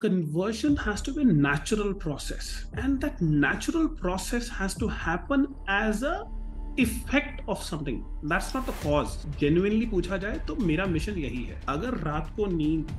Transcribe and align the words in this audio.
conversion 0.00 0.76
has 0.76 1.02
to 1.02 1.12
be 1.12 1.22
a 1.22 1.24
natural 1.24 1.92
process. 1.92 2.66
And 2.74 3.00
that 3.00 3.20
natural 3.20 3.88
process 3.88 4.48
has 4.48 4.74
to 4.74 4.88
happen 4.88 5.46
as 5.68 6.02
a 6.02 6.16
effect 6.80 7.48
of 7.48 7.62
something 7.64 8.02
that's 8.30 8.54
not 8.56 8.66
the 8.66 8.74
cause 8.82 9.16
genuinely 9.38 9.86
पूछा 9.86 10.16
जाए 10.16 10.38
तो 10.48 10.54
मेरा 10.56 10.84
mission 10.86 11.18
यही 11.18 11.42
है। 11.44 11.60
अगर 11.68 11.96
रात 12.04 12.32
को 12.36 12.46
नींद 12.46 12.90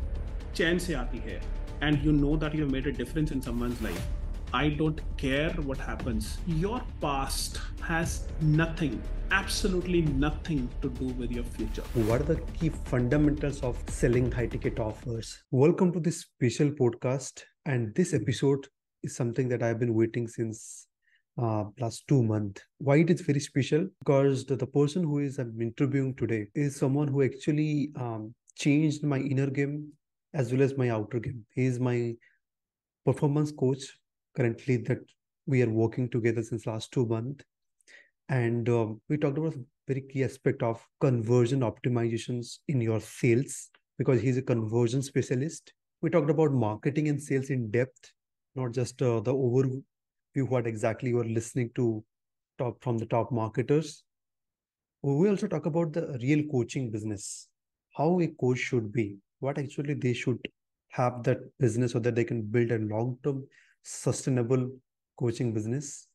चैन 0.56 0.80
से 0.86 0.94
आती 0.94 1.18
है 1.18 1.42
and 1.84 2.06
you 2.06 2.12
know 2.12 2.36
that 2.38 2.56
you 2.56 2.68
made 2.68 2.94
a 2.94 2.98
difference 2.98 3.32
in 3.32 3.42
someone's 3.42 3.82
life 3.84 4.19
I 4.52 4.70
don't 4.70 5.00
care 5.16 5.52
what 5.52 5.78
happens. 5.78 6.40
Your 6.48 6.82
past 7.02 7.60
has 7.82 8.28
nothing, 8.42 9.00
absolutely 9.30 10.02
nothing 10.02 10.68
to 10.82 10.90
do 10.90 11.10
with 11.10 11.32
your 11.32 11.44
future. 11.44 11.84
What 11.94 12.22
are 12.22 12.34
the 12.34 12.42
key 12.60 12.70
fundamentals 12.70 13.62
of 13.62 13.78
selling 13.90 14.32
high 14.32 14.48
ticket 14.48 14.80
offers? 14.80 15.44
Welcome 15.52 15.94
to 15.94 16.00
this 16.00 16.22
special 16.22 16.72
podcast. 16.72 17.44
And 17.68 17.94
this 17.94 18.16
episode 18.16 18.66
is 19.04 19.16
something 19.16 19.50
that 19.50 19.62
I've 19.62 19.80
been 19.80 19.94
waiting 19.94 20.28
since 20.28 20.88
uh, 21.40 21.66
last 21.80 22.08
two 22.08 22.24
months. 22.24 22.64
Why 22.80 22.98
it 22.98 23.12
is 23.12 23.22
very 23.22 23.42
special? 23.42 23.88
Because 24.00 24.46
the, 24.46 24.56
the 24.56 24.66
person 24.66 25.04
who 25.04 25.20
is 25.20 25.38
I'm 25.38 25.62
interviewing 25.62 26.16
today 26.16 26.48
is 26.56 26.76
someone 26.76 27.08
who 27.08 27.22
actually 27.22 27.92
um, 27.96 28.34
changed 28.56 29.04
my 29.04 29.20
inner 29.20 29.52
game 29.52 29.92
as 30.34 30.52
well 30.52 30.64
as 30.64 30.76
my 30.76 30.90
outer 30.90 31.20
game. 31.20 31.46
He 31.54 31.66
is 31.66 31.80
my 31.80 32.16
performance 33.06 33.52
coach 33.52 33.99
currently 34.40 34.78
that 34.78 35.00
we 35.46 35.62
are 35.62 35.70
working 35.70 36.10
together 36.10 36.42
since 36.42 36.66
last 36.66 36.92
two 36.92 37.06
months. 37.06 37.44
And 38.30 38.70
um, 38.70 39.02
we 39.10 39.18
talked 39.18 39.38
about 39.38 39.56
a 39.56 39.64
very 39.88 40.02
key 40.02 40.24
aspect 40.24 40.64
of 40.64 40.86
conversion 41.02 41.62
optimizations 41.62 42.60
in 42.68 42.80
your 42.80 43.00
sales 43.02 43.70
because 43.98 44.22
he's 44.22 44.38
a 44.38 44.42
conversion 44.42 45.02
specialist. 45.02 45.74
We 46.02 46.10
talked 46.10 46.30
about 46.30 46.54
marketing 46.54 47.10
and 47.10 47.22
sales 47.22 47.50
in 47.50 47.70
depth 47.72 48.14
not 48.56 48.72
just 48.72 49.02
uh, 49.02 49.20
the 49.20 49.34
overview 49.34 49.84
what 50.48 50.68
exactly 50.68 51.10
you 51.10 51.20
are 51.20 51.26
listening 51.26 51.70
to 51.76 52.04
top 52.58 52.82
from 52.82 52.98
the 52.98 53.06
top 53.06 53.32
marketers. 53.32 54.04
We 55.02 55.30
also 55.30 55.48
talk 55.48 55.66
about 55.66 55.92
the 55.94 56.18
real 56.22 56.44
coaching 56.52 56.92
business 56.92 57.50
how 57.96 58.20
a 58.22 58.28
coach 58.40 58.60
should 58.60 58.92
be 58.92 59.18
what 59.40 59.58
actually 59.58 59.94
they 59.94 60.14
should 60.14 60.40
have 60.90 61.24
that 61.24 61.40
business 61.60 61.92
so 61.92 62.00
that 62.00 62.16
they 62.16 62.24
can 62.24 62.42
build 62.42 62.72
a 62.72 62.78
long 62.80 63.18
term 63.24 63.46
sustainable 63.84 64.70
coaching 65.18 65.54
business. 65.54 66.08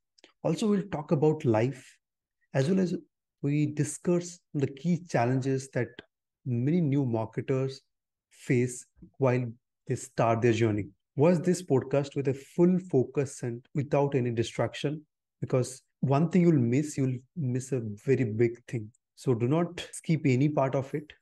Also, 0.43 0.69
we'll 0.69 0.89
talk 0.93 1.13
about 1.13 1.45
life 1.45 1.97
as 2.53 2.69
well 2.69 2.81
as 2.81 2.95
we 3.43 3.67
discuss 3.67 4.39
the 4.55 4.67
key 4.67 5.03
challenges 5.09 5.69
that 5.75 5.89
many 6.47 6.81
new 6.81 7.05
marketers 7.05 7.83
face 8.31 8.87
while 9.19 9.45
they 9.87 9.95
start 9.95 10.41
their 10.41 10.53
journey. 10.53 10.89
Was 11.17 11.41
this 11.41 11.63
podcast 11.63 12.17
with 12.17 12.29
a 12.29 12.35
full 12.35 12.79
focus 12.91 13.43
and 13.43 13.65
without 13.75 14.15
any 14.15 14.31
distraction? 14.31 15.03
Because 15.41 15.83
one 16.01 16.29
thing 16.29 16.43
you'll 16.43 16.53
miss, 16.53 16.97
you'll 16.99 17.19
miss 17.37 17.73
a 17.73 17.81
very 18.05 18.25
big 18.25 18.63
thing. 18.67 18.91
So 19.15 19.35
do 19.35 19.47
not 19.47 19.87
skip 19.93 20.23
any 20.25 20.49
part 20.49 20.75
of 20.75 20.93
it. 20.95 21.13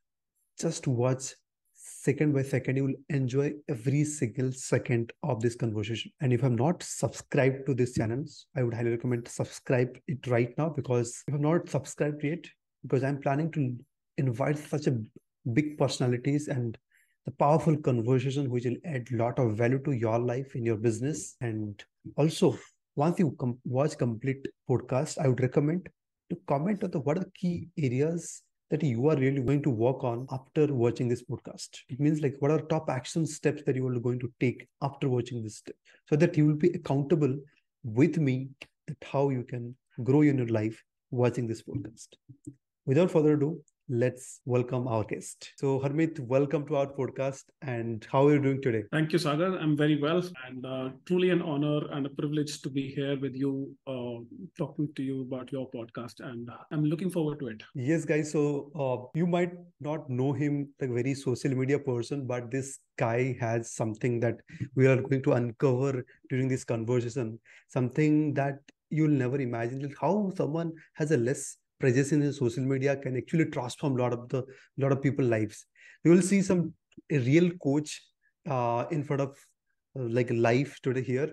Just 0.58 0.86
watch 0.86 1.34
second 2.04 2.34
by 2.34 2.42
second 2.42 2.76
you 2.76 2.84
will 2.84 3.00
enjoy 3.16 3.52
every 3.68 4.04
single 4.04 4.50
second 4.52 5.12
of 5.22 5.40
this 5.40 5.54
conversation. 5.54 6.10
And 6.20 6.32
if 6.32 6.42
i'm 6.42 6.56
not 6.56 6.82
subscribed 6.82 7.66
to 7.66 7.74
this 7.74 7.94
channel 7.94 8.24
i 8.56 8.62
would 8.62 8.74
highly 8.74 8.90
recommend 8.90 9.28
subscribe 9.28 9.98
it 10.06 10.26
right 10.26 10.56
now 10.58 10.68
because 10.68 11.22
if 11.28 11.34
i'm 11.34 11.42
not 11.42 11.68
subscribed 11.68 12.24
yet 12.24 12.44
because 12.82 13.04
i'm 13.04 13.20
planning 13.20 13.50
to 13.52 13.76
invite 14.18 14.58
such 14.58 14.86
a 14.88 14.98
big 15.52 15.78
personalities 15.78 16.48
and 16.48 16.78
the 17.26 17.32
powerful 17.32 17.76
conversation 17.76 18.50
which 18.50 18.64
will 18.64 18.76
add 18.84 19.06
a 19.12 19.16
lot 19.16 19.38
of 19.38 19.56
value 19.56 19.80
to 19.84 19.92
your 19.92 20.18
life 20.18 20.56
in 20.56 20.64
your 20.64 20.76
business. 20.76 21.36
And 21.40 21.82
also 22.16 22.58
once 22.96 23.18
you 23.18 23.34
com- 23.38 23.58
watch 23.64 23.96
complete 23.96 24.46
podcast 24.68 25.18
i 25.18 25.26
would 25.26 25.40
recommend 25.40 25.88
to 26.30 26.36
comment 26.46 26.84
on 26.84 26.90
the 26.90 27.00
what 27.00 27.16
are 27.16 27.20
the 27.20 27.30
key 27.34 27.68
areas 27.78 28.42
that 28.72 28.82
you 28.82 29.06
are 29.10 29.16
really 29.16 29.42
going 29.42 29.62
to 29.62 29.68
work 29.68 30.02
on 30.02 30.26
after 30.30 30.72
watching 30.72 31.06
this 31.06 31.22
podcast. 31.22 31.68
It 31.90 32.00
means 32.00 32.22
like 32.22 32.36
what 32.38 32.50
are 32.50 32.62
top 32.62 32.88
action 32.88 33.26
steps 33.26 33.62
that 33.66 33.76
you 33.76 33.86
are 33.86 34.00
going 34.00 34.18
to 34.20 34.32
take 34.40 34.66
after 34.80 35.10
watching 35.10 35.42
this 35.42 35.56
step 35.56 35.76
so 36.08 36.16
that 36.16 36.38
you 36.38 36.46
will 36.46 36.56
be 36.56 36.70
accountable 36.70 37.36
with 37.84 38.16
me 38.16 38.48
that 38.88 38.96
how 39.04 39.28
you 39.28 39.44
can 39.44 39.76
grow 40.02 40.22
in 40.22 40.38
your 40.38 40.48
life 40.48 40.82
watching 41.10 41.46
this 41.46 41.62
podcast. 41.62 42.08
Without 42.86 43.10
further 43.10 43.34
ado, 43.34 43.62
let's 43.92 44.40
welcome 44.46 44.88
our 44.88 45.04
guest. 45.04 45.52
So, 45.56 45.78
Harmeet, 45.78 46.18
welcome 46.20 46.66
to 46.68 46.76
our 46.76 46.86
podcast. 46.86 47.42
And 47.60 48.06
how 48.10 48.26
are 48.26 48.32
you 48.32 48.42
doing 48.42 48.62
today? 48.62 48.84
Thank 48.90 49.12
you, 49.12 49.18
Sagar. 49.18 49.58
I'm 49.58 49.76
very 49.76 50.00
well, 50.00 50.22
and 50.46 50.64
uh, 50.64 50.88
truly 51.04 51.28
an 51.28 51.42
honor 51.42 51.80
and 51.92 52.06
a 52.06 52.08
privilege 52.08 52.62
to 52.62 52.70
be 52.70 52.88
here 52.88 53.20
with 53.20 53.36
you, 53.36 53.70
uh, 53.86 54.24
talking 54.56 54.88
to 54.96 55.02
you 55.02 55.20
about 55.22 55.52
your 55.52 55.70
podcast. 55.70 56.20
And 56.20 56.48
I'm 56.70 56.86
looking 56.86 57.10
forward 57.10 57.40
to 57.40 57.48
it. 57.48 57.62
Yes, 57.74 58.06
guys. 58.06 58.32
So, 58.32 58.70
uh, 58.74 59.10
you 59.14 59.26
might 59.26 59.52
not 59.80 60.08
know 60.08 60.32
him 60.32 60.70
like 60.80 60.90
very 60.90 61.12
social 61.12 61.54
media 61.54 61.78
person, 61.78 62.26
but 62.26 62.50
this 62.50 62.78
guy 62.98 63.36
has 63.40 63.72
something 63.72 64.20
that 64.20 64.36
we 64.74 64.86
are 64.86 65.02
going 65.02 65.22
to 65.24 65.32
uncover 65.32 66.02
during 66.30 66.48
this 66.48 66.64
conversation. 66.64 67.38
Something 67.68 68.32
that 68.34 68.58
you'll 68.88 69.10
never 69.10 69.38
imagine 69.40 69.92
how 70.00 70.32
someone 70.36 70.72
has 70.94 71.10
a 71.10 71.16
less 71.16 71.56
presence 71.82 72.12
in 72.12 72.32
social 72.32 72.64
media 72.72 72.96
can 73.04 73.16
actually 73.20 73.46
transform 73.56 73.98
a 73.98 74.02
lot 74.02 74.12
of 74.18 74.28
the 74.32 74.42
lot 74.84 74.92
of 74.96 75.02
people 75.06 75.24
lives. 75.24 75.66
You 76.04 76.12
will 76.12 76.26
see 76.30 76.40
some 76.50 76.60
real 77.10 77.50
coach 77.66 77.90
uh, 78.48 78.84
in 78.90 79.04
front 79.08 79.22
of 79.22 79.30
uh, 79.98 80.08
like 80.18 80.30
life 80.30 80.78
today 80.82 81.02
here. 81.12 81.30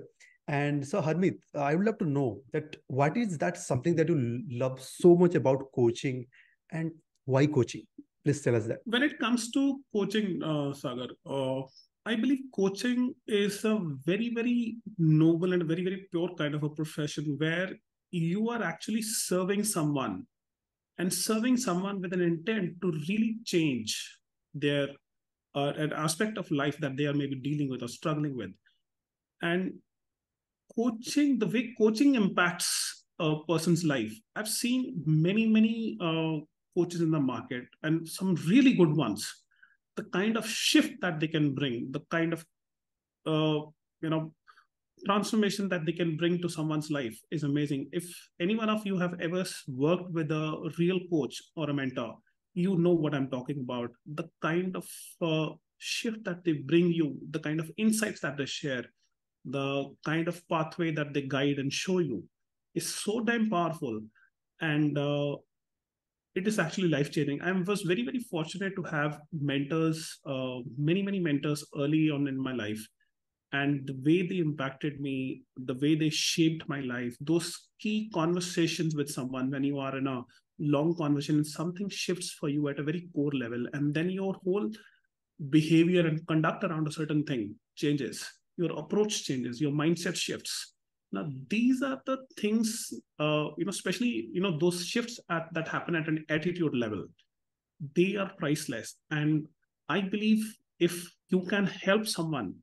And 0.59 0.85
so 0.91 0.99
harmeet 1.07 1.35
i 1.63 1.75
would 1.75 1.85
love 1.87 1.97
to 1.99 2.05
know 2.13 2.29
that 2.53 2.77
what 2.99 3.17
is 3.23 3.37
that 3.41 3.57
something 3.65 3.95
that 3.99 4.07
you 4.11 4.15
love 4.61 4.79
so 4.85 5.11
much 5.23 5.35
about 5.39 5.65
coaching 5.75 6.25
and 6.71 6.91
why 7.33 7.43
coaching? 7.57 7.83
Please 8.23 8.41
tell 8.45 8.55
us 8.59 8.66
that. 8.71 8.79
When 8.95 9.03
it 9.09 9.19
comes 9.19 9.51
to 9.57 9.61
coaching 9.95 10.41
uh, 10.53 10.73
sagar 10.81 11.09
uh, 11.35 11.61
I 12.05 12.16
believe 12.16 12.39
coaching 12.55 13.13
is 13.27 13.63
a 13.66 13.77
very, 14.05 14.33
very 14.33 14.77
noble 14.97 15.53
and 15.53 15.63
very, 15.71 15.83
very 15.83 16.07
pure 16.11 16.33
kind 16.41 16.55
of 16.55 16.63
a 16.63 16.69
profession 16.69 17.35
where 17.37 17.69
you 18.11 18.49
are 18.49 18.63
actually 18.63 19.03
serving 19.03 19.63
someone 19.63 20.25
and 20.99 21.11
serving 21.11 21.57
someone 21.57 22.01
with 22.01 22.13
an 22.13 22.21
intent 22.21 22.79
to 22.81 22.91
really 23.07 23.37
change 23.45 24.19
their 24.53 24.89
uh, 25.55 25.73
an 25.77 25.93
aspect 25.93 26.37
of 26.37 26.51
life 26.51 26.77
that 26.77 26.95
they 26.95 27.05
are 27.05 27.13
maybe 27.13 27.35
dealing 27.35 27.69
with 27.69 27.81
or 27.81 27.87
struggling 27.87 28.35
with. 28.35 28.51
And 29.41 29.73
coaching 30.75 31.39
the 31.39 31.47
way 31.47 31.73
coaching 31.77 32.15
impacts 32.15 33.05
a 33.19 33.37
person's 33.47 33.83
life. 33.83 34.13
I've 34.35 34.47
seen 34.47 35.01
many 35.05 35.47
many 35.47 35.97
uh, 36.01 36.45
coaches 36.77 37.01
in 37.01 37.11
the 37.11 37.19
market 37.19 37.66
and 37.83 38.07
some 38.07 38.35
really 38.47 38.73
good 38.73 38.95
ones. 38.95 39.27
The 39.95 40.03
kind 40.03 40.37
of 40.37 40.47
shift 40.47 41.01
that 41.01 41.19
they 41.19 41.27
can 41.27 41.55
bring 41.55 41.91
the 41.91 42.01
kind 42.11 42.33
of 42.33 42.45
uh, 43.25 43.66
you 44.01 44.09
know 44.09 44.33
transformation 45.05 45.69
that 45.69 45.85
they 45.85 45.91
can 45.91 46.17
bring 46.17 46.41
to 46.41 46.49
someone's 46.49 46.89
life 46.89 47.17
is 47.31 47.43
amazing. 47.43 47.89
If 47.91 48.05
any 48.39 48.55
one 48.55 48.69
of 48.69 48.85
you 48.85 48.97
have 48.97 49.19
ever 49.19 49.45
worked 49.67 50.11
with 50.11 50.31
a 50.31 50.71
real 50.77 50.99
coach 51.11 51.41
or 51.55 51.69
a 51.69 51.73
mentor, 51.73 52.15
you 52.53 52.77
know 52.77 52.93
what 52.93 53.13
I'm 53.13 53.29
talking 53.29 53.59
about. 53.61 53.91
The 54.13 54.25
kind 54.41 54.75
of 54.75 54.87
uh, 55.21 55.55
shift 55.77 56.23
that 56.25 56.43
they 56.43 56.53
bring 56.53 56.91
you, 56.91 57.17
the 57.31 57.39
kind 57.39 57.59
of 57.59 57.71
insights 57.77 58.21
that 58.21 58.37
they 58.37 58.45
share, 58.45 58.83
the 59.45 59.85
kind 60.05 60.27
of 60.27 60.47
pathway 60.49 60.91
that 60.91 61.13
they 61.13 61.21
guide 61.21 61.57
and 61.57 61.71
show 61.71 61.99
you 61.99 62.23
is 62.75 62.87
so 62.87 63.21
damn 63.21 63.49
powerful. 63.49 63.99
And 64.61 64.97
uh, 64.97 65.37
it 66.35 66.47
is 66.47 66.59
actually 66.59 66.89
life 66.89 67.11
changing. 67.11 67.41
I 67.41 67.51
was 67.51 67.81
very, 67.81 68.03
very 68.03 68.19
fortunate 68.19 68.75
to 68.75 68.83
have 68.83 69.19
mentors, 69.31 70.19
uh, 70.25 70.57
many, 70.77 71.01
many 71.01 71.19
mentors 71.19 71.66
early 71.77 72.09
on 72.09 72.27
in 72.27 72.37
my 72.37 72.53
life 72.53 72.85
and 73.51 73.87
the 73.87 73.97
way 74.05 74.27
they 74.27 74.37
impacted 74.37 74.99
me, 74.99 75.41
the 75.57 75.73
way 75.75 75.96
they 75.96 76.09
shaped 76.09 76.67
my 76.69 76.81
life, 76.81 77.16
those 77.19 77.69
key 77.79 78.09
conversations 78.13 78.96
with 78.96 79.09
someone 79.09 79.49
when 79.49 79.63
you 79.63 79.79
are 79.79 79.97
in 79.97 80.07
a 80.07 80.22
long 80.59 80.96
conversation, 80.96 81.43
something 81.43 81.90
shifts 81.90 82.31
for 82.40 82.49
you 82.49 82.67
at 82.67 82.79
a 82.79 82.84
very 82.84 83.09
core 83.16 83.31
level. 83.31 83.66
And 83.73 83.93
then 83.93 84.09
your 84.09 84.35
whole 84.43 84.69
behavior 85.49 86.05
and 86.05 86.25
conduct 86.28 86.63
around 86.63 86.87
a 86.87 86.91
certain 86.91 87.23
thing 87.23 87.55
changes. 87.75 88.28
Your 88.57 88.78
approach 88.78 89.23
changes, 89.23 89.59
your 89.59 89.72
mindset 89.72 90.16
shifts. 90.16 90.75
Now, 91.11 91.28
these 91.49 91.81
are 91.81 91.99
the 92.05 92.17
things, 92.37 92.93
uh, 93.19 93.47
you 93.57 93.66
know, 93.66 93.69
especially, 93.69 94.29
you 94.31 94.41
know, 94.41 94.59
those 94.59 94.85
shifts 94.85 95.19
at, 95.31 95.52
that 95.53 95.67
happen 95.67 95.95
at 95.95 96.07
an 96.07 96.23
attitude 96.29 96.75
level, 96.75 97.05
they 97.95 98.16
are 98.16 98.31
priceless. 98.37 98.95
And 99.09 99.47
I 99.87 100.02
believe 100.02 100.43
if 100.79 101.09
you 101.29 101.41
can 101.45 101.66
help 101.66 102.05
someone 102.05 102.55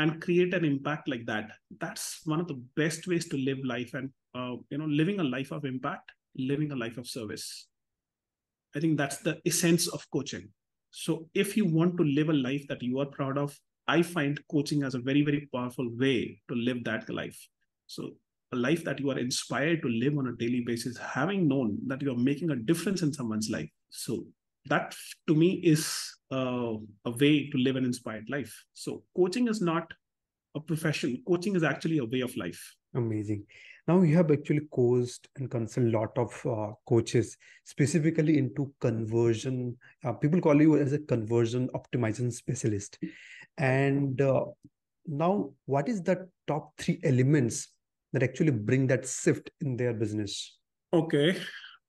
and 0.00 0.20
create 0.24 0.54
an 0.58 0.64
impact 0.64 1.08
like 1.12 1.24
that 1.30 1.50
that's 1.84 2.04
one 2.32 2.40
of 2.44 2.48
the 2.52 2.60
best 2.80 3.06
ways 3.12 3.28
to 3.32 3.36
live 3.48 3.58
life 3.72 3.94
and 3.94 4.10
uh, 4.34 4.54
you 4.70 4.78
know 4.78 4.90
living 5.00 5.20
a 5.20 5.30
life 5.36 5.50
of 5.58 5.64
impact 5.72 6.12
living 6.52 6.70
a 6.72 6.80
life 6.84 6.98
of 7.02 7.06
service 7.16 7.46
i 8.76 8.80
think 8.84 8.96
that's 9.02 9.18
the 9.28 9.34
essence 9.52 9.88
of 9.96 10.06
coaching 10.16 10.46
so 11.02 11.16
if 11.44 11.56
you 11.56 11.66
want 11.78 11.96
to 11.96 12.04
live 12.18 12.30
a 12.30 12.40
life 12.48 12.64
that 12.68 12.82
you 12.88 13.00
are 13.02 13.10
proud 13.18 13.36
of 13.44 13.58
I 13.90 14.02
find 14.02 14.38
coaching 14.48 14.84
as 14.84 14.94
a 14.94 15.00
very, 15.00 15.22
very 15.22 15.48
powerful 15.52 15.88
way 15.98 16.40
to 16.48 16.54
live 16.54 16.84
that 16.84 17.08
life. 17.08 17.38
So 17.88 18.10
a 18.52 18.56
life 18.56 18.84
that 18.84 19.00
you 19.00 19.10
are 19.10 19.18
inspired 19.18 19.82
to 19.82 19.88
live 19.88 20.16
on 20.16 20.28
a 20.28 20.36
daily 20.36 20.60
basis, 20.60 20.96
having 20.96 21.48
known 21.48 21.76
that 21.88 22.00
you 22.00 22.12
are 22.12 22.16
making 22.30 22.50
a 22.50 22.56
difference 22.56 23.02
in 23.02 23.12
someone's 23.12 23.50
life. 23.50 23.68
So 23.88 24.26
that 24.66 24.94
to 25.26 25.34
me 25.34 25.60
is 25.64 26.14
uh, 26.32 26.74
a 27.04 27.10
way 27.10 27.48
to 27.50 27.58
live 27.58 27.76
an 27.76 27.84
inspired 27.84 28.28
life. 28.28 28.54
So 28.74 29.02
coaching 29.16 29.48
is 29.48 29.60
not 29.60 29.92
a 30.54 30.60
profession. 30.60 31.22
Coaching 31.26 31.56
is 31.56 31.62
actually 31.62 31.98
a 31.98 32.04
way 32.04 32.20
of 32.20 32.36
life. 32.36 32.60
Amazing. 32.94 33.46
Now 33.88 34.02
you 34.02 34.16
have 34.16 34.30
actually 34.30 34.68
coached 34.72 35.28
and 35.36 35.50
consult 35.50 35.86
a 35.86 35.90
lot 35.90 36.16
of 36.16 36.46
uh, 36.46 36.72
coaches 36.86 37.36
specifically 37.64 38.38
into 38.38 38.72
conversion. 38.80 39.76
Uh, 40.04 40.12
people 40.12 40.40
call 40.40 40.60
you 40.60 40.76
as 40.76 40.92
a 40.92 40.98
conversion 40.98 41.68
optimization 41.74 42.32
specialist. 42.32 42.98
And 43.58 44.20
uh, 44.20 44.44
now, 45.06 45.50
what 45.66 45.88
is 45.88 46.02
the 46.02 46.28
top 46.46 46.72
three 46.78 47.00
elements 47.04 47.68
that 48.12 48.22
actually 48.22 48.52
bring 48.52 48.86
that 48.88 49.08
shift 49.08 49.50
in 49.60 49.76
their 49.76 49.92
business? 49.92 50.58
Okay. 50.92 51.36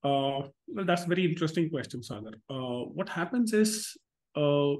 Uh, 0.03 0.47
well, 0.67 0.85
that's 0.85 1.03
a 1.03 1.07
very 1.07 1.25
interesting 1.25 1.69
question, 1.69 2.01
Sagar. 2.01 2.31
Uh, 2.49 2.85
what 2.97 3.07
happens 3.07 3.53
is 3.53 3.95
uh, 4.35 4.73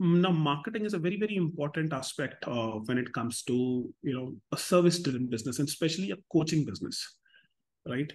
now 0.00 0.32
marketing 0.32 0.84
is 0.84 0.94
a 0.94 0.98
very 0.98 1.16
very 1.16 1.36
important 1.36 1.92
aspect 1.92 2.44
uh, 2.48 2.72
when 2.86 2.98
it 2.98 3.12
comes 3.12 3.42
to 3.42 3.92
you 4.02 4.12
know 4.12 4.34
a 4.52 4.56
service 4.56 4.98
driven 5.00 5.26
business 5.26 5.58
and 5.58 5.68
especially 5.68 6.10
a 6.10 6.16
coaching 6.32 6.64
business 6.64 7.16
right? 7.86 8.12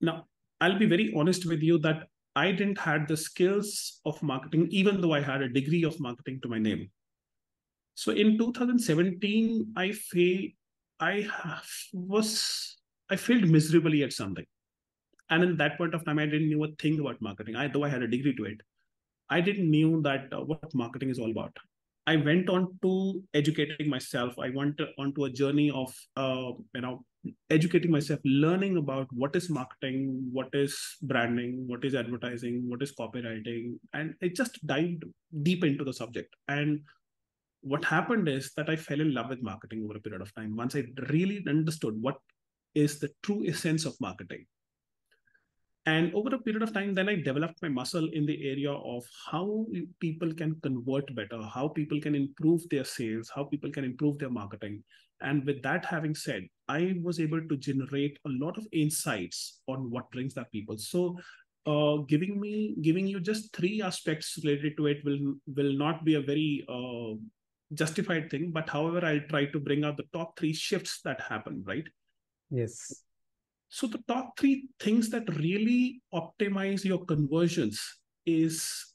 Now 0.00 0.24
i'll 0.60 0.78
be 0.78 0.86
very 0.86 1.12
honest 1.16 1.46
with 1.46 1.62
you 1.62 1.78
that 1.78 2.04
i 2.36 2.50
didn't 2.52 2.78
had 2.78 3.08
the 3.08 3.16
skills 3.16 4.00
of 4.06 4.22
marketing 4.22 4.68
even 4.70 5.00
though 5.00 5.12
i 5.12 5.20
had 5.20 5.42
a 5.42 5.48
degree 5.48 5.82
of 5.84 5.98
marketing 6.00 6.40
to 6.42 6.48
my 6.48 6.58
name. 6.58 6.90
So 7.94 8.12
in 8.12 8.38
2017 8.38 9.74
i 9.76 9.92
failed 9.92 10.50
i 11.00 11.28
was 11.92 12.78
i 13.10 13.16
failed 13.16 13.48
miserably 13.48 14.02
at 14.04 14.12
something 14.12 14.46
and 15.30 15.42
in 15.42 15.56
that 15.56 15.76
point 15.78 15.94
of 15.94 16.04
time 16.04 16.18
i 16.18 16.26
didn't 16.26 16.50
know 16.50 16.64
a 16.64 16.68
thing 16.82 16.98
about 17.00 17.20
marketing 17.20 17.56
i 17.56 17.66
though 17.68 17.84
i 17.84 17.88
had 17.88 18.02
a 18.02 18.08
degree 18.08 18.34
to 18.36 18.44
it 18.44 18.60
I 19.30 19.40
didn't 19.40 19.70
knew 19.70 20.02
that 20.02 20.32
uh, 20.32 20.40
what 20.40 20.74
marketing 20.74 21.10
is 21.10 21.18
all 21.18 21.30
about. 21.30 21.56
I 22.06 22.16
went 22.16 22.50
on 22.50 22.78
to 22.82 23.22
educating 23.32 23.88
myself. 23.88 24.38
I 24.38 24.50
went 24.50 24.78
onto 24.98 25.24
a 25.24 25.30
journey 25.30 25.70
of 25.70 25.94
uh, 26.16 26.52
you 26.74 26.82
know 26.82 27.04
educating 27.48 27.90
myself, 27.90 28.20
learning 28.24 28.76
about 28.76 29.06
what 29.10 29.34
is 29.34 29.48
marketing, 29.48 30.28
what 30.30 30.48
is 30.52 30.76
branding, 31.02 31.64
what 31.66 31.84
is 31.84 31.94
advertising, 31.94 32.68
what 32.68 32.82
is 32.82 32.94
copywriting, 32.94 33.78
and 33.94 34.14
I 34.22 34.28
just 34.28 34.64
dived 34.66 35.04
deep 35.42 35.64
into 35.64 35.84
the 35.84 35.94
subject. 35.94 36.34
And 36.48 36.80
what 37.62 37.82
happened 37.82 38.28
is 38.28 38.52
that 38.58 38.68
I 38.68 38.76
fell 38.76 39.00
in 39.00 39.14
love 39.14 39.30
with 39.30 39.42
marketing 39.42 39.84
over 39.84 39.96
a 39.96 40.00
period 40.00 40.20
of 40.20 40.34
time. 40.34 40.54
Once 40.54 40.76
I 40.76 40.84
really 41.08 41.42
understood 41.48 41.94
what 41.98 42.16
is 42.74 42.98
the 42.98 43.08
true 43.22 43.42
essence 43.46 43.86
of 43.86 43.98
marketing, 44.02 44.44
and 45.86 46.14
over 46.14 46.34
a 46.34 46.38
period 46.38 46.62
of 46.62 46.72
time, 46.72 46.94
then 46.94 47.10
I 47.10 47.16
developed 47.16 47.60
my 47.60 47.68
muscle 47.68 48.08
in 48.12 48.24
the 48.24 48.48
area 48.48 48.72
of 48.72 49.04
how 49.30 49.66
people 50.00 50.32
can 50.32 50.58
convert 50.62 51.14
better, 51.14 51.42
how 51.42 51.68
people 51.68 52.00
can 52.00 52.14
improve 52.14 52.66
their 52.70 52.84
sales, 52.84 53.30
how 53.34 53.44
people 53.44 53.70
can 53.70 53.84
improve 53.84 54.18
their 54.18 54.30
marketing. 54.30 54.82
And 55.20 55.44
with 55.44 55.62
that 55.62 55.84
having 55.84 56.14
said, 56.14 56.46
I 56.68 56.94
was 57.02 57.20
able 57.20 57.46
to 57.48 57.56
generate 57.56 58.18
a 58.26 58.30
lot 58.30 58.56
of 58.56 58.66
insights 58.72 59.60
on 59.68 59.90
what 59.90 60.10
brings 60.10 60.32
that 60.34 60.50
people. 60.52 60.78
So 60.78 61.18
uh, 61.66 61.96
giving 62.08 62.40
me 62.40 62.76
giving 62.82 63.06
you 63.06 63.20
just 63.20 63.54
three 63.54 63.80
aspects 63.80 64.38
related 64.42 64.76
to 64.76 64.86
it 64.86 65.04
will 65.04 65.34
will 65.54 65.72
not 65.72 66.04
be 66.04 66.14
a 66.14 66.20
very 66.20 66.64
uh, 66.68 67.14
justified 67.74 68.30
thing. 68.30 68.50
But 68.52 68.68
however, 68.68 69.04
I'll 69.04 69.28
try 69.28 69.46
to 69.46 69.60
bring 69.60 69.84
out 69.84 69.96
the 69.96 70.08
top 70.12 70.38
three 70.38 70.52
shifts 70.52 71.00
that 71.04 71.20
happen, 71.20 71.62
right? 71.66 71.84
Yes. 72.50 73.02
So 73.74 73.88
the 73.88 73.98
top 74.06 74.38
three 74.38 74.68
things 74.78 75.10
that 75.10 75.28
really 75.34 76.00
optimize 76.14 76.84
your 76.84 77.04
conversions 77.04 77.82
is 78.24 78.94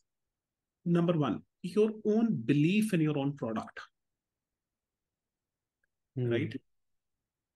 number 0.86 1.12
one, 1.12 1.42
your 1.62 1.92
own 2.06 2.42
belief 2.46 2.94
in 2.94 3.02
your 3.02 3.18
own 3.18 3.36
product. 3.36 3.78
Mm. 6.18 6.32
Right. 6.32 6.62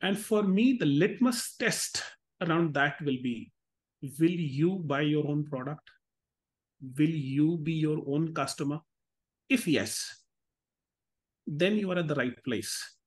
And 0.02 0.20
for 0.20 0.44
me, 0.44 0.74
the 0.78 0.86
litmus 0.86 1.56
test 1.56 2.04
around 2.42 2.74
that 2.74 3.00
will 3.00 3.22
be 3.24 3.54
will 4.19 4.40
you 4.60 4.80
buy 4.84 5.02
your 5.04 5.26
own 5.26 5.46
product? 5.46 5.90
Will 6.98 7.16
you 7.38 7.56
be 7.56 7.72
your 7.72 8.04
own 8.06 8.34
customer? 8.34 8.81
If 9.48 9.66
yes, 9.66 10.26
then 11.48 11.78
you 11.78 11.90
are 11.90 12.00
at 12.00 12.10
the 12.10 12.16
right 12.16 12.44
place. 12.44 12.98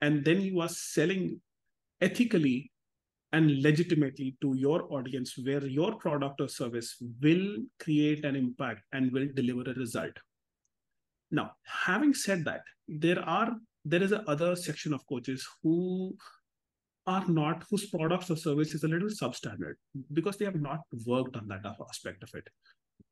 And 0.00 0.24
then 0.24 0.40
you 0.40 0.62
are 0.62 0.70
selling 0.70 1.42
ethically 2.00 2.69
and 3.32 3.62
legitimately 3.62 4.36
to 4.40 4.54
your 4.56 4.92
audience 4.92 5.34
where 5.38 5.64
your 5.64 5.94
product 5.96 6.40
or 6.40 6.48
service 6.48 6.96
will 7.22 7.58
create 7.78 8.24
an 8.24 8.34
impact 8.36 8.82
and 8.92 9.12
will 9.12 9.28
deliver 9.34 9.70
a 9.70 9.74
result. 9.74 10.12
Now 11.30 11.52
having 11.64 12.14
said 12.14 12.44
that 12.44 12.62
there 12.88 13.20
are 13.20 13.52
there 13.84 14.02
is 14.02 14.12
a 14.12 14.22
other 14.28 14.56
section 14.56 14.92
of 14.92 15.06
coaches 15.06 15.46
who 15.62 16.16
are 17.06 17.26
not 17.28 17.64
whose 17.70 17.88
products 17.88 18.30
or 18.30 18.36
service 18.36 18.74
is 18.74 18.84
a 18.84 18.88
little 18.88 19.08
substandard 19.08 19.74
because 20.12 20.36
they 20.36 20.44
have 20.44 20.60
not 20.60 20.80
worked 21.06 21.36
on 21.36 21.48
that 21.48 21.64
aspect 21.88 22.22
of 22.22 22.30
it. 22.34 22.48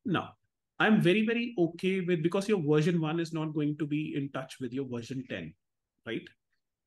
Now 0.05 0.33
i'm 0.79 1.01
very 1.01 1.25
very 1.25 1.53
okay 1.57 2.01
with 2.01 2.23
because 2.23 2.47
your 2.47 2.61
version 2.61 2.99
1 3.01 3.19
is 3.19 3.33
not 3.33 3.53
going 3.53 3.77
to 3.77 3.85
be 3.85 4.13
in 4.15 4.29
touch 4.31 4.57
with 4.59 4.73
your 4.73 4.85
version 4.93 5.23
10 5.29 5.53
right 6.07 6.27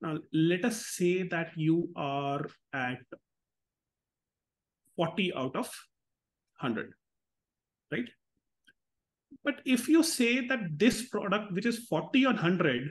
now, 0.02 0.18
let 0.32 0.64
us 0.64 0.86
say 0.86 1.22
that 1.28 1.52
you 1.54 1.88
are 1.94 2.44
at 2.74 2.98
40 4.96 5.32
out 5.34 5.54
of 5.54 5.70
100, 6.58 6.92
right? 7.92 8.08
But 9.44 9.60
if 9.64 9.88
you 9.88 10.02
say 10.02 10.46
that 10.48 10.76
this 10.76 11.08
product, 11.08 11.52
which 11.52 11.66
is 11.66 11.86
40 11.86 12.26
on 12.26 12.34
100, 12.34 12.90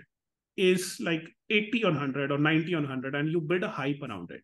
is 0.56 0.98
like 1.02 1.24
80 1.50 1.84
on 1.84 1.94
100 1.96 2.32
or 2.32 2.38
90 2.38 2.76
on 2.76 2.84
100, 2.84 3.14
and 3.14 3.30
you 3.30 3.42
build 3.42 3.64
a 3.64 3.70
hype 3.70 4.02
around 4.02 4.32
it, 4.32 4.44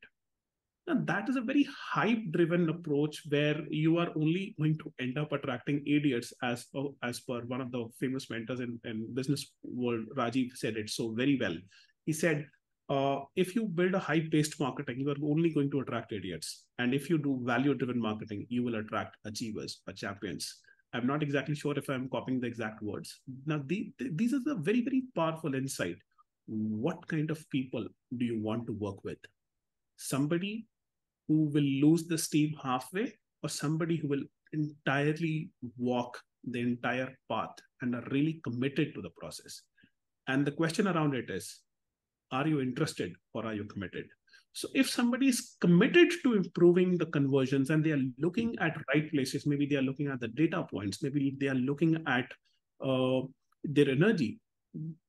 now 0.87 0.99
that 1.05 1.29
is 1.29 1.37
a 1.37 1.41
very 1.41 1.67
hype 1.93 2.31
driven 2.31 2.69
approach 2.69 3.23
where 3.29 3.61
you 3.69 3.97
are 3.97 4.09
only 4.15 4.55
going 4.57 4.77
to 4.77 4.91
end 4.99 5.17
up 5.17 5.31
attracting 5.31 5.83
idiots 5.85 6.33
as 6.41 6.65
as 7.03 7.19
per 7.19 7.41
one 7.41 7.59
of 7.59 7.71
the 7.71 7.85
famous 7.99 8.29
mentors 8.29 8.61
in, 8.61 8.79
in 8.85 9.13
business 9.13 9.51
world 9.63 10.05
rajiv 10.15 10.55
said 10.55 10.77
it 10.77 10.89
so 10.89 11.11
very 11.11 11.37
well 11.41 11.57
he 12.05 12.13
said 12.13 12.47
uh, 12.89 13.19
if 13.35 13.55
you 13.55 13.65
build 13.65 13.93
a 13.93 13.99
hype 13.99 14.29
based 14.29 14.59
marketing, 14.59 14.99
you 14.99 15.09
are 15.09 15.23
only 15.23 15.49
going 15.49 15.69
to 15.71 15.81
attract 15.81 16.13
idiots. 16.13 16.65
And 16.79 16.93
if 16.93 17.09
you 17.09 17.17
do 17.17 17.39
value 17.43 17.73
driven 17.73 17.99
marketing, 17.99 18.45
you 18.49 18.63
will 18.63 18.75
attract 18.75 19.17
achievers 19.25 19.81
or 19.87 19.93
champions. 19.93 20.59
I'm 20.93 21.05
not 21.05 21.21
exactly 21.21 21.55
sure 21.55 21.77
if 21.77 21.89
I'm 21.89 22.09
copying 22.09 22.39
the 22.39 22.47
exact 22.47 22.81
words. 22.81 23.19
Now, 23.45 23.61
the, 23.65 23.91
the, 23.99 24.09
these 24.13 24.33
are 24.33 24.43
the 24.43 24.55
very, 24.55 24.81
very 24.81 25.03
powerful 25.15 25.53
insight. 25.53 25.97
What 26.47 27.05
kind 27.07 27.29
of 27.29 27.49
people 27.49 27.85
do 28.17 28.25
you 28.25 28.41
want 28.41 28.67
to 28.67 28.73
work 28.73 29.03
with? 29.03 29.17
Somebody 29.97 30.65
who 31.27 31.49
will 31.49 31.61
lose 31.61 32.07
the 32.07 32.17
steam 32.17 32.55
halfway, 32.63 33.13
or 33.43 33.49
somebody 33.49 33.97
who 33.97 34.07
will 34.07 34.23
entirely 34.53 35.49
walk 35.77 36.17
the 36.45 36.61
entire 36.61 37.13
path 37.29 37.55
and 37.81 37.93
are 37.93 38.07
really 38.11 38.39
committed 38.45 38.95
to 38.95 39.01
the 39.01 39.09
process? 39.19 39.61
And 40.29 40.45
the 40.45 40.51
question 40.51 40.87
around 40.87 41.15
it 41.15 41.29
is 41.29 41.59
are 42.31 42.47
you 42.47 42.61
interested 42.61 43.13
or 43.33 43.45
are 43.45 43.53
you 43.53 43.65
committed? 43.65 44.05
So 44.53 44.67
if 44.73 44.89
somebody 44.89 45.27
is 45.27 45.55
committed 45.61 46.11
to 46.23 46.33
improving 46.33 46.97
the 46.97 47.05
conversions 47.07 47.69
and 47.69 47.83
they 47.83 47.91
are 47.91 48.01
looking 48.17 48.55
at 48.59 48.75
right 48.93 49.09
places 49.11 49.45
maybe 49.45 49.67
they 49.67 49.75
are 49.75 49.83
looking 49.83 50.07
at 50.07 50.19
the 50.19 50.29
data 50.29 50.63
points 50.63 51.03
maybe 51.03 51.35
they 51.39 51.47
are 51.47 51.61
looking 51.69 52.03
at 52.07 52.25
uh, 52.83 53.21
their 53.63 53.89
energy 53.89 54.39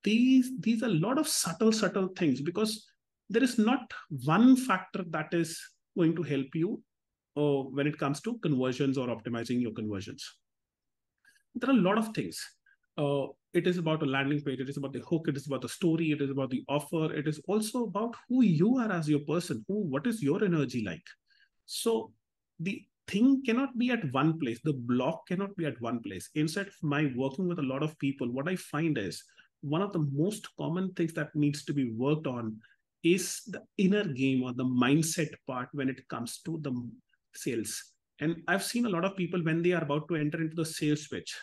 these 0.03 0.51
these 0.59 0.83
are 0.83 0.87
a 0.87 1.01
lot 1.05 1.17
of 1.17 1.27
subtle 1.27 1.71
subtle 1.71 2.09
things 2.09 2.41
because 2.41 2.85
there 3.29 3.43
is 3.43 3.57
not 3.57 3.91
one 4.25 4.55
factor 4.55 5.03
that 5.09 5.33
is 5.33 5.59
going 5.97 6.15
to 6.15 6.23
help 6.23 6.47
you 6.53 6.81
uh, 7.37 7.61
when 7.77 7.87
it 7.87 7.97
comes 7.97 8.21
to 8.21 8.37
conversions 8.39 8.97
or 8.97 9.07
optimizing 9.07 9.61
your 9.61 9.71
conversions. 9.71 10.23
There 11.55 11.69
are 11.69 11.77
a 11.77 11.81
lot 11.81 11.97
of 11.97 12.09
things. 12.15 12.39
Uh, 12.97 13.27
it 13.53 13.65
is 13.65 13.77
about 13.77 14.03
a 14.03 14.05
landing 14.05 14.41
page 14.41 14.59
it 14.59 14.69
is 14.69 14.77
about 14.77 14.93
the 14.93 14.99
hook 14.99 15.27
it 15.27 15.35
is 15.35 15.47
about 15.47 15.61
the 15.61 15.69
story 15.69 16.11
it 16.11 16.21
is 16.21 16.29
about 16.29 16.49
the 16.49 16.63
offer 16.69 17.13
it 17.13 17.27
is 17.27 17.39
also 17.47 17.83
about 17.83 18.15
who 18.27 18.43
you 18.43 18.77
are 18.77 18.91
as 18.91 19.09
your 19.09 19.21
person 19.21 19.63
who 19.67 19.81
what 19.87 20.05
is 20.05 20.21
your 20.21 20.43
energy 20.43 20.83
like? 20.83 21.03
So 21.65 22.11
the 22.59 22.83
thing 23.07 23.41
cannot 23.43 23.77
be 23.77 23.89
at 23.89 24.11
one 24.13 24.39
place 24.39 24.59
the 24.63 24.73
block 24.73 25.27
cannot 25.27 25.55
be 25.55 25.65
at 25.65 25.81
one 25.81 25.99
place. 26.01 26.29
Instead 26.35 26.67
of 26.67 26.73
my 26.83 27.11
working 27.15 27.47
with 27.47 27.59
a 27.59 27.69
lot 27.73 27.81
of 27.83 27.97
people 27.99 28.31
what 28.31 28.47
i 28.47 28.55
find 28.55 28.97
is 28.97 29.23
one 29.61 29.81
of 29.81 29.91
the 29.93 30.07
most 30.13 30.47
common 30.57 30.93
things 30.93 31.13
that 31.13 31.35
needs 31.35 31.65
to 31.65 31.73
be 31.73 31.91
worked 31.91 32.27
on 32.27 32.55
is 33.03 33.41
the 33.47 33.61
inner 33.77 34.03
game 34.03 34.43
or 34.43 34.53
the 34.53 34.63
mindset 34.63 35.33
part 35.47 35.69
when 35.71 35.89
it 35.89 36.07
comes 36.07 36.39
to 36.45 36.59
the 36.61 36.71
sales. 37.33 37.93
And 38.19 38.43
i've 38.47 38.63
seen 38.63 38.85
a 38.85 38.89
lot 38.89 39.05
of 39.05 39.15
people 39.15 39.41
when 39.43 39.63
they 39.63 39.71
are 39.71 39.83
about 39.83 40.07
to 40.09 40.15
enter 40.15 40.41
into 40.41 40.55
the 40.55 40.65
sales 40.65 41.07
switch 41.07 41.35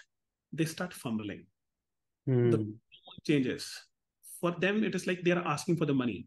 they 0.53 0.65
start 0.65 0.95
fumbling 0.95 1.45
mm. 2.29 2.51
the 2.51 2.59
hmm. 2.59 2.71
changes 3.25 3.69
for 4.41 4.53
them 4.65 4.83
it 4.85 4.95
is 4.95 5.07
like 5.07 5.23
they 5.23 5.33
are 5.33 5.47
asking 5.47 5.77
for 5.77 5.87
the 5.87 5.95
money 5.95 6.27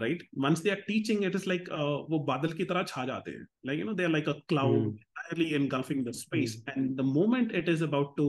right 0.00 0.22
once 0.34 0.60
they 0.60 0.70
are 0.70 0.82
teaching 0.88 1.22
it 1.22 1.34
is 1.34 1.46
like 1.46 1.68
uh, 1.70 1.98
badal 2.28 2.56
ki 2.58 2.64
tarah 2.70 2.84
chha 2.92 3.04
jate 3.10 3.34
like 3.64 3.78
you 3.78 3.84
know 3.88 3.96
they 3.98 4.06
are 4.08 4.14
like 4.16 4.30
a 4.34 4.36
cloud 4.52 4.78
mm. 4.78 4.92
entirely 5.18 5.54
engulfing 5.60 6.02
the 6.08 6.14
hmm. 6.14 6.22
space 6.24 6.56
mm. 6.56 6.72
and 6.72 6.96
the 6.96 7.08
moment 7.18 7.52
it 7.60 7.68
is 7.74 7.82
about 7.88 8.16
to 8.20 8.28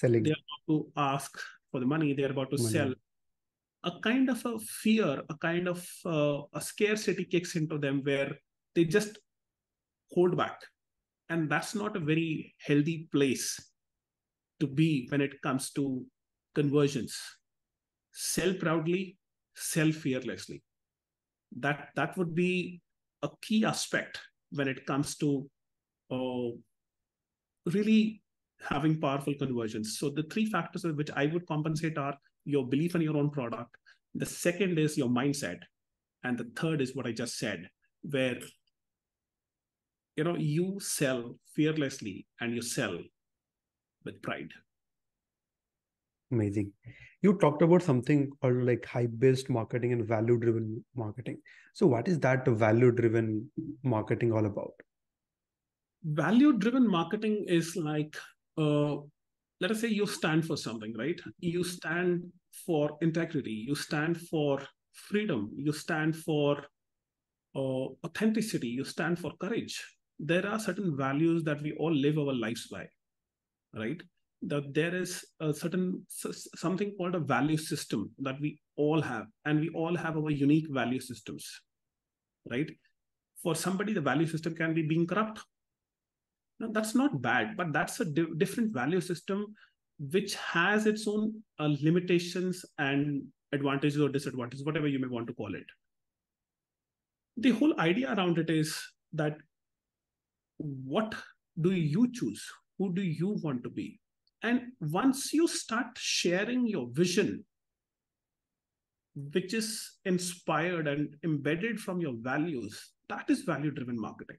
selling 0.00 0.22
they 0.28 0.36
are 0.36 0.44
about 0.44 0.64
to 0.72 0.78
ask 1.08 1.42
for 1.70 1.80
the 1.80 1.90
money 1.94 2.12
they 2.12 2.26
are 2.28 2.34
about 2.36 2.50
to 2.54 2.60
money. 2.62 2.72
sell 2.76 2.94
a 3.90 3.92
kind 4.08 4.30
of 4.34 4.44
a 4.52 4.58
fear 4.82 5.10
a 5.34 5.36
kind 5.48 5.68
of 5.74 5.84
uh, 6.14 6.38
a 6.60 6.60
scarcity 6.70 7.24
kicks 7.34 7.56
into 7.60 7.78
them 7.78 8.02
where 8.08 8.30
they 8.74 8.84
just 8.84 9.18
hold 10.14 10.36
back 10.36 10.58
and 11.30 11.50
that's 11.50 11.74
not 11.74 11.96
a 11.96 12.06
very 12.12 12.54
healthy 12.68 13.08
place 13.12 13.46
to 14.60 14.66
be 14.66 15.06
when 15.10 15.20
it 15.20 15.40
comes 15.42 15.70
to 15.72 16.04
conversions. 16.54 17.18
Sell 18.12 18.54
proudly, 18.54 19.16
sell 19.54 19.92
fearlessly. 19.92 20.62
That 21.58 21.88
that 21.96 22.16
would 22.16 22.34
be 22.34 22.80
a 23.22 23.28
key 23.42 23.64
aspect 23.64 24.20
when 24.50 24.68
it 24.68 24.86
comes 24.86 25.16
to 25.16 25.48
uh, 26.10 26.48
really 27.66 28.22
having 28.68 29.00
powerful 29.00 29.34
conversions. 29.34 29.98
So 29.98 30.10
the 30.10 30.24
three 30.24 30.46
factors 30.46 30.84
of 30.84 30.96
which 30.96 31.10
I 31.14 31.26
would 31.26 31.46
compensate 31.46 31.98
are 31.98 32.16
your 32.44 32.66
belief 32.66 32.94
in 32.94 33.02
your 33.02 33.16
own 33.16 33.30
product. 33.30 33.76
The 34.14 34.26
second 34.26 34.78
is 34.78 34.96
your 34.96 35.08
mindset. 35.08 35.58
And 36.24 36.38
the 36.38 36.50
third 36.56 36.80
is 36.80 36.96
what 36.96 37.06
I 37.06 37.12
just 37.12 37.38
said, 37.38 37.68
where 38.02 38.38
you 40.16 40.24
know 40.24 40.36
you 40.36 40.78
sell 40.80 41.38
fearlessly 41.54 42.26
and 42.40 42.54
you 42.54 42.62
sell 42.62 42.98
with 44.06 44.22
pride. 44.22 44.52
Amazing. 46.32 46.72
You 47.22 47.34
talked 47.34 47.62
about 47.62 47.82
something 47.82 48.30
called 48.40 48.62
like 48.62 48.86
hype-based 48.86 49.50
marketing 49.50 49.92
and 49.92 50.06
value-driven 50.06 50.84
marketing. 50.94 51.38
So 51.74 51.86
what 51.86 52.08
is 52.08 52.18
that 52.20 52.48
value-driven 52.48 53.50
marketing 53.82 54.32
all 54.32 54.46
about? 54.46 54.72
Value 56.04 56.52
driven 56.52 56.88
marketing 56.88 57.44
is 57.48 57.76
like 57.76 58.16
uh, 58.56 58.96
let 59.60 59.70
us 59.70 59.80
say 59.80 59.88
you 59.88 60.06
stand 60.06 60.44
for 60.44 60.56
something, 60.56 60.94
right? 60.96 61.20
You 61.40 61.64
stand 61.64 62.24
for 62.66 62.96
integrity, 63.00 63.64
you 63.68 63.74
stand 63.74 64.20
for 64.20 64.60
freedom, 64.92 65.50
you 65.56 65.72
stand 65.72 66.16
for 66.16 66.58
uh, 67.54 67.86
authenticity, 68.04 68.68
you 68.68 68.84
stand 68.84 69.18
for 69.18 69.32
courage. 69.40 69.82
There 70.18 70.46
are 70.46 70.58
certain 70.58 70.96
values 70.96 71.42
that 71.44 71.62
we 71.62 71.72
all 71.72 71.94
live 71.94 72.18
our 72.18 72.34
lives 72.34 72.68
by, 72.68 72.86
right? 73.76 74.02
That 74.42 74.74
there 74.74 74.94
is 74.94 75.24
a 75.40 75.52
certain 75.52 76.06
something 76.08 76.94
called 76.96 77.14
a 77.14 77.20
value 77.20 77.56
system 77.56 78.10
that 78.18 78.40
we 78.40 78.60
all 78.76 79.00
have, 79.00 79.26
and 79.44 79.60
we 79.60 79.70
all 79.70 79.96
have 79.96 80.16
our 80.16 80.30
unique 80.30 80.66
value 80.70 81.00
systems, 81.00 81.48
right? 82.50 82.70
For 83.42 83.54
somebody, 83.54 83.92
the 83.92 84.00
value 84.00 84.26
system 84.26 84.54
can 84.54 84.74
be 84.74 84.82
being 84.82 85.06
corrupt. 85.06 85.40
No, 86.58 86.70
that's 86.72 86.94
not 86.94 87.20
bad, 87.20 87.56
but 87.56 87.72
that's 87.72 88.00
a 88.00 88.04
di- 88.04 88.34
different 88.36 88.72
value 88.72 89.00
system 89.00 89.54
which 89.98 90.34
has 90.34 90.86
its 90.86 91.08
own 91.08 91.42
uh, 91.58 91.74
limitations 91.80 92.64
and 92.78 93.24
advantages 93.52 94.00
or 94.00 94.08
disadvantages, 94.08 94.64
whatever 94.64 94.86
you 94.86 94.98
may 94.98 95.08
want 95.08 95.26
to 95.26 95.34
call 95.34 95.54
it. 95.54 95.64
The 97.38 97.50
whole 97.50 97.78
idea 97.80 98.14
around 98.14 98.38
it 98.38 98.50
is 98.50 98.78
that 99.12 99.36
what 100.58 101.14
do 101.60 101.72
you 101.72 102.10
choose? 102.12 102.46
Who 102.78 102.92
do 102.92 103.02
you 103.02 103.38
want 103.42 103.62
to 103.64 103.70
be? 103.70 104.00
And 104.42 104.72
once 104.80 105.32
you 105.32 105.48
start 105.48 105.86
sharing 105.96 106.66
your 106.66 106.88
vision, 106.92 107.44
which 109.32 109.54
is 109.54 109.98
inspired 110.04 110.86
and 110.86 111.16
embedded 111.24 111.80
from 111.80 112.00
your 112.00 112.14
values, 112.20 112.92
that 113.08 113.24
is 113.28 113.42
value 113.42 113.70
driven 113.70 113.98
marketing. 113.98 114.36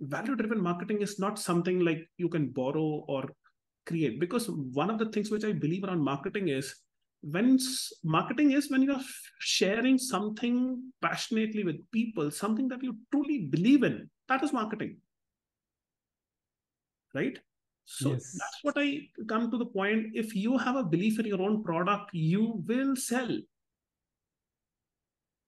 Value 0.00 0.34
driven 0.34 0.60
marketing 0.60 1.02
is 1.02 1.18
not 1.18 1.38
something 1.38 1.80
like 1.80 2.08
you 2.16 2.28
can 2.28 2.48
borrow 2.48 3.04
or 3.08 3.30
create 3.84 4.18
because 4.18 4.48
one 4.48 4.90
of 4.90 4.98
the 4.98 5.10
things 5.10 5.30
which 5.30 5.44
I 5.44 5.52
believe 5.52 5.84
around 5.84 6.00
marketing 6.00 6.48
is 6.48 6.74
when 7.22 7.58
marketing 8.02 8.52
is 8.52 8.70
when 8.70 8.82
you're 8.82 9.00
sharing 9.38 9.96
something 9.98 10.82
passionately 11.00 11.62
with 11.62 11.76
people, 11.92 12.30
something 12.30 12.68
that 12.68 12.82
you 12.82 12.96
truly 13.12 13.46
believe 13.46 13.84
in, 13.84 14.10
that 14.28 14.42
is 14.42 14.52
marketing. 14.52 14.96
Right? 17.14 17.38
So 17.84 18.10
Yes. 18.10 18.32
that's 18.38 18.58
what 18.62 18.74
I 18.76 19.08
come 19.28 19.50
to 19.50 19.58
the 19.58 19.66
point. 19.66 20.12
If 20.14 20.34
you 20.34 20.56
have 20.58 20.76
a 20.76 20.84
belief 20.84 21.18
in 21.18 21.26
your 21.26 21.42
own 21.42 21.62
product, 21.62 22.10
you 22.12 22.62
will 22.66 22.96
sell. 22.96 23.38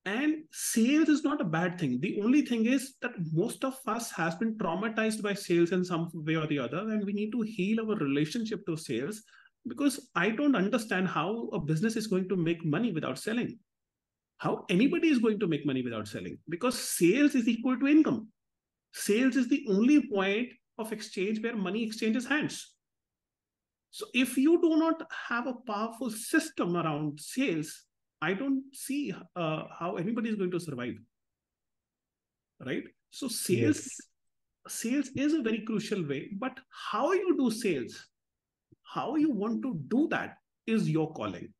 And 0.06 0.44
sales 0.52 1.08
is 1.08 1.24
not 1.24 1.40
a 1.40 1.44
bad 1.44 1.78
thing. 1.78 1.98
The 2.00 2.20
only 2.20 2.42
thing 2.42 2.66
is 2.66 2.96
that 3.00 3.12
most 3.32 3.64
of 3.64 3.78
us 3.86 4.10
has 4.10 4.34
been 4.34 4.58
traumatized 4.58 5.22
by 5.22 5.32
sales 5.32 5.72
in 5.72 5.82
some 5.82 6.10
way 6.12 6.34
or 6.34 6.46
the 6.46 6.58
other, 6.58 6.90
and 6.90 7.04
we 7.06 7.14
need 7.14 7.32
to 7.32 7.40
heal 7.40 7.80
our 7.80 7.96
relationship 7.96 8.66
to 8.66 8.76
sales 8.76 9.22
because 9.66 10.10
I 10.14 10.28
don't 10.28 10.54
understand 10.54 11.08
how 11.08 11.48
a 11.54 11.58
business 11.58 11.96
is 11.96 12.06
going 12.06 12.28
to 12.28 12.36
make 12.36 12.62
money 12.66 12.92
without 12.92 13.18
selling. 13.18 13.58
How 14.38 14.66
anybody 14.68 15.08
is 15.08 15.20
going 15.20 15.40
to 15.40 15.46
make 15.46 15.64
money 15.64 15.80
without 15.80 16.06
selling 16.06 16.36
because 16.50 16.78
sales 16.78 17.34
is 17.34 17.48
equal 17.48 17.78
to 17.78 17.86
income. 17.86 18.28
Sales 18.92 19.36
is 19.36 19.48
the 19.48 19.64
only 19.70 20.06
point 20.06 20.52
of 20.78 20.92
exchange 20.92 21.42
where 21.42 21.56
money 21.56 21.84
exchanges 21.84 22.26
hands. 22.26 22.74
So 23.90 24.06
if 24.12 24.36
you 24.36 24.60
do 24.60 24.76
not 24.76 25.02
have 25.28 25.46
a 25.46 25.54
powerful 25.54 26.10
system 26.10 26.76
around 26.76 27.20
sales, 27.20 27.84
I 28.20 28.34
don't 28.34 28.64
see 28.72 29.14
uh, 29.36 29.62
how 29.78 29.96
anybody 29.96 30.30
is 30.30 30.36
going 30.36 30.50
to 30.50 30.60
survive. 30.60 30.94
Right? 32.64 32.84
So 33.10 33.28
sales 33.28 33.76
Yes. 33.76 34.00
sales 34.66 35.10
is 35.14 35.34
a 35.34 35.42
very 35.42 35.60
crucial 35.60 36.06
way, 36.06 36.30
but 36.38 36.58
how 36.90 37.12
you 37.12 37.36
do 37.38 37.50
sales, 37.50 38.08
how 38.82 39.14
you 39.16 39.30
want 39.30 39.62
to 39.62 39.78
do 39.88 40.08
that 40.08 40.38
is 40.66 40.88
your 40.88 41.12
calling. 41.12 41.52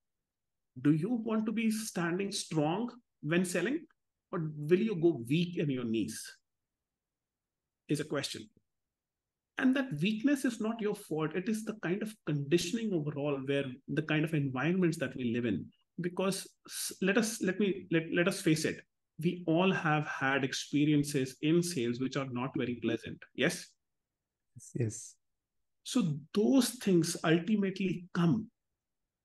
Do 0.80 0.92
you 0.92 1.10
want 1.10 1.46
to 1.46 1.52
be 1.52 1.70
standing 1.70 2.32
strong 2.32 2.90
when 3.22 3.44
selling, 3.44 3.86
or 4.32 4.50
will 4.56 4.80
you 4.80 4.96
go 4.96 5.22
weak 5.28 5.58
in 5.58 5.70
your 5.70 5.84
knees? 5.84 6.20
Is 7.88 8.00
a 8.00 8.04
question. 8.04 8.48
And 9.58 9.74
that 9.76 9.86
weakness 10.00 10.44
is 10.44 10.60
not 10.60 10.80
your 10.80 10.94
fault. 10.94 11.36
It 11.36 11.48
is 11.48 11.64
the 11.64 11.74
kind 11.74 12.02
of 12.02 12.12
conditioning 12.26 12.92
overall, 12.92 13.38
where 13.46 13.66
the 13.88 14.02
kind 14.02 14.24
of 14.24 14.34
environments 14.34 14.98
that 14.98 15.14
we 15.16 15.32
live 15.32 15.44
in. 15.44 15.66
Because 16.00 16.48
let 17.00 17.16
us 17.16 17.40
let 17.40 17.60
me 17.60 17.86
let, 17.92 18.02
let 18.12 18.26
us 18.26 18.40
face 18.40 18.64
it, 18.64 18.80
we 19.22 19.44
all 19.46 19.70
have 19.70 20.08
had 20.08 20.42
experiences 20.42 21.36
in 21.42 21.62
sales 21.62 22.00
which 22.00 22.16
are 22.16 22.26
not 22.32 22.50
very 22.56 22.80
pleasant. 22.82 23.18
Yes. 23.36 23.68
Yes. 24.74 25.14
So 25.84 26.18
those 26.32 26.70
things 26.70 27.16
ultimately 27.22 28.06
come 28.14 28.48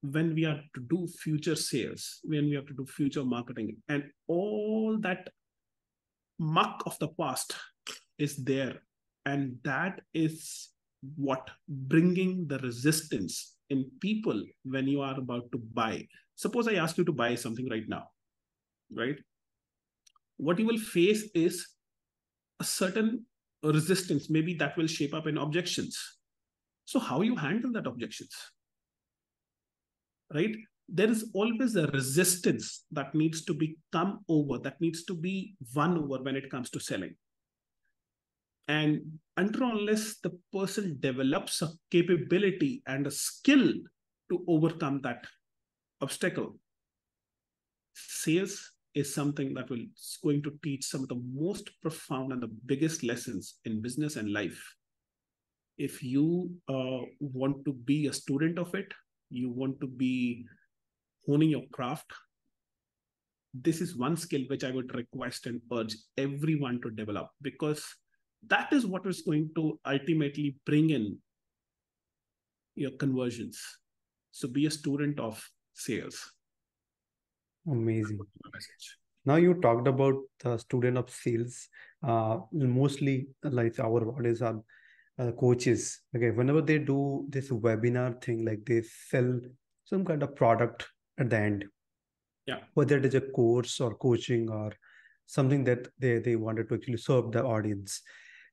when 0.02 0.34
we 0.34 0.44
are 0.44 0.60
to 0.74 0.80
do 0.88 1.08
future 1.08 1.56
sales, 1.56 2.20
when 2.22 2.44
we 2.44 2.54
have 2.54 2.66
to 2.66 2.74
do 2.74 2.86
future 2.86 3.24
marketing, 3.24 3.76
and 3.88 4.04
all 4.28 4.98
that 5.00 5.28
muck 6.38 6.82
of 6.86 6.98
the 7.00 7.08
past 7.08 7.56
is 8.18 8.36
there. 8.36 8.80
And 9.30 9.56
that 9.64 10.00
is 10.12 10.70
what 11.16 11.50
bringing 11.68 12.46
the 12.48 12.58
resistance 12.58 13.56
in 13.70 13.90
people 14.00 14.42
when 14.64 14.86
you 14.88 15.00
are 15.02 15.18
about 15.18 15.50
to 15.52 15.58
buy. 15.58 16.06
Suppose 16.34 16.68
I 16.68 16.74
ask 16.74 16.98
you 16.98 17.04
to 17.04 17.12
buy 17.12 17.34
something 17.34 17.68
right 17.70 17.88
now, 17.88 18.04
right? 18.96 19.16
What 20.36 20.58
you 20.58 20.66
will 20.66 20.78
face 20.78 21.28
is 21.34 21.66
a 22.60 22.64
certain 22.64 23.24
resistance. 23.62 24.30
Maybe 24.30 24.54
that 24.54 24.76
will 24.76 24.86
shape 24.86 25.14
up 25.14 25.26
in 25.26 25.38
objections. 25.38 25.98
So, 26.86 26.98
how 26.98 27.20
you 27.20 27.36
handle 27.36 27.72
that 27.72 27.86
objections? 27.86 28.34
right 30.34 30.54
there 30.88 31.10
is 31.10 31.30
always 31.34 31.76
a 31.76 31.86
resistance 31.88 32.84
that 32.90 33.14
needs 33.14 33.44
to 33.44 33.54
be 33.54 33.76
come 33.92 34.20
over 34.28 34.58
that 34.58 34.80
needs 34.80 35.04
to 35.04 35.14
be 35.14 35.54
won 35.74 35.96
over 35.98 36.22
when 36.22 36.36
it 36.36 36.50
comes 36.50 36.70
to 36.70 36.80
selling 36.80 37.14
and 38.70 39.00
until 39.36 39.70
unless 39.70 40.04
the 40.24 40.32
person 40.56 40.96
develops 41.00 41.62
a 41.62 41.68
capability 41.90 42.72
and 42.86 43.06
a 43.06 43.10
skill 43.10 43.72
to 44.30 44.44
overcome 44.54 45.00
that 45.06 45.24
obstacle 46.06 46.50
sales 47.94 48.54
is 48.94 49.14
something 49.14 49.54
that 49.54 49.70
will 49.70 49.84
is 49.96 50.18
going 50.22 50.42
to 50.42 50.52
teach 50.64 50.84
some 50.84 51.02
of 51.04 51.08
the 51.08 51.22
most 51.46 51.70
profound 51.82 52.32
and 52.32 52.42
the 52.42 52.52
biggest 52.72 53.02
lessons 53.02 53.58
in 53.64 53.82
business 53.82 54.16
and 54.16 54.32
life. 54.32 54.60
If 55.78 56.02
you 56.02 56.50
uh, 56.68 57.02
want 57.20 57.64
to 57.64 57.72
be 57.72 58.06
a 58.06 58.12
student 58.12 58.58
of 58.58 58.74
it 58.74 58.92
you 59.30 59.50
want 59.50 59.80
to 59.80 59.86
be 59.86 60.44
honing 61.26 61.50
your 61.50 61.62
craft 61.72 62.12
this 63.54 63.80
is 63.80 63.96
one 63.96 64.16
skill 64.16 64.42
which 64.48 64.64
i 64.64 64.70
would 64.70 64.94
request 64.94 65.46
and 65.46 65.60
urge 65.72 65.94
everyone 66.18 66.80
to 66.82 66.90
develop 66.90 67.28
because 67.42 67.84
that 68.48 68.72
is 68.72 68.86
what 68.86 69.06
is 69.06 69.22
going 69.22 69.50
to 69.54 69.78
ultimately 69.84 70.56
bring 70.64 70.90
in 70.90 71.18
your 72.74 72.92
conversions 72.92 73.60
So 74.32 74.48
be 74.48 74.66
a 74.66 74.70
student 74.70 75.18
of 75.20 75.42
sales. 75.74 76.32
Amazing. 77.66 78.20
Now 79.26 79.36
you 79.36 79.54
talked 79.54 79.86
about 79.86 80.14
the 80.42 80.56
student 80.58 80.96
of 80.96 81.10
sales. 81.10 81.68
Uh, 82.02 82.38
mostly 82.52 83.28
like 83.42 83.78
our 83.78 84.08
audience 84.08 84.40
are 84.40 84.60
uh, 85.18 85.32
coaches. 85.32 86.00
Okay, 86.16 86.30
whenever 86.30 86.62
they 86.62 86.78
do 86.78 87.26
this 87.28 87.50
webinar 87.50 88.22
thing, 88.22 88.44
like 88.44 88.64
they 88.64 88.82
sell 88.82 89.38
some 89.84 90.04
kind 90.04 90.22
of 90.22 90.34
product 90.36 90.86
at 91.18 91.28
the 91.28 91.38
end. 91.38 91.64
Yeah. 92.46 92.60
Whether 92.74 92.96
it 92.98 93.04
is 93.04 93.14
a 93.14 93.20
course 93.20 93.80
or 93.80 93.94
coaching 93.96 94.48
or 94.48 94.72
something 95.26 95.64
that 95.64 95.88
they 95.98 96.18
they 96.18 96.36
wanted 96.36 96.68
to 96.68 96.76
actually 96.76 96.96
serve 96.96 97.32
the 97.32 97.44
audience. 97.44 98.00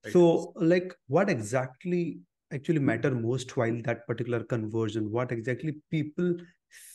Right. 0.03 0.13
So, 0.13 0.53
like, 0.55 0.93
what 1.07 1.29
exactly 1.29 2.19
actually 2.53 2.79
matter 2.79 3.11
most 3.11 3.57
while 3.57 3.81
that 3.83 4.07
particular 4.07 4.43
conversion? 4.43 5.11
What 5.11 5.31
exactly 5.31 5.75
people 5.91 6.35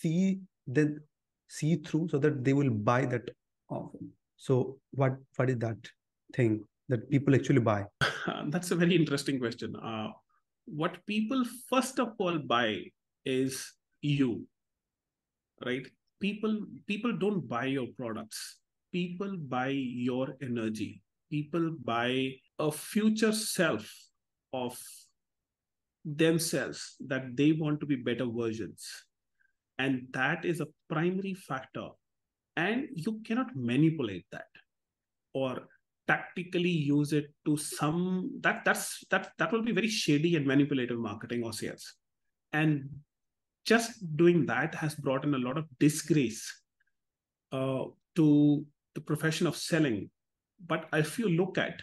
see 0.00 0.40
then 0.66 1.00
see 1.48 1.76
through 1.76 2.08
so 2.08 2.18
that 2.18 2.44
they 2.44 2.52
will 2.52 2.70
buy 2.70 3.04
that 3.06 3.30
offer. 3.68 3.98
so 4.36 4.78
what 4.92 5.16
what 5.36 5.50
is 5.50 5.58
that 5.58 5.90
thing 6.36 6.64
that 6.88 7.08
people 7.10 7.34
actually 7.34 7.60
buy? 7.60 7.84
That's 8.46 8.70
a 8.70 8.76
very 8.76 8.96
interesting 8.96 9.38
question. 9.38 9.76
Uh, 9.76 10.08
what 10.64 11.04
people 11.06 11.44
first 11.68 11.98
of 11.98 12.14
all 12.18 12.38
buy 12.38 12.84
is 13.24 13.72
you, 14.00 14.46
right? 15.64 15.86
People 16.20 16.58
people 16.86 17.12
don't 17.24 17.48
buy 17.48 17.66
your 17.66 17.88
products. 17.98 18.58
People 18.92 19.36
buy 19.36 19.68
your 19.68 20.36
energy. 20.42 21.02
People 21.32 21.74
buy 21.82 22.34
a 22.58 22.70
future 22.70 23.32
self 23.32 23.90
of 24.52 24.78
themselves 26.04 26.96
that 27.00 27.36
they 27.36 27.52
want 27.52 27.80
to 27.80 27.86
be 27.86 27.96
better 27.96 28.26
versions. 28.26 28.86
And 29.78 30.06
that 30.12 30.44
is 30.44 30.60
a 30.60 30.68
primary 30.88 31.34
factor. 31.34 31.88
And 32.56 32.88
you 32.94 33.20
cannot 33.24 33.56
manipulate 33.56 34.26
that 34.30 34.46
or 35.32 35.68
tactically 36.06 36.70
use 36.70 37.12
it 37.12 37.32
to 37.46 37.56
some 37.56 38.30
that 38.40 38.64
that's 38.64 39.04
that 39.10 39.32
that 39.38 39.52
will 39.52 39.62
be 39.62 39.72
very 39.72 39.88
shady 39.88 40.36
and 40.36 40.46
manipulative 40.46 40.98
marketing 40.98 41.42
or 41.44 41.52
sales. 41.52 41.94
And 42.52 42.90
just 43.64 44.16
doing 44.16 44.44
that 44.46 44.74
has 44.74 44.94
brought 44.94 45.24
in 45.24 45.34
a 45.34 45.38
lot 45.38 45.56
of 45.56 45.64
disgrace 45.78 46.44
uh, 47.52 47.84
to 48.16 48.66
the 48.94 49.00
profession 49.00 49.46
of 49.46 49.56
selling 49.56 50.10
but 50.66 50.86
if 50.92 51.18
you 51.18 51.28
look 51.28 51.58
at 51.58 51.80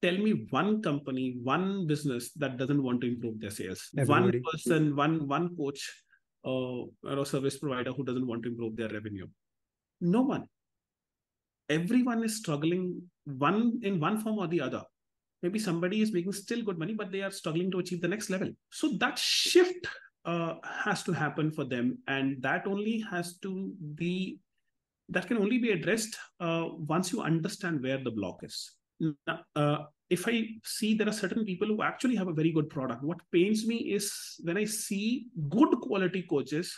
tell 0.00 0.16
me 0.16 0.46
one 0.50 0.82
company 0.82 1.36
one 1.42 1.86
business 1.86 2.32
that 2.32 2.56
doesn't 2.56 2.82
want 2.82 3.00
to 3.00 3.08
improve 3.08 3.40
their 3.40 3.50
sales 3.50 3.88
Everybody. 3.96 4.40
one 4.40 4.42
person 4.52 4.96
one 4.96 5.28
one 5.28 5.56
coach 5.56 5.90
uh, 6.44 6.82
or 7.10 7.18
a 7.18 7.24
service 7.24 7.58
provider 7.58 7.92
who 7.92 8.04
doesn't 8.04 8.26
want 8.26 8.42
to 8.42 8.48
improve 8.48 8.76
their 8.76 8.88
revenue 8.88 9.26
no 10.02 10.22
one. 10.22 10.46
Everyone 11.70 12.22
is 12.24 12.36
struggling 12.36 13.02
one 13.24 13.80
in 13.82 14.00
one 14.00 14.18
form 14.18 14.38
or 14.38 14.48
the 14.48 14.60
other. 14.60 14.82
Maybe 15.42 15.58
somebody 15.58 16.02
is 16.02 16.12
making 16.12 16.32
still 16.32 16.62
good 16.62 16.78
money, 16.78 16.92
but 16.92 17.10
they 17.10 17.22
are 17.22 17.30
struggling 17.30 17.70
to 17.70 17.78
achieve 17.78 18.02
the 18.02 18.08
next 18.08 18.28
level. 18.28 18.50
So 18.70 18.96
that 18.98 19.18
shift 19.18 19.86
uh, 20.24 20.54
has 20.64 21.02
to 21.04 21.12
happen 21.12 21.50
for 21.50 21.64
them, 21.64 21.98
and 22.08 22.42
that 22.42 22.66
only 22.66 23.04
has 23.10 23.38
to 23.38 23.72
be 23.94 24.38
that 25.12 25.26
can 25.28 25.38
only 25.38 25.58
be 25.58 25.70
addressed 25.70 26.16
uh, 26.40 26.66
once 26.94 27.12
you 27.12 27.22
understand 27.22 27.82
where 27.82 28.02
the 28.02 28.10
block 28.10 28.40
is. 28.42 28.72
Uh, 29.56 29.78
if 30.10 30.28
I 30.28 30.46
see 30.64 30.94
there 30.94 31.08
are 31.08 31.12
certain 31.12 31.44
people 31.44 31.66
who 31.66 31.82
actually 31.82 32.16
have 32.16 32.28
a 32.28 32.32
very 32.32 32.52
good 32.52 32.68
product, 32.70 33.02
what 33.02 33.18
pains 33.32 33.66
me 33.66 33.76
is 33.76 34.12
when 34.44 34.56
I 34.56 34.64
see 34.64 35.26
good 35.48 35.70
quality 35.80 36.22
coaches 36.28 36.72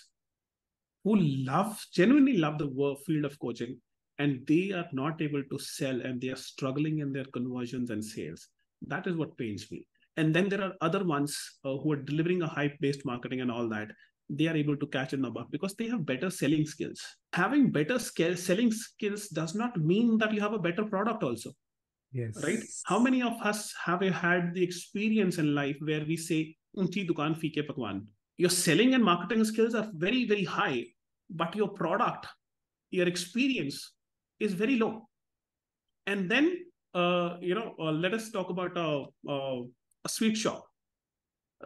who 1.04 1.16
love 1.16 1.84
genuinely 1.92 2.38
love 2.38 2.58
the 2.58 2.96
field 3.06 3.24
of 3.24 3.38
coaching 3.38 3.76
and 4.18 4.46
they 4.46 4.72
are 4.72 4.88
not 4.92 5.20
able 5.20 5.42
to 5.50 5.58
sell 5.58 6.00
and 6.00 6.20
they 6.20 6.28
are 6.28 6.36
struggling 6.36 6.98
in 7.00 7.12
their 7.12 7.26
conversions 7.26 7.90
and 7.90 8.04
sales 8.04 8.48
that 8.86 9.06
is 9.06 9.16
what 9.16 9.36
pains 9.36 9.70
me 9.70 9.86
and 10.16 10.34
then 10.34 10.48
there 10.48 10.62
are 10.62 10.72
other 10.80 11.04
ones 11.04 11.36
uh, 11.64 11.76
who 11.76 11.92
are 11.92 12.02
delivering 12.10 12.42
a 12.42 12.46
hype 12.46 12.76
based 12.80 13.04
marketing 13.04 13.40
and 13.40 13.50
all 13.50 13.68
that 13.68 13.88
they 14.38 14.46
are 14.46 14.56
able 14.56 14.76
to 14.76 14.86
catch 14.86 15.12
in 15.12 15.22
the 15.22 15.30
bug 15.30 15.46
because 15.50 15.74
they 15.74 15.88
have 15.88 16.06
better 16.06 16.30
selling 16.30 16.66
skills 16.66 17.00
having 17.32 17.70
better 17.70 17.98
skill, 17.98 18.36
selling 18.36 18.72
skills 18.72 19.28
does 19.28 19.54
not 19.54 19.76
mean 19.76 20.18
that 20.18 20.32
you 20.32 20.40
have 20.40 20.52
a 20.52 20.58
better 20.58 20.84
product 20.84 21.22
also 21.22 21.52
yes 22.12 22.42
right 22.44 22.60
how 22.84 22.98
many 22.98 23.22
of 23.22 23.34
us 23.42 23.72
have 23.84 24.00
had 24.00 24.54
the 24.54 24.62
experience 24.62 25.38
in 25.38 25.54
life 25.54 25.76
where 25.80 26.04
we 26.06 26.16
say 26.16 26.40
unchi 26.76 27.06
dukan 27.08 27.38
fike 27.44 27.62
pakwan 27.70 28.02
your 28.36 28.50
selling 28.50 28.94
and 28.94 29.04
marketing 29.04 29.44
skills 29.44 29.74
are 29.74 29.88
very 29.94 30.24
very 30.26 30.44
high 30.44 30.84
but 31.30 31.54
your 31.54 31.68
product, 31.68 32.26
your 32.90 33.08
experience 33.08 33.92
is 34.40 34.52
very 34.52 34.76
low. 34.76 35.08
And 36.06 36.30
then, 36.30 36.58
uh, 36.94 37.36
you 37.40 37.54
know, 37.54 37.74
uh, 37.78 37.92
let 37.92 38.14
us 38.14 38.30
talk 38.30 38.50
about 38.50 38.76
a, 38.76 39.04
a, 39.28 39.62
a 40.04 40.08
sweet 40.08 40.36
shop, 40.36 40.64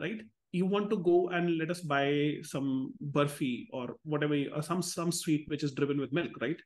right? 0.00 0.20
You 0.51 0.65
want 0.65 0.89
to 0.91 0.97
go 0.97 1.29
and 1.29 1.57
let 1.57 1.71
us 1.71 1.81
buy 1.81 2.35
some 2.43 2.93
burfi 3.11 3.67
or 3.73 3.95
whatever, 4.03 4.35
or 4.55 4.61
some 4.61 4.81
some 4.81 5.11
sweet 5.11 5.45
which 5.47 5.63
is 5.63 5.73
driven 5.73 5.99
with 5.99 6.13
milk, 6.13 6.31
right? 6.41 6.61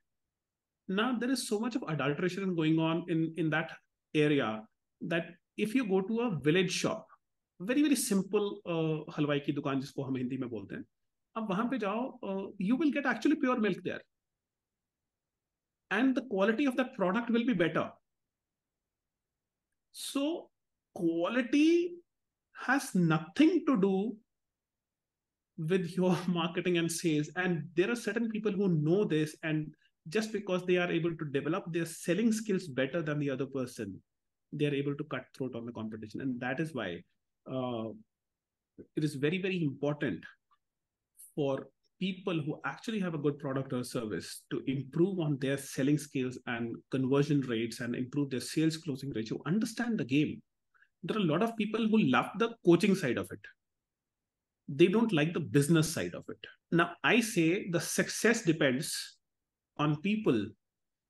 Now 0.87 1.17
there 1.17 1.31
is 1.31 1.47
so 1.47 1.59
much 1.59 1.75
of 1.75 1.83
adulteration 1.87 2.55
going 2.55 2.79
on 2.79 3.05
in 3.07 3.33
in 3.37 3.49
that 3.51 3.71
area 4.13 4.49
that 5.13 5.31
if 5.57 5.73
you 5.75 5.87
go 5.87 6.01
to 6.01 6.19
a 6.25 6.29
village 6.49 6.71
shop, 6.71 7.07
very 7.61 7.81
very 7.87 7.95
simple 7.95 8.51
uh, 8.65 9.13
हलवाई 9.17 9.39
की 9.47 9.53
दुकान 9.61 9.79
जिसको 9.81 10.03
हम 10.03 10.17
हिंदी 10.17 10.37
में 10.37 10.49
बोलते 10.49 10.75
हैं 10.75 10.83
अब 11.37 11.49
वहां 11.49 11.67
पे 11.69 11.77
जाओ 11.85 12.03
you 12.61 12.77
will 12.77 12.91
get 12.91 13.05
actually 13.15 13.39
pure 13.45 13.59
milk 13.67 13.81
there 13.83 14.03
and 15.91 16.15
the 16.15 16.21
quality 16.21 16.65
of 16.65 16.75
that 16.75 16.95
product 16.95 17.29
will 17.29 17.45
be 17.45 17.53
better. 17.53 17.89
So, 19.91 20.49
quality 20.93 21.93
has 22.66 22.94
nothing 22.94 23.64
to 23.66 23.80
do 23.80 24.16
with 25.58 25.96
your 25.96 26.16
marketing 26.26 26.78
and 26.78 26.90
sales. 26.90 27.30
And 27.36 27.64
there 27.76 27.90
are 27.90 27.96
certain 27.96 28.30
people 28.30 28.52
who 28.52 28.68
know 28.68 29.04
this, 29.04 29.36
and 29.42 29.72
just 30.08 30.32
because 30.32 30.64
they 30.66 30.76
are 30.76 30.90
able 30.90 31.14
to 31.16 31.24
develop 31.26 31.64
their 31.72 31.86
selling 31.86 32.32
skills 32.32 32.66
better 32.66 33.02
than 33.02 33.18
the 33.18 33.30
other 33.30 33.46
person, 33.46 34.00
they 34.52 34.66
are 34.66 34.74
able 34.74 34.94
to 34.96 35.04
cut 35.04 35.24
throat 35.36 35.54
on 35.54 35.64
the 35.64 35.72
competition. 35.72 36.20
And 36.20 36.40
that 36.40 36.60
is 36.60 36.74
why 36.74 37.02
uh, 37.50 37.88
it 38.96 39.04
is 39.04 39.14
very, 39.14 39.40
very 39.40 39.62
important 39.62 40.20
for 41.34 41.68
people 42.00 42.34
who 42.34 42.60
actually 42.64 42.98
have 42.98 43.14
a 43.14 43.18
good 43.18 43.38
product 43.38 43.72
or 43.72 43.84
service 43.84 44.42
to 44.50 44.60
improve 44.66 45.20
on 45.20 45.38
their 45.40 45.56
selling 45.56 45.96
skills 45.96 46.36
and 46.46 46.74
conversion 46.90 47.40
rates 47.42 47.78
and 47.78 47.94
improve 47.94 48.28
their 48.30 48.40
sales 48.40 48.76
closing 48.76 49.10
ratio, 49.10 49.40
understand 49.46 49.98
the 49.98 50.04
game. 50.04 50.42
There 51.02 51.16
are 51.16 51.20
a 51.20 51.24
lot 51.24 51.42
of 51.42 51.56
people 51.56 51.88
who 51.88 51.98
love 51.98 52.26
the 52.38 52.50
coaching 52.64 52.94
side 52.94 53.18
of 53.18 53.28
it. 53.30 53.40
They 54.68 54.86
don't 54.86 55.12
like 55.12 55.34
the 55.34 55.40
business 55.40 55.92
side 55.92 56.14
of 56.14 56.24
it. 56.28 56.38
Now, 56.70 56.92
I 57.02 57.20
say 57.20 57.68
the 57.70 57.80
success 57.80 58.42
depends 58.42 59.18
on 59.78 60.00
people 60.00 60.46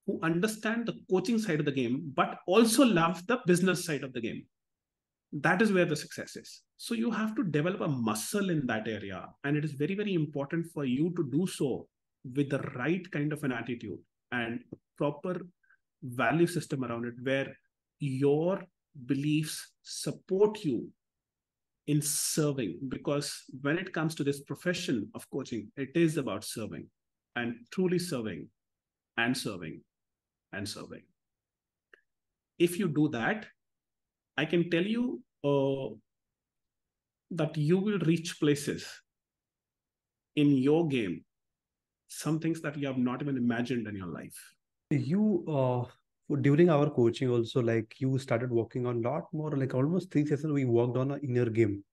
who 0.06 0.18
understand 0.22 0.86
the 0.86 0.94
coaching 1.10 1.38
side 1.38 1.60
of 1.60 1.66
the 1.66 1.72
game, 1.72 2.12
but 2.16 2.38
also 2.46 2.84
love 2.84 3.26
the 3.26 3.38
business 3.46 3.84
side 3.84 4.02
of 4.02 4.12
the 4.12 4.20
game 4.20 4.46
that 5.32 5.62
is 5.62 5.72
where 5.72 5.86
the 5.86 5.96
success 5.96 6.36
is 6.36 6.62
so 6.76 6.94
you 6.94 7.10
have 7.10 7.34
to 7.34 7.44
develop 7.44 7.80
a 7.80 7.88
muscle 7.88 8.50
in 8.50 8.66
that 8.66 8.86
area 8.86 9.26
and 9.44 9.56
it 9.56 9.64
is 9.64 9.72
very 9.72 9.94
very 9.94 10.12
important 10.12 10.66
for 10.74 10.84
you 10.84 11.12
to 11.16 11.28
do 11.30 11.46
so 11.46 11.86
with 12.36 12.50
the 12.50 12.58
right 12.76 13.10
kind 13.10 13.32
of 13.32 13.42
an 13.42 13.52
attitude 13.52 13.98
and 14.32 14.60
proper 14.98 15.40
value 16.02 16.46
system 16.46 16.84
around 16.84 17.06
it 17.06 17.14
where 17.22 17.56
your 17.98 18.62
beliefs 19.06 19.72
support 19.82 20.64
you 20.64 20.88
in 21.88 22.00
serving 22.00 22.78
because 22.88 23.42
when 23.62 23.78
it 23.78 23.92
comes 23.92 24.14
to 24.14 24.22
this 24.22 24.40
profession 24.40 25.08
of 25.14 25.28
coaching 25.30 25.66
it 25.76 25.90
is 25.96 26.16
about 26.16 26.44
serving 26.44 26.86
and 27.36 27.54
truly 27.72 27.98
serving 27.98 28.46
and 29.16 29.36
serving 29.36 29.80
and 30.52 30.68
serving 30.68 31.02
if 32.58 32.78
you 32.78 32.88
do 32.88 33.08
that 33.08 33.46
I 34.36 34.44
can 34.44 34.70
tell 34.70 34.82
you 34.82 35.22
uh, 35.44 35.94
that 37.30 37.56
you 37.56 37.78
will 37.78 37.98
reach 38.00 38.38
places 38.40 38.86
in 40.36 40.56
your 40.56 40.88
game, 40.88 41.24
some 42.08 42.38
things 42.38 42.60
that 42.62 42.78
you 42.78 42.86
have 42.86 42.98
not 42.98 43.20
even 43.20 43.36
imagined 43.36 43.86
in 43.86 43.96
your 43.96 44.06
life. 44.06 44.36
You, 44.90 45.44
uh, 45.48 45.90
during 46.36 46.70
our 46.70 46.90
coaching, 46.90 47.30
also 47.30 47.60
like 47.60 47.94
you 47.98 48.18
started 48.18 48.50
working 48.50 48.86
on 48.86 49.04
a 49.04 49.08
lot 49.08 49.24
more, 49.32 49.50
like 49.56 49.74
almost 49.74 50.10
three 50.10 50.26
sessions, 50.26 50.52
we 50.52 50.64
worked 50.64 50.96
on 50.96 51.10
an 51.12 51.20
inner 51.22 51.48
game. 51.48 51.84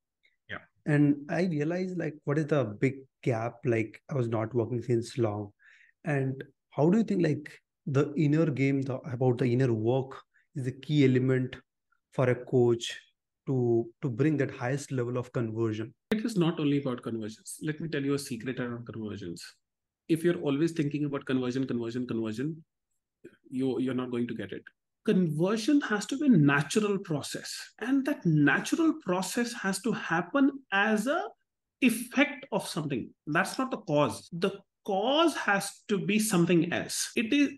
Yeah. 0.50 0.60
And 0.86 1.16
I 1.30 1.44
realized 1.44 1.98
like 1.98 2.16
what 2.24 2.38
is 2.38 2.48
the 2.48 2.64
big 2.66 2.96
gap? 3.24 3.56
Like 3.66 4.02
I 4.10 4.16
was 4.16 4.28
not 4.28 4.54
working 4.54 4.82
since 4.82 5.18
long. 5.18 5.52
And 6.06 6.44
how 6.72 6.90
do 6.90 7.00
you 7.00 7.04
think 7.04 7.24
like 7.24 7.52
the 7.86 8.14
inner 8.16 8.46
game, 8.46 8.82
the 8.82 8.96
about 8.98 9.40
the 9.40 9.52
inner 9.52 9.74
work 9.74 10.16
is 10.56 10.66
the 10.66 10.72
key 10.72 11.06
element 11.06 11.56
for 12.14 12.30
a 12.30 12.36
coach 12.36 13.00
to 13.50 13.90
to 14.02 14.10
bring 14.10 14.38
that 14.38 14.52
highest 14.52 14.92
level 14.92 15.18
of 15.18 15.32
conversion 15.34 15.94
it 16.12 16.26
is 16.30 16.36
not 16.44 16.60
only 16.60 16.82
about 16.82 17.02
conversions 17.08 17.58
let 17.70 17.80
me 17.82 17.88
tell 17.94 18.04
you 18.10 18.14
a 18.14 18.20
secret 18.26 18.60
around 18.60 18.86
conversions 18.86 19.46
if 20.08 20.24
you're 20.24 20.42
always 20.50 20.72
thinking 20.80 21.06
about 21.06 21.26
conversion 21.26 21.66
conversion 21.72 22.08
conversion 22.12 22.52
you 23.50 23.80
you're 23.80 23.94
not 23.94 24.12
going 24.12 24.28
to 24.28 24.36
get 24.36 24.52
it. 24.52 24.64
Conversion 25.06 25.82
has 25.82 26.06
to 26.08 26.18
be 26.18 26.28
a 26.28 26.30
natural 26.30 27.00
process. 27.00 27.52
And 27.80 28.06
that 28.06 28.26
natural 28.26 28.94
process 29.06 29.54
has 29.54 29.82
to 29.82 29.92
happen 29.92 30.52
as 30.72 31.08
a 31.08 31.24
effect 31.82 32.46
of 32.52 32.68
something. 32.68 33.10
That's 33.26 33.58
not 33.58 33.72
the 33.72 33.78
cause. 33.78 34.30
The 34.32 34.52
cause 34.86 35.36
has 35.38 35.84
to 35.88 35.98
be 35.98 36.20
something 36.20 36.72
else. 36.74 37.12
It 37.16 37.34
is 37.34 37.50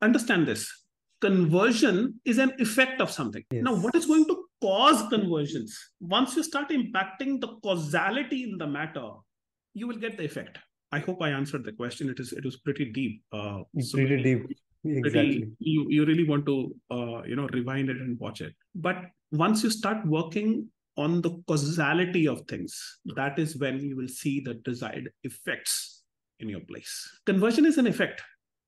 understand 0.00 0.46
this. 0.46 0.70
Conversion 1.20 2.20
is 2.24 2.38
an 2.38 2.52
effect 2.58 3.00
of 3.00 3.10
something. 3.10 3.44
Yes. 3.52 3.62
now 3.62 3.74
what 3.74 3.94
is 3.94 4.06
going 4.06 4.24
to 4.26 4.44
cause 4.60 5.08
conversions? 5.08 5.78
Once 6.00 6.34
you 6.36 6.42
start 6.42 6.70
impacting 6.70 7.40
the 7.40 7.56
causality 7.62 8.42
in 8.42 8.58
the 8.58 8.66
matter 8.66 9.08
you 9.74 9.86
will 9.86 9.96
get 9.96 10.16
the 10.16 10.24
effect. 10.24 10.58
I 10.90 10.98
hope 10.98 11.22
i 11.22 11.30
answered 11.30 11.64
the 11.64 11.72
question. 11.72 12.10
It 12.10 12.20
is 12.20 12.32
it 12.32 12.44
was 12.44 12.58
pretty 12.58 12.92
deep 12.92 13.22
uh, 13.32 13.60
so 13.80 13.98
pretty 13.98 14.22
deep 14.22 14.46
exactly. 14.84 15.48
you, 15.58 15.86
you 15.88 16.04
really 16.04 16.24
want 16.24 16.46
to 16.46 16.74
uh, 16.90 17.22
you 17.22 17.36
know 17.36 17.48
rewind 17.52 17.88
it 17.88 17.96
and 17.98 18.18
watch 18.18 18.40
it. 18.40 18.54
But 18.74 18.96
once 19.30 19.62
you 19.62 19.70
start 19.70 20.06
working 20.06 20.68
on 20.96 21.22
the 21.22 21.42
causality 21.48 22.28
of 22.28 22.42
things 22.42 22.98
that 23.16 23.38
is 23.38 23.56
when 23.56 23.80
you 23.80 23.96
will 23.96 24.08
see 24.08 24.40
the 24.40 24.54
desired 24.54 25.08
effects 25.24 26.02
in 26.40 26.48
your 26.48 26.60
place. 26.60 27.08
Conversion 27.24 27.64
is 27.64 27.78
an 27.78 27.86
effect. 27.86 28.20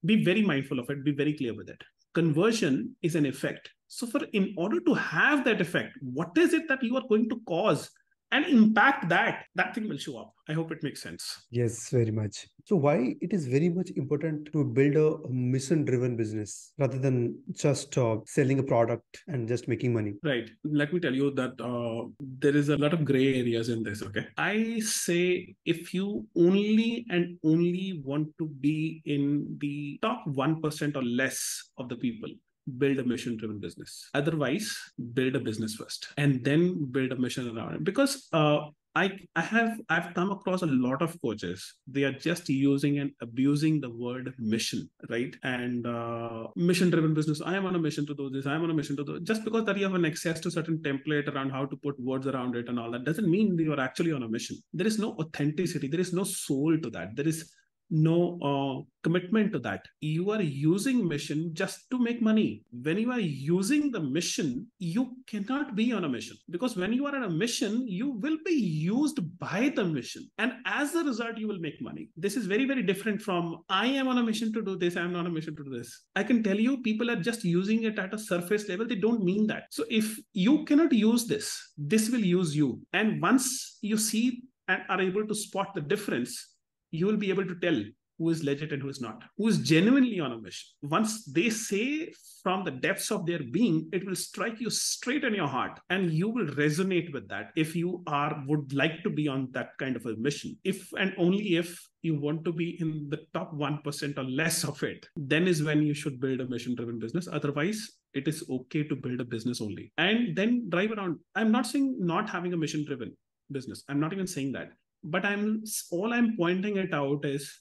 Be 0.06 0.24
very 0.24 0.42
mindful 0.42 0.78
of 0.78 0.88
it. 0.88 1.04
Be 1.04 1.12
very 1.12 1.34
clear 1.34 1.54
with 1.54 1.68
it. 1.68 1.82
Conversion 2.14 2.94
is 3.02 3.14
an 3.14 3.26
effect. 3.26 3.68
So 3.88 4.06
for 4.06 4.24
in 4.32 4.54
order 4.56 4.80
to 4.80 4.94
have 4.94 5.44
that 5.44 5.60
effect 5.60 5.92
what 6.00 6.36
is 6.38 6.52
it 6.52 6.66
that 6.68 6.82
you 6.82 6.96
are 6.96 7.06
going 7.08 7.28
to 7.28 7.40
cause 7.46 7.90
and 8.32 8.44
impact 8.46 9.08
that 9.08 9.44
that 9.54 9.74
thing 9.74 9.88
will 9.88 9.98
show 9.98 10.18
up. 10.18 10.32
I 10.48 10.52
hope 10.52 10.72
it 10.72 10.82
makes 10.82 11.02
sense. 11.02 11.46
Yes 11.50 11.90
very 11.90 12.10
much. 12.10 12.46
So 12.66 12.76
why 12.76 13.14
it 13.20 13.32
is 13.32 13.46
very 13.46 13.68
much 13.68 13.90
important 13.96 14.50
to 14.52 14.64
build 14.64 14.96
a 14.96 15.28
mission 15.28 15.84
driven 15.84 16.16
business 16.16 16.72
rather 16.78 16.98
than 16.98 17.38
just 17.52 17.96
uh, 17.98 18.18
selling 18.26 18.58
a 18.58 18.62
product 18.62 19.22
and 19.28 19.46
just 19.46 19.68
making 19.68 19.92
money? 19.92 20.14
Right. 20.22 20.50
Let 20.64 20.92
me 20.92 21.00
tell 21.00 21.14
you 21.14 21.30
that 21.32 21.60
uh, 21.60 22.08
there 22.40 22.56
is 22.56 22.70
a 22.70 22.76
lot 22.76 22.92
of 22.92 23.04
gray 23.04 23.40
areas 23.40 23.68
in 23.68 23.82
this 23.82 24.02
okay? 24.02 24.26
I 24.36 24.80
say 24.80 25.54
if 25.64 25.94
you 25.94 26.26
only 26.36 27.06
and 27.10 27.38
only 27.44 28.02
want 28.04 28.28
to 28.38 28.46
be 28.46 29.02
in 29.04 29.56
the 29.60 29.98
top 30.02 30.24
1% 30.26 30.96
or 30.96 31.02
less 31.02 31.70
of 31.78 31.88
the 31.88 31.96
people 31.96 32.30
build 32.78 32.98
a 32.98 33.04
mission 33.04 33.36
driven 33.36 33.58
business 33.58 34.08
otherwise 34.14 34.76
build 35.12 35.34
a 35.36 35.40
business 35.40 35.74
first 35.74 36.08
and 36.16 36.44
then 36.44 36.90
build 36.90 37.12
a 37.12 37.16
mission 37.16 37.56
around 37.56 37.74
it 37.74 37.84
because 37.84 38.28
uh, 38.32 38.60
I, 38.96 39.18
I 39.34 39.40
have 39.40 39.80
I've 39.88 40.14
come 40.14 40.30
across 40.30 40.62
a 40.62 40.66
lot 40.66 41.02
of 41.02 41.20
coaches. 41.20 41.74
They 41.88 42.04
are 42.04 42.12
just 42.12 42.48
using 42.48 43.00
and 43.00 43.10
abusing 43.20 43.80
the 43.80 43.90
word 43.90 44.32
mission, 44.38 44.88
right? 45.10 45.34
And 45.42 45.84
uh, 45.84 46.46
mission-driven 46.54 47.12
business. 47.12 47.42
I 47.44 47.56
am 47.56 47.66
on 47.66 47.74
a 47.74 47.78
mission 47.78 48.06
to 48.06 48.14
do 48.14 48.30
this. 48.30 48.46
I 48.46 48.54
am 48.54 48.62
on 48.62 48.70
a 48.70 48.74
mission 48.74 48.96
to 48.98 49.04
do 49.04 49.18
just 49.20 49.44
because 49.44 49.64
that 49.64 49.76
you 49.76 49.84
have 49.84 49.94
an 49.94 50.04
access 50.04 50.38
to 50.40 50.50
certain 50.50 50.78
template 50.78 51.26
around 51.34 51.50
how 51.50 51.64
to 51.66 51.76
put 51.76 51.98
words 51.98 52.28
around 52.28 52.54
it 52.54 52.68
and 52.68 52.78
all 52.78 52.92
that 52.92 53.04
doesn't 53.04 53.28
mean 53.28 53.58
you 53.58 53.72
are 53.72 53.80
actually 53.80 54.12
on 54.12 54.22
a 54.22 54.28
mission. 54.28 54.56
There 54.72 54.86
is 54.86 55.00
no 55.00 55.16
authenticity. 55.18 55.88
There 55.88 56.00
is 56.00 56.12
no 56.12 56.22
soul 56.22 56.78
to 56.80 56.90
that. 56.90 57.16
There 57.16 57.26
is 57.26 57.50
no 57.90 58.38
uh, 58.42 58.82
commitment 59.02 59.52
to 59.52 59.58
that. 59.60 59.84
You 60.00 60.30
are 60.30 60.42
using 60.42 61.06
mission 61.06 61.50
just 61.52 61.90
to 61.90 61.98
make 61.98 62.22
money. 62.22 62.62
When 62.72 62.98
you 62.98 63.12
are 63.12 63.20
using 63.20 63.90
the 63.90 64.00
mission, 64.00 64.66
you 64.78 65.16
cannot 65.26 65.74
be 65.74 65.92
on 65.92 66.04
a 66.04 66.08
mission 66.08 66.36
because 66.50 66.76
when 66.76 66.92
you 66.92 67.06
are 67.06 67.14
on 67.14 67.24
a 67.24 67.30
mission, 67.30 67.86
you 67.86 68.10
will 68.10 68.38
be 68.44 68.52
used 68.52 69.20
by 69.38 69.72
the 69.74 69.84
mission. 69.84 70.28
And 70.38 70.54
as 70.66 70.94
a 70.94 71.04
result, 71.04 71.38
you 71.38 71.48
will 71.48 71.58
make 71.58 71.80
money. 71.80 72.08
This 72.16 72.36
is 72.36 72.46
very, 72.46 72.64
very 72.64 72.82
different 72.82 73.20
from 73.20 73.62
I 73.68 73.86
am 73.86 74.08
on 74.08 74.18
a 74.18 74.22
mission 74.22 74.52
to 74.54 74.62
do 74.62 74.76
this, 74.76 74.96
I 74.96 75.02
am 75.02 75.14
on 75.16 75.26
a 75.26 75.30
mission 75.30 75.54
to 75.56 75.64
do 75.64 75.70
this. 75.70 76.06
I 76.16 76.24
can 76.24 76.42
tell 76.42 76.58
you, 76.58 76.82
people 76.82 77.10
are 77.10 77.16
just 77.16 77.44
using 77.44 77.84
it 77.84 77.98
at 77.98 78.14
a 78.14 78.18
surface 78.18 78.68
level. 78.68 78.86
They 78.86 78.96
don't 78.96 79.24
mean 79.24 79.46
that. 79.48 79.64
So 79.70 79.84
if 79.90 80.18
you 80.32 80.64
cannot 80.64 80.92
use 80.92 81.26
this, 81.26 81.72
this 81.76 82.10
will 82.10 82.24
use 82.24 82.56
you. 82.56 82.80
And 82.92 83.20
once 83.20 83.78
you 83.82 83.98
see 83.98 84.42
and 84.68 84.82
are 84.88 85.00
able 85.00 85.26
to 85.26 85.34
spot 85.34 85.74
the 85.74 85.80
difference, 85.80 86.53
you 86.94 87.06
will 87.06 87.16
be 87.16 87.30
able 87.30 87.46
to 87.52 87.60
tell 87.66 87.78
who 88.18 88.30
is 88.30 88.44
legit 88.44 88.72
and 88.72 88.80
who 88.80 88.88
is 88.88 89.00
not, 89.00 89.22
who 89.36 89.48
is 89.48 89.58
genuinely 89.58 90.20
on 90.20 90.32
a 90.32 90.40
mission. 90.40 90.68
Once 90.82 91.24
they 91.24 91.50
say 91.50 92.12
from 92.42 92.62
the 92.64 92.70
depths 92.70 93.10
of 93.10 93.26
their 93.26 93.40
being, 93.50 93.88
it 93.92 94.06
will 94.06 94.14
strike 94.14 94.60
you 94.60 94.70
straight 94.70 95.24
in 95.24 95.34
your 95.34 95.48
heart 95.48 95.80
and 95.90 96.12
you 96.12 96.28
will 96.28 96.46
resonate 96.62 97.12
with 97.12 97.28
that 97.28 97.50
if 97.56 97.74
you 97.74 98.02
are 98.06 98.42
would 98.46 98.72
like 98.72 99.02
to 99.02 99.10
be 99.10 99.26
on 99.26 99.48
that 99.52 99.70
kind 99.78 99.96
of 99.96 100.06
a 100.06 100.14
mission. 100.16 100.56
If 100.62 100.88
and 100.98 101.12
only 101.18 101.56
if 101.56 101.76
you 102.02 102.20
want 102.20 102.44
to 102.44 102.52
be 102.52 102.76
in 102.80 103.08
the 103.10 103.20
top 103.32 103.52
1% 103.52 104.18
or 104.18 104.24
less 104.24 104.62
of 104.62 104.80
it, 104.82 105.06
then 105.16 105.48
is 105.48 105.62
when 105.62 105.82
you 105.82 105.94
should 105.94 106.20
build 106.20 106.40
a 106.40 106.48
mission 106.48 106.74
driven 106.76 106.98
business. 106.98 107.26
Otherwise, 107.30 107.90
it 108.12 108.28
is 108.28 108.44
okay 108.48 108.84
to 108.84 108.94
build 108.94 109.20
a 109.20 109.24
business 109.24 109.60
only 109.60 109.90
and 109.98 110.36
then 110.36 110.68
drive 110.68 110.92
around. 110.92 111.18
I'm 111.34 111.50
not 111.50 111.66
saying 111.66 111.96
not 111.98 112.30
having 112.30 112.52
a 112.52 112.56
mission 112.56 112.84
driven 112.84 113.16
business. 113.50 113.82
I'm 113.88 113.98
not 113.98 114.12
even 114.12 114.26
saying 114.26 114.52
that 114.52 114.68
but 115.03 115.25
i'm 115.25 115.63
all 115.91 116.13
i'm 116.13 116.35
pointing 116.37 116.77
it 116.77 116.93
out 116.93 117.25
is 117.25 117.51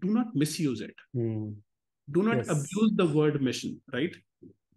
do 0.00 0.08
not 0.14 0.34
misuse 0.34 0.80
it 0.80 0.94
mm. 1.16 1.54
do 2.10 2.22
not 2.22 2.36
yes. 2.36 2.48
abuse 2.48 2.92
the 2.96 3.06
word 3.06 3.40
mission 3.42 3.80
right 3.92 4.16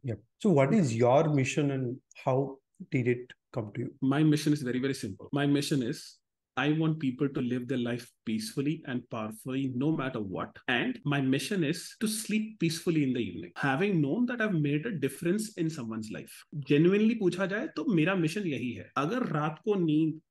yeah 0.04 0.16
so 0.40 0.50
what 0.50 0.74
is 0.74 0.96
your 0.96 1.30
mission 1.30 1.72
and 1.72 1.98
how 2.24 2.58
did 2.92 3.08
it 3.08 3.34
come 3.54 3.72
to 3.74 3.82
you 3.82 3.90
my 4.02 4.22
mission 4.22 4.54
is 4.54 4.62
very 4.62 4.80
very 4.80 4.94
simple 4.94 5.30
my 5.32 5.46
mission 5.46 5.82
is 5.82 6.18
I 6.58 6.72
want 6.72 7.00
people 7.00 7.28
to 7.28 7.42
live 7.42 7.68
their 7.68 7.78
life 7.78 8.10
peacefully 8.26 8.82
and 8.86 9.02
powerfully 9.10 9.74
no 9.76 9.92
matter 9.92 10.22
what. 10.22 10.56
And 10.70 10.98
my 11.04 11.20
mission 11.20 11.66
is 11.66 11.96
to 12.00 12.08
sleep 12.08 12.60
peacefully 12.60 13.04
in 13.04 13.12
the 13.12 13.20
evening. 13.20 13.52
Having 13.58 14.02
known 14.02 14.26
that 14.28 14.40
I've 14.40 14.54
made 14.54 14.86
a 14.86 14.92
difference 14.92 15.58
in 15.58 15.70
someone's 15.70 16.12
life. 16.12 16.32
Genuinely 16.70 17.16
पूछा 17.20 17.46
जाए 17.46 17.68
तो 17.76 17.86
मेरा 17.96 18.16
mission 18.16 18.48
यही 18.48 18.72
है 18.74 18.90
अगर 18.98 19.26
रात 19.34 19.60
को 19.66 19.76
नींद 19.86 20.22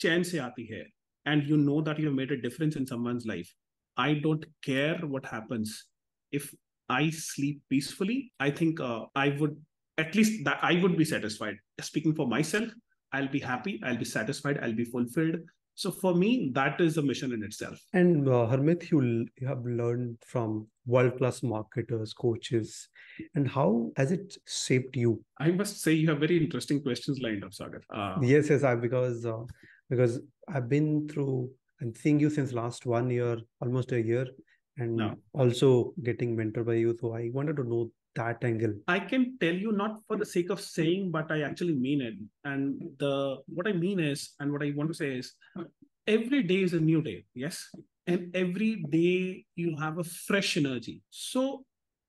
चैन 0.00 0.22
से 0.22 0.38
आती 0.38 0.66
है 0.66 0.84
and 1.31 1.47
you 1.51 1.57
know 1.57 1.81
that 1.87 1.99
you 1.99 2.07
have 2.07 2.19
made 2.19 2.31
a 2.35 2.41
difference 2.45 2.75
in 2.81 2.87
someone's 2.91 3.25
life 3.33 3.49
i 3.97 4.13
don't 4.13 4.45
care 4.63 4.97
what 5.13 5.25
happens. 5.25 5.85
If 6.31 6.53
i 6.89 7.09
sleep 7.09 7.61
peacefully 7.69 8.17
i 8.39 8.49
think 8.59 8.79
uh, 8.79 9.05
i 9.15 9.29
would 9.39 9.55
at 10.03 10.15
least 10.19 10.43
that 10.45 10.59
i 10.61 10.73
would 10.81 10.97
be 10.97 11.05
satisfied. 11.05 11.57
Speaking 11.81 12.15
for 12.19 12.27
myself 12.27 12.69
i'll 13.13 13.31
be 13.35 13.39
happy 13.39 13.79
i'll 13.83 14.01
be 14.05 14.09
satisfied 14.17 14.59
i'll 14.61 14.79
be 14.81 14.85
fulfilled. 14.85 15.39
So 15.81 15.91
for 16.03 16.13
me 16.21 16.29
that 16.53 16.79
is 16.81 16.97
a 16.97 17.03
mission 17.07 17.33
in 17.33 17.43
itself. 17.47 17.79
And 17.93 18.27
uh, 18.27 18.47
harmeet 18.51 18.89
you, 18.91 19.01
you 19.39 19.47
have 19.47 19.63
learned 19.81 20.17
from 20.25 20.67
world 20.85 21.17
class 21.17 21.43
marketers 21.43 22.13
coaches 22.13 22.87
and 23.35 23.47
how 23.47 23.91
has 23.97 24.11
it 24.11 24.37
shaped 24.47 24.95
you? 24.95 25.23
I 25.39 25.51
must 25.51 25.81
say 25.81 25.93
you 25.93 26.09
have 26.09 26.19
very 26.19 26.37
interesting 26.45 26.81
questions 26.81 27.19
lined 27.27 27.43
up 27.43 27.53
sagar. 27.53 27.81
Uh, 27.93 28.15
yes 28.21 28.49
yes 28.49 28.63
i 28.63 28.75
because 28.87 29.25
uh, 29.25 29.43
because 29.89 30.19
I've 30.47 30.69
been 30.69 31.07
through 31.09 31.49
and 31.79 31.95
seeing 31.95 32.19
you 32.19 32.29
since 32.29 32.53
last 32.53 32.85
one 32.85 33.09
year, 33.09 33.37
almost 33.61 33.91
a 33.91 34.01
year, 34.01 34.25
and 34.77 34.95
no. 34.95 35.15
also 35.33 35.93
getting 36.03 36.35
mentored 36.35 36.65
by 36.65 36.75
you. 36.75 36.97
So 36.99 37.13
I 37.13 37.29
wanted 37.33 37.57
to 37.57 37.63
know 37.63 37.91
that 38.15 38.43
angle. 38.43 38.73
I 38.87 38.99
can 38.99 39.37
tell 39.39 39.53
you 39.53 39.71
not 39.71 39.99
for 40.07 40.17
the 40.17 40.25
sake 40.25 40.49
of 40.49 40.59
saying, 40.59 41.11
but 41.11 41.31
I 41.31 41.41
actually 41.41 41.75
mean 41.75 42.01
it. 42.01 42.15
And 42.43 42.81
the 42.97 43.37
what 43.47 43.67
I 43.67 43.73
mean 43.73 43.99
is, 43.99 44.33
and 44.39 44.51
what 44.51 44.63
I 44.63 44.73
want 44.75 44.89
to 44.89 44.95
say 44.95 45.17
is, 45.17 45.33
every 46.07 46.43
day 46.43 46.63
is 46.63 46.73
a 46.73 46.79
new 46.79 47.01
day. 47.01 47.25
Yes, 47.35 47.63
and 48.07 48.35
every 48.35 48.83
day 48.89 49.45
you 49.55 49.75
have 49.77 49.99
a 49.99 50.03
fresh 50.03 50.57
energy. 50.57 51.01
So 51.09 51.65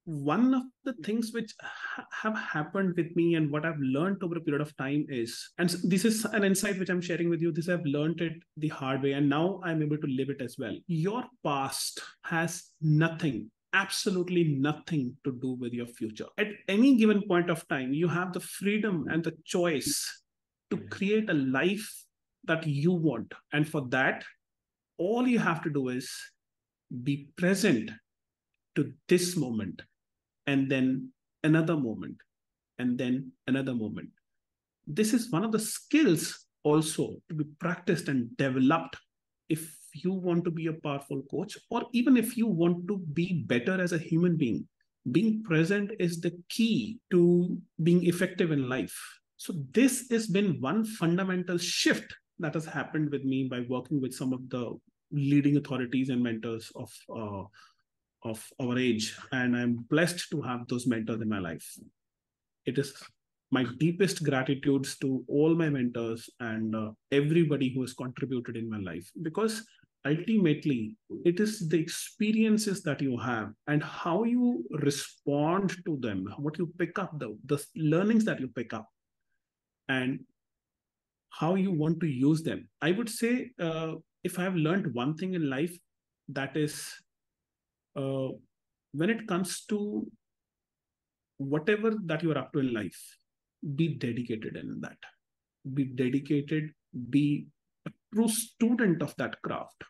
one 0.09 0.55
of 0.55 0.63
the 0.85 0.93
mm-hmm. 0.93 1.03
things 1.03 1.33
which 1.35 1.53
ha- 1.61 2.07
have 2.11 2.37
happened 2.37 2.95
with 2.97 3.15
me 3.15 3.35
and 3.35 3.51
what 3.51 3.67
I've 3.67 3.79
learned 3.79 4.23
over 4.23 4.39
a 4.39 4.41
period 4.41 4.63
of 4.63 4.75
time 4.79 5.05
is, 5.11 5.51
and 5.59 5.69
this 5.85 6.07
is 6.07 6.25
an 6.25 6.45
insight 6.45 6.79
which 6.79 6.89
I'm 6.89 7.03
sharing 7.03 7.29
with 7.29 7.43
you. 7.43 7.53
This 7.53 7.69
I've 7.69 7.85
learned 7.85 8.23
it 8.23 8.33
the 8.57 8.69
hard 8.69 9.03
way, 9.03 9.13
and 9.13 9.29
now 9.29 9.61
I'm 9.63 9.83
able 9.83 9.99
to 9.99 10.07
live 10.07 10.31
it 10.31 10.41
as 10.41 10.57
well. 10.59 10.75
Your 10.87 11.25
past 11.45 12.01
has 12.25 12.71
nothing 12.81 13.51
absolutely 13.75 14.45
nothing 14.45 15.15
to 15.25 15.39
do 15.43 15.53
with 15.53 15.75
your 15.75 15.87
future. 15.87 16.25
At 16.39 16.49
any 16.69 16.97
given 16.97 17.23
point 17.29 17.51
of 17.51 17.69
time, 17.69 17.93
you 17.93 18.09
have 18.09 18.33
the 18.33 18.41
freedom 18.41 19.07
and 19.11 19.23
the 19.23 19.37
choice 19.45 20.23
to 20.71 20.79
create 20.89 21.29
a 21.29 21.35
life 21.35 21.87
that 22.45 22.67
you 22.67 22.93
want. 22.93 23.35
And 23.53 23.69
for 23.69 23.87
that, 23.91 24.25
all 24.97 25.29
you 25.29 25.39
have 25.39 25.63
to 25.65 25.71
do 25.71 25.91
is 25.91 26.11
be 27.03 27.29
present 27.37 27.91
to 28.75 28.91
this 29.07 29.37
moment 29.37 29.83
and 30.49 30.71
then 30.73 30.87
another 31.45 31.77
moment, 31.77 32.17
and 32.79 32.97
then 32.97 33.31
another 33.47 33.75
moment. 33.75 34.09
This 34.87 35.13
is 35.13 35.31
one 35.31 35.45
of 35.45 35.53
the 35.53 35.65
skills 35.75 36.47
also 36.65 37.05
to 37.29 37.35
be 37.35 37.45
practiced 37.61 38.09
and 38.09 38.35
developed 38.39 38.97
if 39.49 39.63
you 39.93 40.13
want 40.13 40.45
to 40.45 40.51
be 40.51 40.67
a 40.69 40.81
powerful 40.87 41.23
coach, 41.31 41.57
or 41.71 41.83
even 41.93 42.17
if 42.17 42.37
you 42.41 42.47
want 42.47 42.89
to 42.89 42.99
be 43.21 43.45
better 43.53 43.81
as 43.81 43.93
a 43.93 44.05
human 44.11 44.37
being. 44.37 44.67
Being 45.13 45.43
present 45.43 45.93
is 45.99 46.21
the 46.21 46.33
key 46.49 46.99
to 47.11 47.21
being 47.83 48.05
effective 48.07 48.51
in 48.51 48.69
life. 48.69 48.97
So 49.37 49.55
this 49.73 50.09
has 50.11 50.27
been 50.27 50.61
one 50.61 50.85
fundamental 50.85 51.59
shift 51.59 52.15
that 52.39 52.55
has 52.55 52.67
happened 52.67 53.11
with 53.11 53.25
me 53.25 53.45
by 53.45 53.61
working 53.69 54.01
with 54.01 54.15
some 54.15 54.33
of 54.33 54.49
the 54.49 54.65
leading 55.13 55.57
authorities 55.57 56.11
and 56.11 56.23
mentors 56.23 56.71
of 56.75 56.91
uh, 57.15 57.45
of 58.25 58.45
our 58.61 58.79
age, 58.79 59.17
and 59.33 59.57
I'm 59.57 59.87
blessed 59.91 60.31
to 60.31 60.43
have 60.43 60.67
those 60.69 60.87
mentors 60.87 61.21
in 61.21 61.29
my 61.29 61.39
life. 61.39 61.65
It 62.67 62.79
is 62.79 62.95
my 63.51 63.65
deepest 63.79 64.23
gratitudes 64.25 64.97
to 64.99 65.25
all 65.29 65.55
my 65.55 65.69
mentors 65.69 66.29
and 66.41 66.75
uh, 66.75 66.91
everybody 67.13 67.73
who 67.73 67.81
has 67.81 67.95
contributed 67.95 68.57
in 68.57 68.69
my 68.69 68.79
life 68.79 69.11
because 69.23 69.65
ultimately 70.07 70.97
it 71.25 71.41
is 71.41 71.69
the 71.69 71.79
experiences 71.79 72.83
that 72.83 73.01
you 73.01 73.17
have 73.17 73.51
and 73.67 73.83
how 73.83 74.25
you 74.25 74.65
respond 74.83 75.75
to 75.87 75.97
them 76.01 76.27
what 76.39 76.59
you 76.59 76.71
pick 76.79 76.99
up 76.99 77.19
the, 77.19 77.37
the 77.47 77.63
learnings 77.77 78.25
that 78.25 78.39
you 78.39 78.49
pick 78.49 78.73
up 78.73 78.87
and 79.89 80.21
how 81.31 81.55
you 81.55 81.73
want 81.73 81.99
to 82.01 82.07
use 82.07 82.43
them 82.43 82.69
i 82.81 82.93
would 82.93 83.09
say 83.09 83.51
uh, 83.61 83.93
if 84.25 84.39
i 84.39 84.43
have 84.43 84.55
learned 84.55 84.95
one 84.95 85.15
thing 85.17 85.35
in 85.35 85.51
life 85.51 85.77
that 86.29 86.57
is 86.57 86.93
uh, 87.99 88.29
when 88.93 89.11
it 89.11 89.27
comes 89.27 89.65
to 89.67 89.79
whatever 91.39 91.91
that 92.05 92.23
you 92.23 92.33
are 92.33 92.39
up 92.39 92.53
to 92.53 92.61
in 92.61 92.73
life 92.73 93.01
be 93.75 93.89
dedicated 93.89 94.57
in 94.57 94.81
that. 94.81 94.99
Be 95.75 95.85
dedicated 95.85 96.71
be 97.11 97.47
a 97.87 97.91
true 98.15 98.29
student 98.29 99.03
of 99.03 99.15
that 99.17 99.41
craft. 99.43 99.85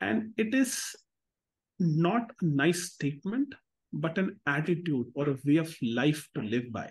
And 0.00 0.32
it 0.36 0.54
is 0.54 0.94
not 1.78 2.30
a 2.40 2.44
nice 2.44 2.92
statement 2.92 3.54
but 3.92 4.18
an 4.18 4.40
attitude 4.46 5.06
or 5.14 5.28
a 5.28 5.38
way 5.44 5.56
of 5.56 5.74
life 5.82 6.28
to 6.34 6.42
live 6.42 6.72
by. 6.72 6.90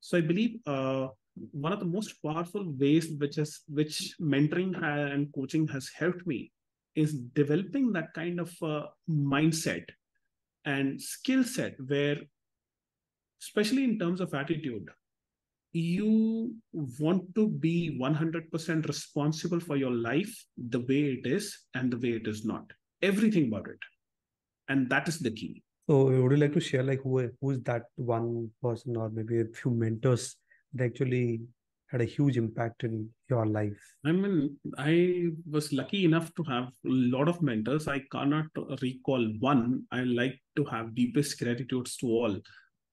So 0.00 0.16
i 0.18 0.20
believe 0.20 0.58
uh, 0.66 1.08
one 1.52 1.72
of 1.72 1.80
the 1.80 1.86
most 1.96 2.14
powerful 2.24 2.64
ways 2.78 3.08
which 3.18 3.38
is 3.38 3.60
which 3.68 4.14
mentoring 4.20 4.72
and 4.82 5.32
coaching 5.34 5.66
has 5.68 5.90
helped 5.96 6.26
me 6.26 6.50
is 7.00 7.14
developing 7.40 7.92
that 7.92 8.12
kind 8.14 8.40
of 8.40 8.50
uh, 8.62 8.86
mindset 9.08 9.84
and 10.64 11.00
skill 11.00 11.42
set 11.42 11.74
where 11.86 12.18
especially 13.42 13.84
in 13.84 13.98
terms 13.98 14.20
of 14.20 14.34
attitude 14.34 14.88
you 15.72 16.54
want 16.72 17.34
to 17.34 17.48
be 17.48 17.96
100% 18.00 18.88
responsible 18.88 19.60
for 19.60 19.76
your 19.76 19.92
life 19.92 20.44
the 20.56 20.80
way 20.80 21.18
it 21.18 21.26
is 21.26 21.58
and 21.74 21.92
the 21.92 21.98
way 21.98 22.16
it 22.16 22.26
is 22.26 22.44
not. 22.44 22.64
Everything 23.02 23.48
about 23.48 23.68
it. 23.68 23.78
And 24.68 24.90
that 24.90 25.08
is 25.08 25.18
the 25.18 25.30
key. 25.30 25.62
So 25.88 26.04
would 26.04 26.32
you 26.32 26.38
like 26.38 26.52
to 26.54 26.60
share 26.60 26.82
like 26.82 27.00
who 27.02 27.30
who 27.40 27.50
is 27.50 27.62
that 27.62 27.84
one 27.96 28.50
person 28.62 28.96
or 28.96 29.10
maybe 29.10 29.40
a 29.40 29.44
few 29.44 29.72
mentors 29.72 30.36
that 30.74 30.84
actually 30.84 31.40
had 31.90 32.00
a 32.00 32.04
huge 32.04 32.36
impact 32.36 32.84
in 32.84 33.08
your 33.28 33.46
life? 33.46 33.80
I 34.04 34.12
mean 34.12 34.56
i 34.78 35.26
was 35.50 35.72
lucky 35.72 36.04
enough 36.04 36.32
to 36.36 36.42
have 36.44 36.68
a 36.86 36.94
lot 37.14 37.28
of 37.28 37.42
mentors. 37.42 37.88
I 37.88 38.00
cannot 38.12 38.46
recall 38.80 39.24
one. 39.40 39.84
I 39.90 40.00
like 40.02 40.38
to 40.56 40.64
have 40.66 40.94
deepest 40.94 41.38
gratitudes 41.38 41.96
to 41.98 42.06
all. 42.06 42.36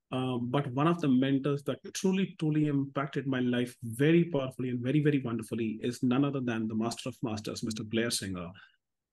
Uh, 0.10 0.38
but 0.38 0.67
one 0.71 0.88
of 0.88 1.01
the 1.01 1.07
mentors 1.07 1.63
that 1.63 1.79
truly, 1.93 2.36
truly 2.39 2.67
impacted 2.67 3.27
my 3.27 3.41
life 3.41 3.75
very 3.83 4.23
powerfully 4.23 4.69
and 4.69 4.79
very, 4.79 5.01
very 5.03 5.19
wonderfully 5.19 5.79
is 5.83 6.01
none 6.01 6.23
other 6.23 6.39
than 6.39 6.67
the 6.67 6.75
Master 6.75 7.10
of 7.10 7.17
Masters, 7.21 7.62
Mr. 7.62 7.83
Blair 7.83 8.10
Singer. 8.10 8.47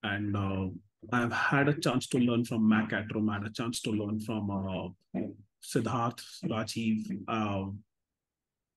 And 0.03 0.37
uh, 0.37 0.67
I've 1.11 1.33
had 1.33 1.67
a 1.67 1.73
chance 1.73 2.07
to 2.07 2.17
learn 2.17 2.45
from 2.45 2.67
Mac 2.67 2.91
Attram, 2.91 3.29
I 3.29 3.33
had 3.33 3.47
a 3.47 3.51
chance 3.51 3.81
to 3.81 3.91
learn 3.91 4.21
from 4.21 4.49
uh, 4.49 5.19
Siddharth, 5.61 6.21
Rajiv, 6.45 7.23
uh, 7.27 7.65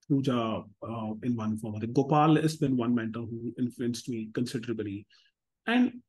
Pooja 0.09 0.63
uh, 0.83 1.13
in 1.23 1.37
one 1.37 1.59
form. 1.59 1.79
Gopal 1.93 2.37
has 2.37 2.57
been 2.57 2.77
one 2.77 2.95
mentor 2.95 3.23
who 3.23 3.53
influenced 3.59 4.09
me 4.09 4.31
considerably. 4.35 5.07
And 5.67 6.01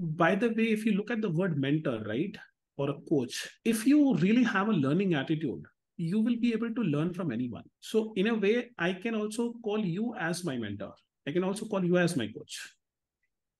by 0.00 0.34
the 0.34 0.48
way, 0.48 0.64
if 0.64 0.84
you 0.84 0.92
look 0.92 1.10
at 1.10 1.20
the 1.20 1.30
word 1.30 1.58
mentor, 1.58 2.02
right, 2.06 2.36
or 2.76 2.90
a 2.90 3.00
coach, 3.08 3.48
if 3.64 3.86
you 3.86 4.14
really 4.16 4.42
have 4.42 4.68
a 4.68 4.72
learning 4.72 5.14
attitude, 5.14 5.64
you 5.96 6.20
will 6.20 6.36
be 6.36 6.52
able 6.52 6.74
to 6.74 6.82
learn 6.82 7.12
from 7.14 7.30
anyone. 7.30 7.62
So, 7.80 8.12
in 8.16 8.26
a 8.26 8.34
way, 8.34 8.70
I 8.78 8.92
can 8.94 9.14
also 9.14 9.54
call 9.62 9.78
you 9.78 10.14
as 10.18 10.44
my 10.44 10.56
mentor. 10.56 10.92
I 11.26 11.32
can 11.32 11.44
also 11.44 11.66
call 11.66 11.84
you 11.84 11.98
as 11.98 12.16
my 12.16 12.26
coach. 12.26 12.74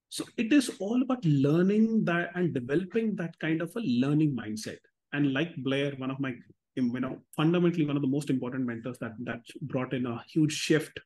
So, 0.08 0.24
it 0.36 0.52
is 0.52 0.70
all 0.80 1.00
about 1.02 1.24
learning 1.24 2.04
that 2.06 2.30
and 2.34 2.52
developing 2.52 3.14
that 3.16 3.38
kind 3.38 3.62
of 3.62 3.70
a 3.76 3.80
learning 3.80 4.34
mindset. 4.34 4.78
And 5.12 5.32
like 5.32 5.54
Blair, 5.58 5.92
one 5.98 6.10
of 6.10 6.18
my, 6.18 6.34
you 6.76 7.00
know, 7.00 7.18
fundamentally 7.36 7.86
one 7.86 7.96
of 7.96 8.02
the 8.02 8.08
most 8.08 8.30
important 8.30 8.66
mentors 8.66 8.98
that 8.98 9.12
that 9.20 9.40
brought 9.62 9.92
in 9.92 10.06
a 10.06 10.22
huge 10.28 10.52
shift, 10.52 11.00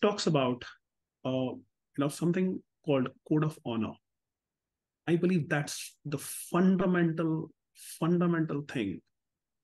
talks 0.00 0.26
about, 0.26 0.64
uh, 1.24 1.30
you 1.30 1.98
know, 1.98 2.08
something 2.08 2.62
called 2.84 3.08
code 3.28 3.44
of 3.44 3.58
honor 3.64 3.92
I 5.10 5.16
believe 5.16 5.48
that's 5.48 5.96
the 6.04 6.18
fundamental, 6.18 7.50
fundamental 7.98 8.62
thing 8.62 9.00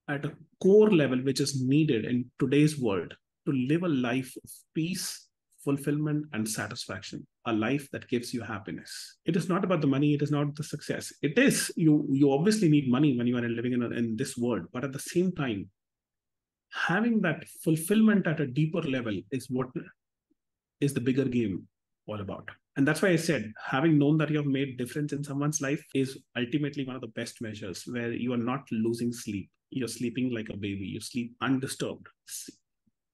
at 0.09 0.25
a 0.25 0.33
core 0.61 0.91
level, 0.91 1.19
which 1.19 1.41
is 1.41 1.63
needed 1.63 2.05
in 2.05 2.31
today's 2.41 2.79
world 2.81 3.15
to 3.47 3.53
live 3.53 3.85
a 3.85 3.89
life 3.89 4.35
of 4.43 4.51
peace, 4.75 5.29
fulfillment, 5.63 6.27
and 6.33 6.49
satisfaction. 6.49 7.25
A 7.47 7.53
life 7.53 7.89
that 7.93 8.09
gives 8.09 8.35
you 8.35 8.43
happiness. 8.43 9.19
It 9.25 9.37
is 9.37 9.49
not 9.49 9.65
about 9.65 9.81
the 9.81 9.87
money. 9.87 10.15
It 10.15 10.23
is 10.23 10.33
not 10.33 10.55
the 10.57 10.65
success. 10.65 11.13
It 11.23 11.39
is 11.39 11.73
you. 11.77 12.07
You 12.11 12.33
obviously 12.33 12.69
need 12.69 12.91
money 12.91 13.17
when 13.17 13.27
you 13.27 13.37
are 13.39 13.49
living 13.49 13.73
in, 13.73 13.83
a, 13.83 13.91
in 13.91 14.17
this 14.17 14.37
world, 14.37 14.67
but 14.73 14.85
at 14.85 14.93
the 14.93 14.99
same 14.99 15.33
time, 15.33 15.71
having 16.73 17.21
that 17.23 17.45
fulfillment 17.63 18.27
at 18.27 18.41
a 18.41 18.47
deeper 18.47 18.83
level 18.83 19.19
is 19.31 19.49
what 19.49 19.69
is 20.81 20.93
the 20.93 21.01
bigger 21.01 21.25
game 21.25 21.67
all 22.07 22.21
about 22.21 22.49
and 22.77 22.87
that's 22.87 23.03
why 23.03 23.09
i 23.09 23.17
said 23.17 23.53
having 23.65 23.99
known 23.99 24.19
that 24.19 24.31
you 24.31 24.37
have 24.37 24.47
made 24.47 24.77
difference 24.77 25.13
in 25.13 25.25
someone's 25.25 25.61
life 25.61 25.83
is 25.95 26.19
ultimately 26.37 26.85
one 26.85 26.95
of 26.95 27.01
the 27.01 27.15
best 27.21 27.41
measures 27.41 27.85
where 27.87 28.13
you 28.13 28.33
are 28.33 28.45
not 28.53 28.61
losing 28.71 29.13
sleep 29.13 29.49
you're 29.71 29.89
sleeping 29.89 30.33
like 30.33 30.49
a 30.51 30.57
baby 30.57 30.87
you 30.87 31.01
sleep 31.01 31.35
undisturbed 31.41 32.07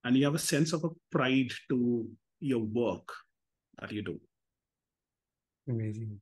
and 0.05 0.17
you 0.17 0.25
have 0.25 0.35
a 0.35 0.39
sense 0.39 0.73
of 0.73 0.85
a 0.85 0.91
pride 1.11 1.51
to 1.69 2.07
your 2.41 2.61
work 2.61 3.09
that 3.83 3.93
you 3.93 4.03
do. 4.03 4.19
Amazing. 5.69 6.21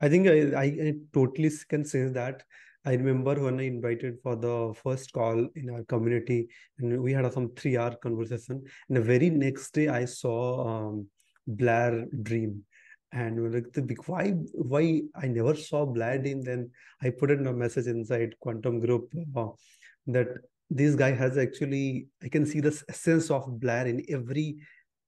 I 0.00 0.08
think 0.08 0.28
i, 0.28 0.38
I, 0.64 0.64
I 0.88 0.94
totally 1.12 1.50
can 1.68 1.84
say 1.84 2.04
that. 2.08 2.42
I 2.86 2.94
remember 2.94 3.34
when 3.40 3.60
I 3.60 3.66
invited 3.66 4.18
for 4.22 4.36
the 4.36 4.74
first 4.82 5.12
call 5.12 5.48
in 5.54 5.70
our 5.70 5.84
community, 5.84 6.48
and 6.78 7.00
we 7.02 7.12
had 7.12 7.24
a 7.24 7.32
some 7.32 7.50
three-hour 7.54 7.96
conversation. 7.96 8.62
And 8.88 8.96
the 8.96 9.00
very 9.00 9.30
next 9.30 9.70
day, 9.72 9.88
I 9.88 10.04
saw 10.04 10.68
um, 10.68 11.06
Blair 11.46 12.04
Dream, 12.22 12.62
and 13.12 13.40
we're 13.40 13.52
like 13.52 13.72
the 13.72 13.80
big 13.80 14.02
why 14.06 14.30
why? 14.52 15.02
I 15.14 15.28
never 15.28 15.54
saw 15.54 15.86
blair 15.86 16.20
in 16.32 16.42
then. 16.42 16.70
I 17.02 17.10
put 17.10 17.30
in 17.30 17.46
a 17.46 17.52
message 17.52 17.86
inside 17.86 18.34
quantum 18.40 18.80
group 18.80 19.14
uh, 19.36 19.48
that 20.08 20.28
this 20.70 20.94
guy 20.94 21.12
has 21.12 21.36
actually 21.36 22.06
i 22.22 22.28
can 22.28 22.46
see 22.46 22.58
the 22.58 22.82
essence 22.88 23.30
of 23.30 23.60
blair 23.60 23.86
in 23.86 24.02
every 24.08 24.56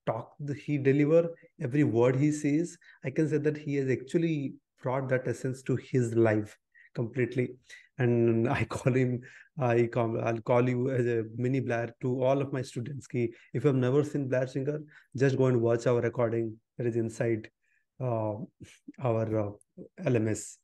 talk 0.07 0.35
he 0.65 0.79
deliver 0.79 1.23
every 1.61 1.85
word 1.85 2.17
he 2.17 2.31
says 2.33 2.77
i 3.05 3.11
can 3.11 3.29
say 3.29 3.39
that 3.39 3.57
he 3.57 3.75
has 3.77 3.91
actually 3.91 4.55
brought 4.83 5.09
that 5.09 5.27
essence 5.27 5.63
to 5.63 5.77
his 5.77 6.15
life 6.15 6.57
completely 6.95 7.49
and 7.99 8.49
i 8.59 8.65
call 8.65 8.93
him 8.93 9.21
i 9.59 9.87
call 9.87 10.21
i'll 10.29 10.41
call 10.53 10.69
you 10.69 10.91
as 10.91 11.07
a 11.07 11.25
mini 11.37 11.61
blair 11.61 11.95
to 12.01 12.23
all 12.23 12.41
of 12.41 12.53
my 12.53 12.63
students 12.63 13.07
ki 13.07 13.25
if 13.55 13.65
you 13.65 13.69
have 13.69 13.83
never 13.85 14.05
seen 14.05 14.29
blair 14.29 14.47
singer 14.47 14.79
just 15.25 15.39
go 15.43 15.47
and 15.47 15.61
watch 15.61 15.87
our 15.87 16.01
recording 16.01 16.55
that 16.79 16.87
is 16.87 16.97
inside 16.97 17.51
uh, 18.01 18.35
our 19.03 19.39
uh, 19.39 19.51
LMS. 20.05 20.59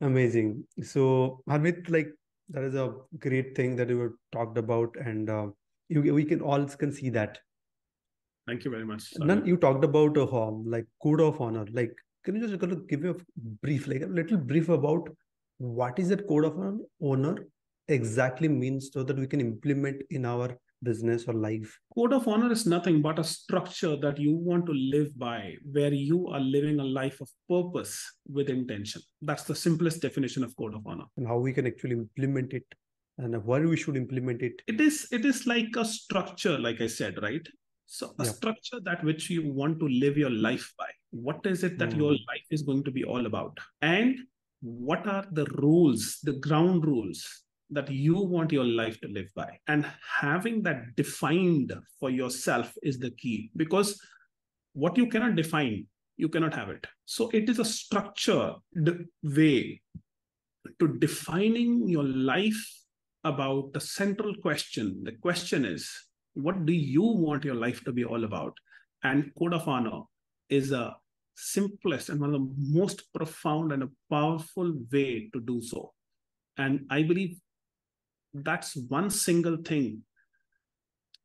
Amazing. 0.00 0.64
So, 0.82 1.42
Harmeet, 1.48 1.90
like 1.90 2.08
that 2.50 2.64
is 2.64 2.74
a 2.74 2.94
great 3.18 3.54
thing 3.56 3.76
that 3.76 3.88
you 3.88 4.18
talked 4.32 4.58
about, 4.58 4.96
and 4.96 5.28
uh, 5.28 5.48
you, 5.88 6.14
we 6.14 6.24
can 6.24 6.40
all 6.40 6.64
can 6.66 6.92
see 6.92 7.10
that. 7.10 7.38
Thank 8.48 8.64
you 8.64 8.70
very 8.70 8.86
much. 8.86 9.12
Then 9.30 9.44
you 9.44 9.56
talked 9.58 9.84
about 9.84 10.16
a 10.16 10.22
uh, 10.22 10.50
like 10.74 10.86
code 11.02 11.20
of 11.20 11.40
honor. 11.40 11.66
Like, 11.70 11.92
can 12.24 12.36
you 12.36 12.48
just 12.48 12.88
give 12.88 13.02
me 13.02 13.10
a 13.10 13.14
brief, 13.62 13.86
like 13.86 14.00
a 14.00 14.06
little 14.06 14.38
brief 14.38 14.70
about 14.70 15.08
what 15.58 15.98
is 15.98 16.08
that 16.08 16.26
code 16.26 16.46
of 16.46 16.56
honor 17.02 17.36
exactly 17.88 18.48
means, 18.48 18.90
so 18.92 19.02
that 19.02 19.18
we 19.18 19.26
can 19.26 19.40
implement 19.40 20.02
in 20.10 20.24
our 20.24 20.56
business 20.82 21.26
or 21.28 21.34
life? 21.34 21.78
Code 21.94 22.14
of 22.14 22.26
honor 22.26 22.50
is 22.50 22.64
nothing 22.64 23.02
but 23.02 23.18
a 23.18 23.24
structure 23.24 23.96
that 23.96 24.18
you 24.18 24.34
want 24.34 24.64
to 24.64 24.72
live 24.72 25.10
by, 25.18 25.54
where 25.70 25.92
you 25.92 26.28
are 26.28 26.40
living 26.40 26.80
a 26.80 26.84
life 26.84 27.20
of 27.20 27.28
purpose 27.50 28.00
with 28.32 28.48
intention. 28.48 29.02
That's 29.20 29.42
the 29.42 29.54
simplest 29.54 30.00
definition 30.00 30.42
of 30.42 30.56
code 30.56 30.74
of 30.74 30.86
honor. 30.86 31.04
And 31.18 31.26
how 31.26 31.38
we 31.38 31.52
can 31.52 31.66
actually 31.66 31.96
implement 31.96 32.54
it 32.54 32.64
and 33.18 33.44
why 33.44 33.60
we 33.60 33.76
should 33.76 33.96
implement 33.96 34.42
it. 34.42 34.62
It 34.66 34.80
is 34.80 35.06
it 35.10 35.24
is 35.26 35.46
like 35.46 35.68
a 35.76 35.84
structure, 35.84 36.58
like 36.58 36.80
I 36.80 36.86
said, 36.86 37.20
right? 37.20 37.46
So 37.90 38.14
a 38.18 38.24
yeah. 38.24 38.32
structure 38.32 38.80
that 38.84 39.02
which 39.02 39.30
you 39.30 39.50
want 39.50 39.80
to 39.80 39.88
live 39.88 40.18
your 40.18 40.30
life 40.30 40.72
by. 40.78 40.88
What 41.10 41.46
is 41.46 41.64
it 41.64 41.78
that 41.78 41.90
mm. 41.90 41.96
your 41.96 42.12
life 42.12 42.46
is 42.50 42.62
going 42.62 42.84
to 42.84 42.90
be 42.90 43.02
all 43.02 43.24
about? 43.24 43.58
And 43.80 44.18
what 44.60 45.06
are 45.06 45.24
the 45.32 45.46
rules, 45.56 46.18
the 46.22 46.34
ground 46.34 46.84
rules 46.84 47.26
that 47.70 47.90
you 47.90 48.18
want 48.18 48.52
your 48.52 48.64
life 48.64 49.00
to 49.00 49.08
live 49.08 49.30
by. 49.34 49.58
And 49.68 49.86
having 50.20 50.62
that 50.64 50.96
defined 50.96 51.72
for 51.98 52.10
yourself 52.10 52.74
is 52.82 52.98
the 52.98 53.10
key 53.12 53.50
because 53.56 53.98
what 54.74 54.98
you 54.98 55.06
cannot 55.06 55.34
define, 55.34 55.86
you 56.18 56.28
cannot 56.28 56.52
have 56.54 56.68
it. 56.68 56.86
So 57.06 57.30
it 57.32 57.48
is 57.48 57.58
a 57.58 57.64
structured 57.64 58.56
way 59.22 59.80
to 60.78 60.98
defining 60.98 61.88
your 61.88 62.04
life 62.04 62.84
about 63.24 63.72
the 63.72 63.80
central 63.80 64.34
question. 64.42 65.04
The 65.04 65.12
question 65.12 65.64
is, 65.64 65.90
what 66.38 66.64
do 66.66 66.72
you 66.72 67.02
want 67.02 67.44
your 67.44 67.56
life 67.56 67.82
to 67.84 67.92
be 67.92 68.04
all 68.04 68.24
about? 68.24 68.54
And 69.02 69.32
Code 69.38 69.54
of 69.54 69.66
Honor 69.68 70.02
is 70.48 70.70
a 70.72 70.96
simplest 71.34 72.08
and 72.08 72.20
one 72.20 72.34
of 72.34 72.40
the 72.40 72.54
most 72.58 73.12
profound 73.12 73.72
and 73.72 73.82
a 73.82 73.90
powerful 74.10 74.72
way 74.92 75.30
to 75.32 75.40
do 75.40 75.60
so. 75.60 75.92
And 76.56 76.86
I 76.90 77.02
believe 77.02 77.38
that's 78.34 78.76
one 78.88 79.10
single 79.10 79.56
thing 79.56 80.02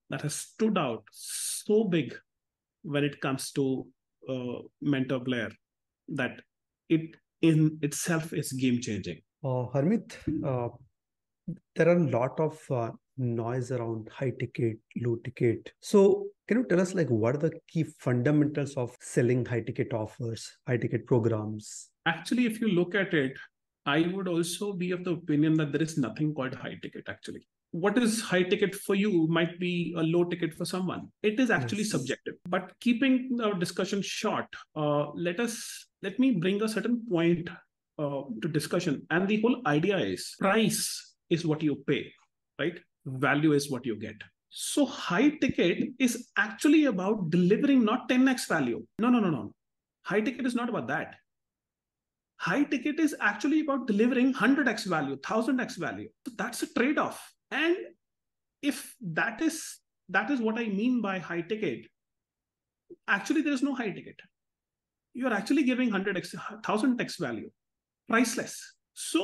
that 0.10 0.22
has 0.22 0.36
stood 0.36 0.78
out 0.78 1.04
so 1.12 1.84
big 1.84 2.16
when 2.84 3.04
it 3.04 3.22
comes 3.22 3.52
to 3.52 3.86
uh, 4.30 4.60
Mentor 4.82 5.20
Blair 5.20 5.52
that 6.10 6.42
it 6.90 7.16
in 7.42 7.78
itself 7.82 8.34
is 8.34 8.52
game 8.52 8.82
changing. 8.82 9.22
Uh, 9.44 9.68
Harmeet, 9.74 10.16
uh, 10.46 10.70
there 11.76 11.90
are 11.90 11.98
a 11.98 12.10
lot 12.10 12.40
of 12.40 12.60
uh, 12.72 12.92
noise 13.18 13.72
around 13.72 14.10
high 14.12 14.32
ticket, 14.40 14.78
low 14.98 15.18
ticket. 15.24 15.72
So, 15.82 16.28
can 16.48 16.58
you 16.58 16.66
tell 16.66 16.82
us 16.82 16.94
like 16.94 17.10
what 17.10 17.36
are 17.36 17.40
the 17.40 17.52
key 17.68 17.86
fundamentals 18.00 18.76
of 18.76 18.96
selling 19.00 19.46
high 19.46 19.62
ticket 19.62 19.94
offers, 19.94 20.50
high 20.68 20.78
ticket 20.78 21.08
programs? 21.08 21.90
Actually, 22.06 22.46
if 22.46 22.60
you 22.60 22.68
look 22.68 22.96
at 22.96 23.14
it, 23.14 23.38
I 23.86 24.02
would 24.14 24.28
also 24.28 24.74
be 24.74 24.92
of 24.92 25.04
the 25.04 25.12
opinion 25.12 25.56
that 25.56 25.72
there 25.72 25.82
is 25.82 25.98
nothing 25.98 26.34
called 26.34 26.54
high 26.56 26.78
ticket 26.82 27.06
actually. 27.08 27.46
What 27.72 27.98
is 27.98 28.22
high 28.22 28.44
ticket 28.44 28.76
for 28.76 28.94
you 28.94 29.28
might 29.28 29.60
be 29.60 29.96
a 29.98 30.04
low 30.04 30.26
ticket 30.26 30.54
for 30.54 30.64
someone. 30.64 31.08
It 31.24 31.40
is 31.40 31.50
actually 31.50 31.80
yes. 31.80 31.92
subjective. 31.92 32.36
But 32.48 32.72
keeping 32.80 33.40
our 33.44 33.56
discussion 33.56 34.02
short, 34.02 34.46
uh, 34.76 35.12
let 35.16 35.40
us 35.40 35.88
let 36.02 36.20
me 36.20 36.32
bring 36.32 36.62
a 36.62 36.68
certain 36.68 37.02
point 37.10 37.50
uh, 37.98 38.22
to 38.42 38.48
discussion. 38.48 39.06
And 39.10 39.28
the 39.28 39.42
whole 39.42 39.62
idea 39.66 39.98
is 39.98 40.36
price 40.40 41.16
is 41.30 41.46
what 41.46 41.64
you 41.64 41.84
pay, 41.88 42.12
right? 42.60 42.80
Value 43.06 43.54
is 43.54 43.70
what 43.70 43.86
you 43.86 43.98
get. 43.98 44.16
So 44.50 44.86
high 44.86 45.30
ticket 45.30 45.90
is 46.00 46.28
actually 46.38 46.86
about 46.86 47.30
delivering 47.30 47.84
not 47.84 48.08
10x 48.08 48.48
value. 48.48 48.86
No, 49.00 49.10
no, 49.10 49.20
no, 49.20 49.30
no. 49.30 49.54
High 50.04 50.22
ticket 50.22 50.46
is 50.46 50.56
not 50.56 50.70
about 50.70 50.88
that 50.88 51.16
high 52.44 52.64
ticket 52.64 53.00
is 53.00 53.16
actually 53.22 53.62
about 53.62 53.88
delivering 53.88 54.34
100x 54.34 54.86
value 54.94 55.16
1000x 55.18 55.78
value 55.78 56.10
so 56.26 56.34
that's 56.38 56.64
a 56.64 56.68
trade-off 56.78 57.20
and 57.52 57.78
if 58.62 58.96
that 59.20 59.42
is 59.42 59.60
that 60.10 60.32
is 60.36 60.42
what 60.48 60.60
i 60.64 60.66
mean 60.80 61.02
by 61.02 61.18
high 61.20 61.42
ticket 61.52 61.86
actually 63.08 63.42
there 63.42 63.58
is 63.60 63.64
no 63.70 63.76
high 63.82 63.90
ticket 64.00 64.28
you 65.14 65.28
are 65.28 65.34
actually 65.40 65.64
giving 65.64 65.90
100x 65.92 66.36
1000x 66.66 67.18
value 67.28 67.50
priceless 68.10 68.58
so 68.94 69.24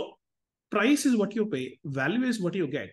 price 0.72 1.06
is 1.12 1.20
what 1.24 1.36
you 1.36 1.46
pay 1.58 1.66
value 2.02 2.26
is 2.32 2.42
what 2.46 2.60
you 2.62 2.68
get 2.68 2.90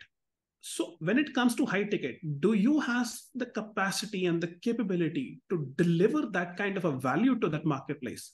so 0.69 0.97
when 0.99 1.17
it 1.17 1.33
comes 1.33 1.55
to 1.55 1.65
high 1.65 1.85
ticket 1.85 2.17
do 2.41 2.55
you 2.55 2.81
have 2.81 3.09
the 3.37 3.47
capacity 3.47 4.27
and 4.27 4.43
the 4.43 4.53
capability 4.67 5.41
to 5.49 5.73
deliver 5.77 6.23
that 6.27 6.57
kind 6.57 6.77
of 6.77 6.85
a 6.85 6.91
value 6.91 7.39
to 7.39 7.49
that 7.49 7.65
marketplace? 7.65 8.33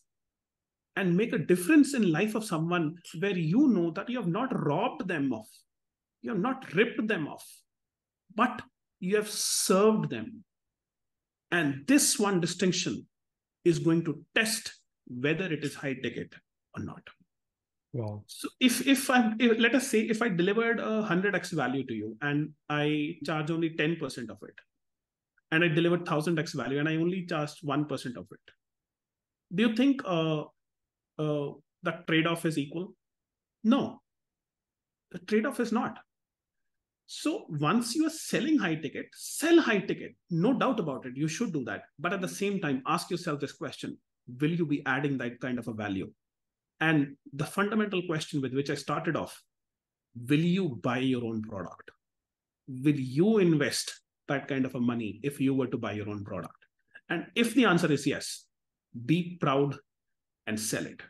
And 0.97 1.17
make 1.17 1.33
a 1.33 1.39
difference 1.39 1.95
in 1.95 2.11
life 2.11 2.35
of 2.35 2.45
someone 2.45 2.97
where 3.19 3.37
you 3.37 3.69
know 3.69 3.91
that 3.93 4.09
you 4.09 4.19
have 4.19 4.29
not 4.29 4.51
robbed 4.67 5.07
them 5.09 5.33
of 5.33 5.47
you 6.23 6.31
have 6.31 6.41
not 6.41 6.73
ripped 6.73 7.07
them 7.07 7.29
off 7.29 7.47
but 8.35 8.63
you 9.01 9.17
have 9.17 9.29
served 9.29 10.09
them. 10.09 10.45
And 11.51 11.87
this 11.87 12.19
one 12.19 12.41
distinction 12.41 13.07
is 13.65 13.79
going 13.79 14.05
to 14.05 14.25
test 14.35 14.73
whether 15.07 15.53
it 15.53 15.65
is 15.65 15.75
high 15.75 15.97
ticket 16.03 16.33
or 16.75 16.83
not 16.83 17.03
wow 17.93 18.23
so 18.27 18.49
if 18.61 18.87
if 18.87 19.11
i 19.11 19.33
if, 19.39 19.59
let 19.59 19.75
us 19.75 19.89
say 19.89 20.01
if 20.01 20.23
i 20.23 20.29
delivered 20.29 20.81
a 20.81 21.03
100x 21.03 21.53
value 21.53 21.85
to 21.87 21.95
you 21.95 22.17
and 22.23 22.51
i 22.71 23.15
charge 23.25 23.51
only 23.51 23.71
10% 23.71 24.31
of 24.31 24.39
it 24.43 24.55
and 25.51 25.63
i 25.65 25.69
delivered 25.69 26.05
1000x 26.07 26.55
value 26.55 26.79
and 26.79 26.89
i 26.89 26.97
only 26.97 27.27
charged 27.27 27.63
1% 27.63 28.17
of 28.17 28.27
it 28.31 28.57
do 29.55 29.63
you 29.65 29.75
think 29.75 30.03
uh, 30.05 30.43
uh, 31.19 31.51
the 31.83 31.93
trade-off 32.07 32.47
is 32.47 32.59
equal? 32.59 32.95
No, 33.65 34.01
the 35.11 35.19
trade-off 35.19 35.61
is 35.61 35.73
not. 35.73 35.99
So 37.07 37.45
once 37.49 37.95
you 37.95 38.07
are 38.07 38.11
selling 38.11 38.59
high 38.59 38.77
ticket, 38.77 39.07
sell 39.13 39.61
high 39.61 39.81
ticket. 39.81 40.15
No 40.31 40.55
doubt 40.55 40.81
about 40.81 41.05
it. 41.05 41.13
You 41.17 41.29
should 41.29 41.53
do 41.53 41.65
that. 41.65 41.83
But 41.99 42.15
at 42.15 42.23
the 42.23 42.29
same 42.29 42.61
time, 42.61 42.83
ask 42.87 43.11
yourself 43.11 43.41
this 43.41 43.53
question 43.53 43.99
Will 44.41 44.53
you 44.53 44.65
be 44.65 44.83
adding 44.87 45.19
that 45.19 45.41
kind 45.41 45.59
of 45.59 45.69
a 45.69 45.73
value? 45.73 46.11
And 46.81 47.17
the 47.33 47.47
fundamental 47.47 48.03
question 48.07 48.41
with 48.41 48.55
which 48.55 48.71
I 48.71 48.75
started 48.75 49.17
off 49.17 49.41
will 50.29 50.41
you 50.41 50.81
buy 50.83 50.99
your 50.99 51.25
own 51.25 51.43
product? 51.43 51.91
Will 52.69 52.99
you 52.99 53.39
invest 53.39 54.01
that 54.29 54.49
kind 54.49 54.65
of 54.65 54.75
a 54.75 54.81
money 54.81 55.21
if 55.23 55.41
you 55.41 55.55
were 55.55 55.67
to 55.69 55.79
buy 55.79 55.93
your 55.93 56.09
own 56.09 56.25
product? 56.25 56.57
And 57.09 57.27
if 57.35 57.55
the 57.55 57.65
answer 57.67 57.91
is 57.91 58.07
yes, 58.07 58.47
be 59.07 59.39
proud 59.41 59.77
and 60.47 60.59
sell 60.59 60.87
it. 60.87 61.03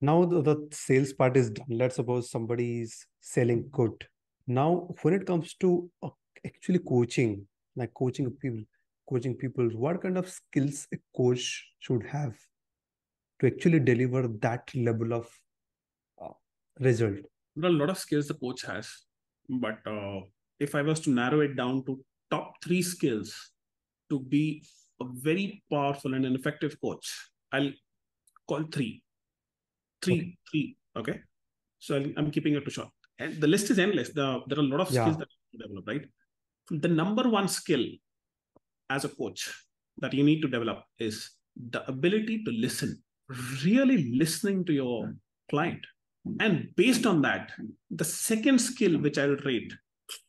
Now 0.00 0.24
the, 0.24 0.42
the 0.42 0.68
sales 0.72 1.12
part 1.12 1.36
is 1.36 1.50
done. 1.50 1.66
Let's 1.68 1.96
suppose 1.96 2.30
somebody 2.30 2.80
is 2.80 3.06
selling 3.20 3.68
good. 3.70 4.06
Now, 4.46 4.88
when 5.02 5.14
it 5.14 5.26
comes 5.26 5.54
to 5.60 5.88
uh, 6.02 6.08
actually 6.44 6.80
coaching, 6.80 7.46
like 7.76 7.94
coaching 7.94 8.30
people, 8.30 8.64
coaching 9.08 9.34
people, 9.34 9.68
what 9.74 10.02
kind 10.02 10.18
of 10.18 10.28
skills 10.28 10.88
a 10.92 10.96
coach 11.16 11.64
should 11.78 12.04
have 12.06 12.36
to 13.42 13.48
actually 13.48 13.80
deliver 13.80 14.28
that 14.40 14.74
level 14.74 15.12
of 15.12 15.28
uh, 16.22 16.28
result? 16.80 17.16
There 17.56 17.70
are 17.70 17.74
a 17.74 17.76
lot 17.76 17.90
of 17.90 17.98
skills 17.98 18.28
the 18.28 18.34
coach 18.34 18.62
has, 18.62 18.88
but 19.48 19.78
uh, 19.86 20.20
if 20.60 20.74
I 20.74 20.82
was 20.82 21.00
to 21.00 21.10
narrow 21.10 21.40
it 21.40 21.56
down 21.56 21.84
to 21.86 22.02
top 22.30 22.54
three 22.64 22.82
skills 22.82 23.34
to 24.10 24.20
be 24.20 24.64
a 25.00 25.04
very 25.28 25.62
powerful 25.70 26.14
and 26.14 26.24
an 26.24 26.34
effective 26.34 26.76
coach, 26.80 27.12
I'll 27.52 27.72
call 28.48 28.64
three. 28.72 29.02
Three, 30.00 30.14
okay. 30.14 30.36
three. 30.50 30.76
Okay. 30.96 31.20
So 31.78 31.96
i 31.96 32.12
am 32.16 32.30
keeping 32.30 32.54
it 32.54 32.64
to 32.64 32.70
short. 32.70 32.88
And 33.18 33.40
the 33.40 33.46
list 33.46 33.70
is 33.70 33.78
endless. 33.78 34.10
The, 34.10 34.40
there 34.46 34.58
are 34.58 34.62
a 34.62 34.64
lot 34.64 34.80
of 34.80 34.88
skills 34.88 35.08
yeah. 35.08 35.16
that 35.18 35.28
you 35.50 35.58
develop, 35.58 35.86
right? 35.86 36.04
The 36.70 36.88
number 36.88 37.28
one 37.28 37.48
skill 37.48 37.84
as 38.88 39.04
a 39.04 39.08
coach 39.08 39.52
that 39.98 40.14
you 40.14 40.22
need 40.22 40.40
to 40.42 40.48
develop 40.48 40.84
is 40.98 41.30
the 41.70 41.86
ability 41.88 42.44
to 42.44 42.50
listen, 42.50 43.02
really 43.64 44.12
listening 44.12 44.64
to 44.66 44.72
your 44.72 45.14
client. 45.50 45.84
And 46.40 46.68
based 46.76 47.06
on 47.06 47.22
that, 47.22 47.52
the 47.90 48.04
second 48.04 48.60
skill 48.60 48.98
which 48.98 49.18
I 49.18 49.26
would 49.26 49.44
rate 49.44 49.72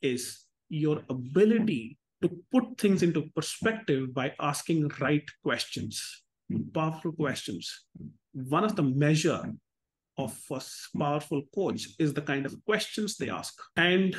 is 0.02 0.40
your 0.68 1.02
ability 1.08 1.98
to 2.22 2.30
put 2.50 2.78
things 2.78 3.02
into 3.02 3.30
perspective 3.36 4.14
by 4.14 4.32
asking 4.40 4.90
right 5.00 5.24
questions 5.42 6.24
powerful 6.72 7.12
questions. 7.12 7.84
One 8.32 8.64
of 8.64 8.76
the 8.76 8.82
measure 8.82 9.52
of 10.18 10.38
a 10.50 10.60
powerful 10.98 11.42
coach 11.54 11.88
is 11.98 12.14
the 12.14 12.22
kind 12.22 12.46
of 12.46 12.64
questions 12.64 13.16
they 13.16 13.30
ask. 13.30 13.54
And 13.76 14.16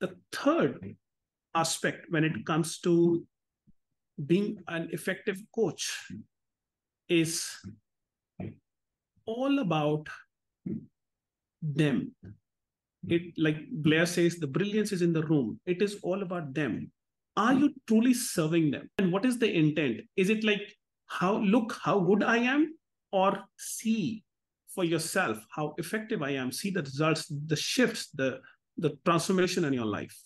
the 0.00 0.14
third 0.32 0.96
aspect 1.54 2.06
when 2.10 2.24
it 2.24 2.44
comes 2.44 2.78
to 2.80 3.26
being 4.24 4.62
an 4.68 4.88
effective 4.92 5.38
coach 5.54 5.92
is 7.08 7.46
all 9.26 9.58
about 9.58 10.08
them. 11.62 12.14
It 13.08 13.38
like 13.38 13.58
Blair 13.70 14.06
says, 14.06 14.36
the 14.36 14.46
brilliance 14.46 14.92
is 14.92 15.02
in 15.02 15.12
the 15.12 15.22
room. 15.22 15.60
It 15.66 15.80
is 15.80 15.98
all 16.02 16.22
about 16.22 16.54
them. 16.54 16.90
Are 17.36 17.52
you 17.52 17.72
truly 17.86 18.14
serving 18.14 18.70
them? 18.70 18.90
And 18.98 19.12
what 19.12 19.24
is 19.24 19.38
the 19.38 19.52
intent? 19.52 20.00
Is 20.16 20.30
it 20.30 20.42
like 20.42 20.62
how 21.06 21.38
look 21.38 21.78
how 21.82 22.00
good 22.00 22.22
i 22.22 22.36
am 22.36 22.74
or 23.12 23.38
see 23.56 24.22
for 24.68 24.84
yourself 24.84 25.38
how 25.50 25.74
effective 25.78 26.22
i 26.22 26.30
am 26.30 26.50
see 26.52 26.70
the 26.70 26.82
results 26.82 27.26
the 27.46 27.56
shifts 27.56 28.08
the 28.14 28.40
the 28.78 28.90
transformation 29.04 29.64
in 29.64 29.72
your 29.72 29.86
life 29.86 30.16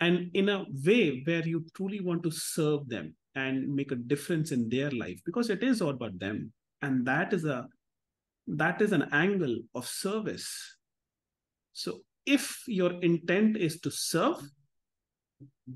and 0.00 0.30
in 0.34 0.48
a 0.48 0.64
way 0.84 1.22
where 1.24 1.46
you 1.46 1.64
truly 1.74 2.00
want 2.00 2.22
to 2.22 2.30
serve 2.30 2.88
them 2.88 3.14
and 3.34 3.74
make 3.74 3.92
a 3.92 3.96
difference 3.96 4.52
in 4.52 4.68
their 4.68 4.90
life 4.90 5.20
because 5.24 5.50
it 5.50 5.62
is 5.62 5.80
all 5.80 5.90
about 5.90 6.18
them. 6.18 6.52
And 6.82 7.06
that 7.06 7.32
is 7.32 7.44
a 7.44 7.66
that 8.46 8.82
is 8.82 8.92
an 8.92 9.06
angle 9.12 9.56
of 9.74 9.86
service. 9.86 10.76
So 11.72 12.00
if 12.26 12.62
your 12.66 12.92
intent 13.02 13.56
is 13.56 13.80
to 13.80 13.90
serve 13.90 14.42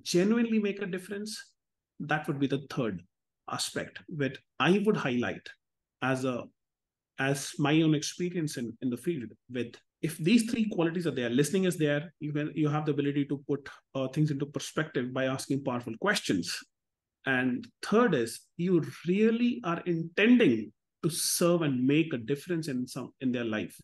genuinely 0.02 0.58
make 0.58 0.82
a 0.82 0.86
difference 0.86 1.52
that 2.00 2.26
would 2.26 2.38
be 2.38 2.46
the 2.46 2.66
third 2.70 3.02
aspect 3.50 4.00
that 4.16 4.38
I 4.58 4.82
would 4.84 4.96
highlight 4.96 5.46
as 6.02 6.24
a 6.24 6.44
as 7.18 7.52
my 7.58 7.80
own 7.82 7.94
experience 7.94 8.56
in, 8.56 8.76
in 8.82 8.90
the 8.90 8.96
field 8.96 9.30
with 9.50 9.74
if 10.02 10.18
these 10.18 10.50
three 10.50 10.68
qualities 10.68 11.06
are 11.06 11.12
there 11.12 11.30
listening 11.30 11.64
is 11.64 11.76
there 11.76 12.12
you 12.20 12.32
can 12.32 12.50
you 12.54 12.68
have 12.68 12.84
the 12.84 12.92
ability 12.92 13.24
to 13.26 13.38
put 13.48 13.68
uh, 13.94 14.08
things 14.08 14.30
into 14.30 14.46
perspective 14.46 15.14
by 15.14 15.26
asking 15.26 15.62
powerful 15.62 15.94
questions 16.00 16.58
and 17.26 17.66
third 17.82 18.14
is 18.14 18.40
you 18.56 18.82
really 19.08 19.60
are 19.64 19.80
intending 19.86 20.72
to 21.02 21.10
serve 21.10 21.62
and 21.62 21.86
make 21.86 22.12
a 22.12 22.18
difference 22.18 22.68
in 22.68 22.86
some 22.86 23.12
in 23.20 23.32
their 23.32 23.44
life. 23.44 23.78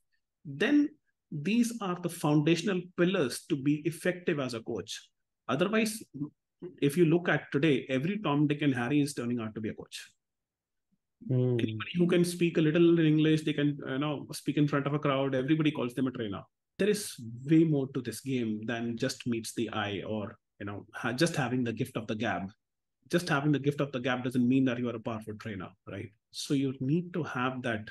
Then 0.45 0.89
these 1.31 1.73
are 1.81 1.99
the 2.01 2.09
foundational 2.09 2.81
pillars 2.97 3.45
to 3.49 3.57
be 3.57 3.83
effective 3.85 4.41
as 4.41 4.55
a 4.55 4.61
coach. 4.61 5.09
Otherwise 5.49 6.03
if 6.81 6.97
you 6.97 7.05
look 7.05 7.29
at 7.29 7.51
today 7.53 7.87
every 7.89 8.19
tom 8.19 8.47
dick 8.47 8.63
and 8.63 8.75
harry 8.75 9.01
is 9.01 9.15
turning 9.15 9.41
out 9.41 9.55
to 9.55 9.61
be 9.61 9.71
a 9.71 9.75
coach. 9.75 10.11
Mm. 11.31 11.61
anybody 11.61 11.93
who 11.97 12.07
can 12.07 12.25
speak 12.25 12.57
a 12.57 12.63
little 12.63 12.99
in 12.99 13.05
english 13.05 13.43
they 13.43 13.53
can 13.53 13.79
you 13.87 13.99
know 13.99 14.27
speak 14.33 14.57
in 14.57 14.67
front 14.67 14.87
of 14.87 14.95
a 14.95 14.99
crowd 14.99 15.35
everybody 15.35 15.71
calls 15.71 15.95
them 15.95 16.07
a 16.07 16.11
trainer. 16.11 16.43
There 16.79 16.89
is 16.89 17.15
way 17.45 17.65
more 17.65 17.89
to 17.89 18.01
this 18.01 18.21
game 18.21 18.65
than 18.65 18.97
just 18.97 19.27
meets 19.27 19.53
the 19.55 19.69
eye 19.71 20.03
or 20.07 20.39
you 20.59 20.67
know 20.67 20.87
just 21.17 21.37
having 21.37 21.63
the 21.63 21.75
gift 21.75 21.97
of 21.99 22.07
the 22.07 22.15
gab 22.15 22.51
just 23.11 23.29
having 23.29 23.53
the 23.53 23.59
gift 23.59 23.81
of 23.81 23.93
the 23.93 24.01
gap 24.01 24.25
doesn't 24.25 24.49
mean 24.49 24.65
that 24.65 24.79
you 24.79 24.89
are 24.89 24.97
a 24.97 25.01
powerful 25.01 25.35
trainer 25.35 25.69
right 25.91 26.11
so 26.31 26.55
you 26.55 26.75
need 26.81 27.13
to 27.13 27.23
have 27.23 27.63
that 27.63 27.89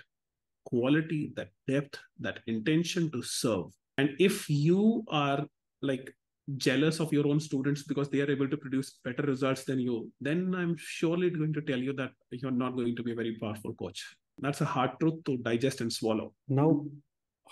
quality 0.65 1.31
that 1.35 1.49
depth 1.67 1.99
that 2.19 2.39
intention 2.47 3.09
to 3.11 3.21
serve 3.21 3.67
and 3.97 4.15
if 4.19 4.49
you 4.49 5.03
are 5.09 5.45
like 5.81 6.13
jealous 6.57 6.99
of 6.99 7.13
your 7.13 7.27
own 7.27 7.39
students 7.39 7.83
because 7.83 8.09
they 8.09 8.21
are 8.21 8.31
able 8.31 8.47
to 8.49 8.57
produce 8.57 8.99
better 9.03 9.23
results 9.23 9.63
than 9.63 9.79
you, 9.79 10.11
then 10.19 10.55
I'm 10.55 10.75
surely 10.77 11.29
going 11.29 11.53
to 11.53 11.61
tell 11.61 11.77
you 11.77 11.93
that 11.93 12.11
you're 12.31 12.51
not 12.51 12.75
going 12.75 12.95
to 12.95 13.03
be 13.03 13.11
a 13.11 13.15
very 13.15 13.35
powerful 13.35 13.73
coach. 13.73 14.15
That's 14.39 14.61
a 14.61 14.65
hard 14.65 14.91
truth 14.99 15.23
to 15.25 15.37
digest 15.37 15.81
and 15.81 15.91
swallow. 15.91 16.33
Now, 16.47 16.85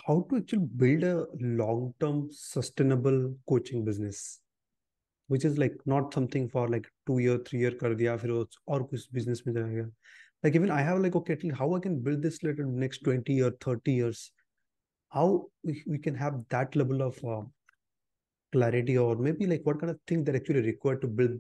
how 0.05 0.25
to 0.29 0.37
actually 0.37 0.67
build 0.75 1.03
a 1.03 1.25
long-term 1.39 2.29
sustainable 2.31 3.35
coaching 3.47 3.83
business, 3.83 4.39
which 5.27 5.45
is 5.45 5.57
like 5.57 5.75
not 5.85 6.13
something 6.13 6.47
for 6.49 6.67
like 6.69 6.87
two 7.05 7.19
year, 7.19 7.37
three 7.37 7.59
year, 7.59 7.71
कर 7.71 7.95
दिया 7.95 8.15
फिर 8.17 8.31
और 8.67 8.83
कुछ 8.83 9.07
business 9.17 9.45
में 9.47 9.53
चला 9.53 9.67
गया 9.67 9.85
like 10.45 10.55
even 10.55 10.71
I 10.71 10.83
have 10.83 11.01
like 11.01 11.15
okay 11.15 11.53
How 11.59 11.69
I 11.75 11.79
can 11.79 11.99
build 12.01 12.21
this 12.21 12.43
later 12.43 12.65
next 12.65 13.03
twenty 13.03 13.41
or 13.41 13.51
thirty 13.65 13.93
years? 13.93 14.31
how 15.09 15.47
we, 15.63 15.83
we 15.87 15.97
can 15.97 16.15
have 16.15 16.33
that 16.49 16.75
level 16.75 17.01
of 17.01 17.17
uh, 17.25 17.41
clarity 18.51 18.97
or 18.97 19.15
maybe 19.15 19.45
like 19.47 19.61
what 19.63 19.79
kind 19.79 19.89
of 19.89 19.99
things 20.05 20.25
that 20.25 20.35
actually 20.35 20.61
required 20.61 21.01
to 21.01 21.07
build 21.07 21.39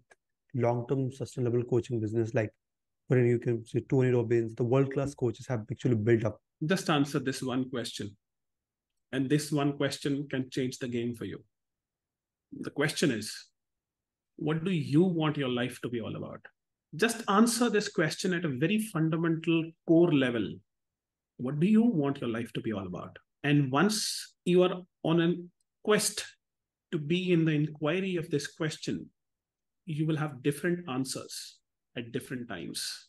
long-term 0.53 1.11
sustainable 1.11 1.63
coaching 1.63 1.99
business 1.99 2.33
like 2.33 2.53
when 3.07 3.25
you 3.25 3.39
can 3.39 3.65
say 3.65 3.81
Tony 3.89 4.11
Robbins, 4.11 4.53
the 4.55 4.63
world-class 4.63 5.15
coaches 5.15 5.47
have 5.47 5.65
actually 5.71 5.95
built 5.95 6.25
up. 6.25 6.41
Just 6.65 6.89
answer 6.89 7.19
this 7.19 7.41
one 7.41 7.69
question. 7.69 8.15
And 9.13 9.29
this 9.29 9.51
one 9.51 9.77
question 9.77 10.27
can 10.29 10.49
change 10.49 10.79
the 10.79 10.87
game 10.87 11.15
for 11.15 11.25
you. 11.25 11.43
The 12.51 12.69
question 12.69 13.11
is 13.11 13.33
what 14.37 14.63
do 14.63 14.71
you 14.71 15.03
want 15.03 15.35
your 15.35 15.49
life 15.49 15.79
to 15.81 15.89
be 15.89 15.99
all 15.99 16.15
about? 16.15 16.39
Just 16.95 17.23
answer 17.27 17.69
this 17.69 17.89
question 17.89 18.33
at 18.33 18.45
a 18.45 18.49
very 18.49 18.79
fundamental 18.79 19.71
core 19.87 20.13
level. 20.13 20.47
What 21.37 21.59
do 21.59 21.67
you 21.67 21.83
want 21.83 22.21
your 22.21 22.29
life 22.29 22.53
to 22.53 22.61
be 22.61 22.71
all 22.71 22.87
about? 22.87 23.17
And 23.43 23.71
once 23.71 24.35
you 24.45 24.63
are 24.63 24.81
on 25.03 25.21
a 25.21 25.33
quest 25.83 26.25
to 26.91 26.97
be 26.97 27.31
in 27.31 27.45
the 27.45 27.51
inquiry 27.51 28.15
of 28.15 28.29
this 28.29 28.47
question, 28.47 29.09
you 29.85 30.05
will 30.07 30.17
have 30.17 30.43
different 30.43 30.87
answers 30.89 31.57
at 31.95 32.11
different 32.11 32.47
times. 32.47 33.07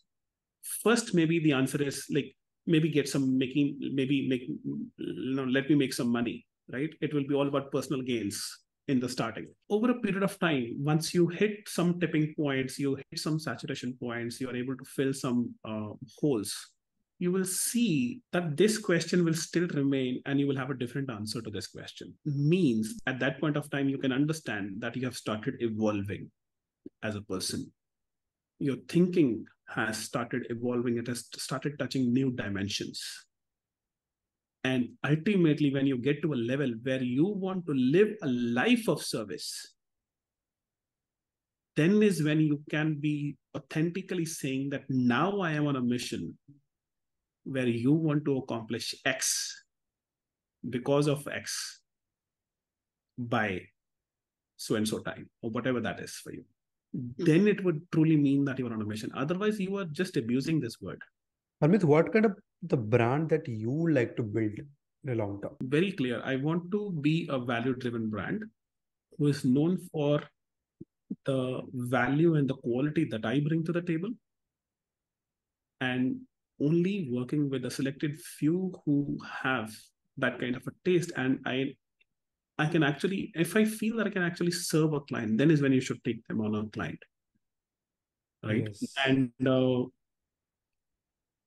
First, 0.83 1.15
maybe 1.15 1.39
the 1.39 1.53
answer 1.53 1.83
is 1.83 2.07
like 2.11 2.35
maybe 2.67 2.89
get 2.89 3.09
some 3.09 3.39
making, 3.39 3.79
maybe 3.95 4.29
make, 4.29 4.43
you 4.43 5.35
know, 5.35 5.45
let 5.45 5.69
me 5.69 5.77
make 5.77 5.93
some 5.93 6.09
money, 6.09 6.47
right? 6.71 6.91
It 7.01 7.15
will 7.15 7.27
be 7.27 7.35
all 7.35 7.49
about 7.49 7.73
personal 7.73 8.03
gains 8.03 8.59
in 8.89 9.01
the 9.01 9.09
starting. 9.09 9.47
Over 9.71 9.91
a 9.91 10.01
period 10.01 10.23
of 10.23 10.39
time, 10.39 10.77
once 10.79 11.15
you 11.15 11.29
hit 11.29 11.69
some 11.69 12.01
tipping 12.01 12.35
points, 12.35 12.79
you 12.79 12.97
hit 12.97 13.21
some 13.21 13.39
saturation 13.39 13.97
points, 14.01 14.41
you 14.41 14.49
are 14.49 14.57
able 14.57 14.77
to 14.77 14.85
fill 14.85 15.13
some 15.13 15.55
uh, 15.65 15.91
holes 16.21 16.55
you 17.19 17.33
will 17.33 17.45
see 17.45 18.21
that 18.33 18.57
this 18.57 18.79
question 18.79 19.25
will 19.25 19.35
still 19.35 19.67
remain 19.69 20.23
and 20.27 20.39
you 20.39 20.47
will 20.47 20.57
have 20.57 20.71
a 20.71 20.75
different 20.75 21.11
answer 21.11 21.43
to 21.43 21.51
this 21.51 21.67
question. 21.67 22.15
Means 22.25 22.95
at 23.07 23.19
that 23.19 23.41
point 23.41 23.57
of 23.57 23.69
time, 23.71 23.89
you 23.89 23.99
can 23.99 24.13
understand 24.13 24.77
that 24.79 24.95
you 24.97 25.05
have 25.05 25.17
started 25.17 25.57
evolving 25.59 26.31
as 27.03 27.17
a 27.17 27.23
person. 27.23 27.73
Your 28.61 28.77
thinking 28.89 29.47
has 29.69 29.99
started 29.99 30.47
evolving, 30.51 30.99
it 30.99 31.09
has 31.09 31.27
started 31.37 31.79
touching 31.79 32.13
new 32.13 32.31
dimensions. 32.31 33.03
And 34.65 34.91
ultimately, 35.05 35.73
when 35.73 35.87
you 35.87 35.99
get 35.99 36.21
to 36.23 36.35
a 36.35 36.43
level 36.51 36.73
where 36.83 37.03
you 37.03 37.27
want 37.27 37.67
to 37.67 37.75
live 37.75 38.09
a 38.23 38.27
life 38.27 38.89
of 38.89 39.03
service, 39.03 39.75
then 41.77 42.03
is 42.03 42.25
when 42.25 42.41
you 42.41 42.61
can 42.71 42.97
be 42.99 43.37
authentically 43.57 44.25
saying 44.25 44.71
that 44.71 44.83
now 44.89 45.41
I 45.41 45.53
am 45.53 45.69
on 45.69 45.77
a 45.77 45.81
mission 45.81 46.37
where 47.45 47.69
you 47.69 47.93
want 47.93 48.25
to 48.25 48.39
accomplish 48.39 48.95
X 49.05 49.65
because 50.69 51.07
of 51.07 51.27
X 51.29 51.81
by 53.17 53.63
so 54.57 54.75
and 54.75 54.89
so 54.89 54.99
time 54.99 55.31
or 55.41 55.51
whatever 55.51 55.81
that 55.81 56.01
is 56.01 56.15
for 56.17 56.33
you, 56.33 56.45
hmm. 56.93 57.11
then 57.19 57.47
it 57.47 57.65
would 57.65 57.81
truly 57.93 58.17
mean 58.17 58.45
that 58.45 58.59
you're 58.59 58.73
on 58.73 58.83
a 58.83 58.85
mission. 58.85 59.11
Otherwise, 59.17 59.61
you 59.61 59.77
are 59.79 59.85
just 59.85 60.17
abusing 60.17 60.61
this 60.61 60.81
word. 60.81 61.01
Harmeet, 61.63 61.85
what 61.85 62.13
kind 62.13 62.25
of 62.25 62.33
the 62.63 62.77
brand 62.77 63.29
that 63.31 63.47
you 63.49 63.91
like 63.91 64.17
to 64.17 64.23
build 64.23 64.59
in 64.59 64.69
the 65.05 65.15
long 65.15 65.41
term? 65.41 65.57
Very 65.63 65.93
clear. 65.93 66.21
I 66.25 66.37
want 66.37 66.71
to 66.73 66.93
be 67.01 67.29
a 67.31 67.39
value 67.39 67.75
driven 67.75 68.11
brand 68.11 68.43
who 69.17 69.29
is 69.29 69.45
known 69.45 69.79
for 69.93 70.23
the 71.25 71.63
value 71.73 72.35
and 72.35 72.49
the 72.49 72.57
quality 72.57 73.05
that 73.05 73.25
I 73.25 73.41
bring 73.41 73.65
to 73.65 73.73
the 73.73 73.83
table 73.83 74.11
and 75.81 76.21
only 76.61 77.09
working 77.11 77.49
with 77.49 77.65
a 77.65 77.71
selected 77.71 78.19
few 78.21 78.75
who 78.85 79.19
have 79.43 79.73
that 80.17 80.41
kind 80.41 80.57
of 80.57 80.63
a 80.67 80.73
taste 80.85 81.13
and 81.17 81.39
i 81.47 81.67
i 82.59 82.67
can 82.67 82.83
actually 82.83 83.31
if 83.35 83.55
i 83.57 83.65
feel 83.65 83.97
that 83.97 84.07
i 84.07 84.11
can 84.11 84.23
actually 84.23 84.51
serve 84.51 84.93
a 84.93 85.01
client 85.01 85.39
then 85.39 85.51
is 85.51 85.63
when 85.63 85.73
you 85.73 85.81
should 85.81 86.03
take 86.05 86.27
them 86.27 86.41
on 86.41 86.55
a 86.55 86.67
client 86.71 86.99
right 88.45 88.69
yes. 88.69 88.95
and 89.07 89.31
uh, 89.47 89.83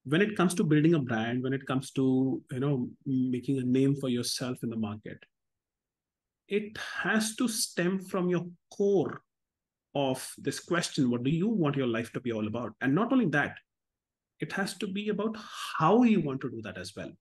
when 0.04 0.22
it 0.22 0.36
comes 0.36 0.54
to 0.56 0.64
building 0.64 0.96
a 0.96 1.00
brand 1.00 1.44
when 1.44 1.54
it 1.54 1.66
comes 1.66 1.92
to 1.92 2.42
you 2.52 2.60
know 2.60 2.90
making 3.06 3.60
a 3.60 3.64
name 3.64 3.96
for 3.96 4.10
yourself 4.10 4.58
in 4.64 4.70
the 4.70 4.76
market 4.76 5.18
it 6.48 6.78
has 6.78 7.36
to 7.38 7.48
stem 7.48 8.00
from 8.00 8.30
your 8.30 8.46
core 8.76 9.22
of 9.96 10.34
this 10.38 10.60
question 10.60 11.10
what 11.10 11.24
do 11.24 11.32
you 11.32 11.48
want 11.48 11.76
your 11.76 11.88
life 11.88 12.12
to 12.14 12.20
be 12.20 12.32
all 12.32 12.48
about? 12.48 12.74
And 12.82 12.94
not 12.94 13.12
only 13.12 13.28
that 13.28 13.56
it 14.40 14.52
has 14.54 14.78
to 14.80 14.88
be 14.88 15.10
about 15.10 15.38
how 15.78 16.04
you 16.04 16.20
want 16.22 16.42
to 16.42 16.50
do 16.50 16.62
that 16.64 16.78
as 16.78 16.94
well. 16.96 17.12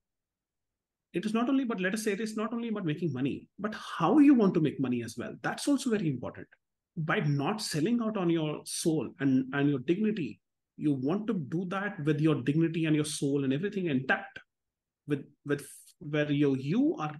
It 1.12 1.26
is 1.26 1.34
not 1.34 1.48
only 1.48 1.64
but 1.64 1.80
let 1.80 1.94
us 1.94 2.04
say 2.04 2.12
it 2.12 2.20
is 2.20 2.36
not 2.36 2.52
only 2.52 2.68
about 2.68 2.84
making 2.84 3.12
money 3.12 3.46
but 3.58 3.74
how 3.74 4.18
you 4.18 4.34
want 4.34 4.54
to 4.54 4.60
make 4.60 4.80
money 4.80 5.02
as 5.02 5.16
well. 5.16 5.34
That's 5.42 5.68
also 5.68 5.90
very 5.90 6.08
important. 6.08 6.48
By 6.96 7.20
not 7.20 7.60
selling 7.62 8.00
out 8.02 8.16
on 8.16 8.30
your 8.30 8.62
soul 8.64 9.10
and 9.20 9.52
and 9.54 9.70
your 9.70 9.80
dignity 9.80 10.40
you 10.80 10.92
want 10.92 11.26
to 11.26 11.34
do 11.54 11.64
that 11.68 11.98
with 12.04 12.20
your 12.20 12.36
dignity 12.42 12.84
and 12.86 12.96
your 12.96 13.04
soul 13.04 13.44
and 13.44 13.52
everything 13.52 13.86
intact 13.86 14.38
with 15.06 15.24
with 15.44 15.66
where 15.98 16.30
you 16.30 16.56
you 16.56 16.96
are 16.98 17.14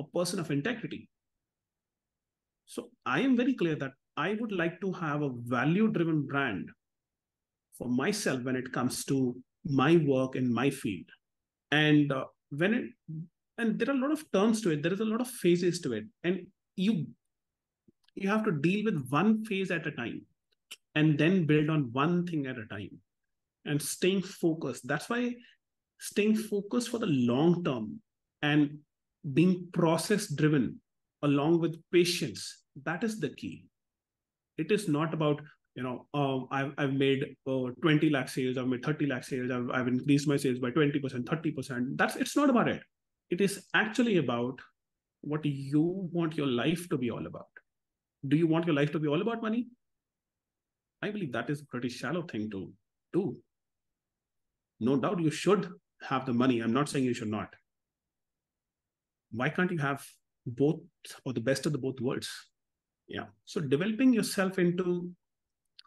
a 0.00 0.04
person 0.18 0.40
of 0.40 0.50
integrity. 0.50 1.08
So 2.66 2.90
i 3.06 3.20
am 3.20 3.36
very 3.36 3.54
clear 3.54 3.76
that 3.76 3.92
i 4.22 4.30
would 4.38 4.52
like 4.60 4.80
to 4.80 4.92
have 4.92 5.22
a 5.22 5.34
value 5.56 5.86
driven 5.96 6.26
brand 6.30 6.70
for 7.78 7.88
myself 7.88 8.42
when 8.42 8.56
it 8.56 8.72
comes 8.72 9.04
to 9.04 9.36
my 9.64 9.96
work 9.96 10.36
in 10.36 10.52
my 10.52 10.70
field. 10.70 11.06
And 11.70 12.12
uh, 12.12 12.24
when 12.50 12.74
it 12.74 12.84
and 13.58 13.78
there 13.78 13.88
are 13.90 13.96
a 13.96 14.00
lot 14.00 14.12
of 14.12 14.30
terms 14.32 14.60
to 14.62 14.70
it. 14.70 14.82
There 14.82 14.92
is 14.92 15.00
a 15.00 15.04
lot 15.04 15.20
of 15.20 15.28
phases 15.28 15.80
to 15.80 15.92
it. 15.94 16.04
And 16.24 16.46
you 16.76 17.06
you 18.14 18.28
have 18.28 18.44
to 18.44 18.52
deal 18.52 18.84
with 18.84 19.08
one 19.10 19.44
phase 19.44 19.70
at 19.70 19.86
a 19.86 19.90
time 19.90 20.22
and 20.96 21.16
then 21.18 21.46
build 21.46 21.70
on 21.70 21.92
one 21.92 22.26
thing 22.26 22.46
at 22.46 22.58
a 22.58 22.66
time 22.66 22.90
and 23.64 23.80
staying 23.80 24.22
focused 24.22 24.86
that's 24.88 25.08
why 25.08 25.34
staying 26.00 26.36
focused 26.36 26.88
for 26.88 26.98
the 26.98 27.12
long 27.32 27.62
term 27.64 28.00
and 28.42 28.78
being 29.34 29.68
process 29.72 30.26
driven 30.28 30.80
along 31.22 31.60
with 31.60 31.80
patience 31.92 32.64
that 32.84 33.04
is 33.04 33.20
the 33.20 33.30
key 33.30 33.64
it 34.58 34.72
is 34.72 34.88
not 34.88 35.14
about 35.14 35.40
you 35.76 35.82
know, 35.82 36.06
um, 36.14 36.48
I've, 36.50 36.72
I've 36.78 36.94
made 36.94 37.36
uh, 37.46 37.68
20 37.82 38.08
lakh 38.08 38.30
sales, 38.30 38.56
I've 38.56 38.66
made 38.66 38.82
30 38.82 39.06
lakh 39.06 39.24
sales, 39.24 39.50
I've, 39.50 39.70
I've 39.70 39.88
increased 39.88 40.26
my 40.26 40.38
sales 40.38 40.58
by 40.58 40.70
20%, 40.70 41.02
30%. 41.02 41.96
That's 41.98 42.16
it's 42.16 42.34
not 42.34 42.48
about 42.48 42.68
it. 42.68 42.80
It 43.28 43.42
is 43.42 43.66
actually 43.74 44.16
about 44.16 44.58
what 45.20 45.44
you 45.44 46.08
want 46.12 46.36
your 46.36 46.46
life 46.46 46.88
to 46.88 46.96
be 46.96 47.10
all 47.10 47.26
about. 47.26 47.48
Do 48.26 48.36
you 48.36 48.46
want 48.46 48.64
your 48.64 48.74
life 48.74 48.90
to 48.92 48.98
be 48.98 49.06
all 49.06 49.20
about 49.20 49.42
money? 49.42 49.68
I 51.06 51.10
believe 51.10 51.32
that 51.32 51.50
is 51.50 51.62
a 51.62 51.66
pretty 51.66 51.88
shallow 51.88 52.22
thing 52.22 52.50
to 52.50 52.72
do. 53.12 53.36
No 54.80 54.96
doubt 54.96 55.20
you 55.20 55.30
should 55.30 55.68
have 56.02 56.26
the 56.26 56.32
money. 56.32 56.60
I'm 56.60 56.72
not 56.72 56.88
saying 56.88 57.04
you 57.04 57.14
should 57.14 57.36
not. 57.38 57.54
why 59.32 59.48
can't 59.48 59.70
you 59.70 59.78
have 59.78 60.04
both 60.46 60.80
or 61.24 61.32
the 61.32 61.40
best 61.40 61.66
of 61.66 61.72
the 61.72 61.78
both 61.78 62.00
worlds 62.00 62.30
yeah 63.08 63.26
so 63.44 63.60
developing 63.60 64.12
yourself 64.12 64.58
into 64.58 65.10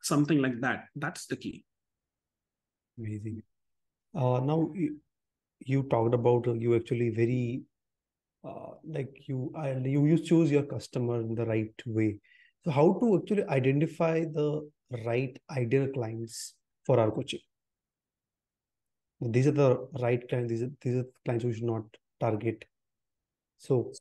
something 0.01 0.41
like 0.41 0.59
that 0.61 0.85
that's 0.95 1.25
the 1.27 1.35
key 1.35 1.63
amazing 2.97 3.41
uh, 4.15 4.39
now 4.39 4.71
you, 4.75 4.97
you 5.59 5.83
talked 5.83 6.13
about 6.13 6.47
uh, 6.47 6.53
you 6.53 6.75
actually 6.75 7.09
very 7.09 7.61
uh, 8.47 8.71
like 8.83 9.27
you 9.27 9.53
you 9.83 10.05
you 10.05 10.17
choose 10.17 10.51
your 10.51 10.63
customer 10.63 11.19
in 11.21 11.35
the 11.35 11.45
right 11.45 11.73
way 11.85 12.19
so 12.63 12.71
how 12.71 12.87
to 13.01 13.17
actually 13.17 13.43
identify 13.45 14.19
the 14.39 14.69
right 15.05 15.37
ideal 15.51 15.87
clients 15.87 16.55
for 16.85 16.99
our 16.99 17.11
coaching. 17.11 17.39
These 19.21 19.47
are 19.47 19.51
the 19.51 19.87
right 19.99 20.27
clients 20.29 20.49
these 20.49 20.63
are, 20.63 20.71
these 20.81 20.95
are 20.97 21.05
clients 21.25 21.45
we 21.45 21.53
should 21.53 21.63
not 21.63 21.83
target. 22.19 22.65
So 23.57 23.91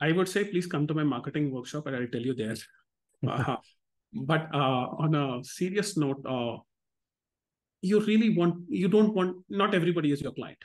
i 0.00 0.10
would 0.10 0.28
say 0.28 0.44
please 0.44 0.66
come 0.66 0.86
to 0.86 0.94
my 0.94 1.04
marketing 1.04 1.52
workshop 1.54 1.86
and 1.86 1.96
i'll 1.96 2.08
tell 2.08 2.20
you 2.30 2.34
there. 2.34 2.56
Uh, 3.28 3.54
but 4.12 4.48
uh, 4.52 4.86
on 4.98 5.14
a 5.14 5.44
serious 5.44 5.96
note 5.96 6.20
uh, 6.28 6.56
you 7.82 8.00
really 8.00 8.30
want 8.36 8.56
you 8.68 8.88
don't 8.88 9.14
want 9.14 9.36
not 9.48 9.74
everybody 9.74 10.12
is 10.12 10.20
your 10.20 10.32
client. 10.32 10.58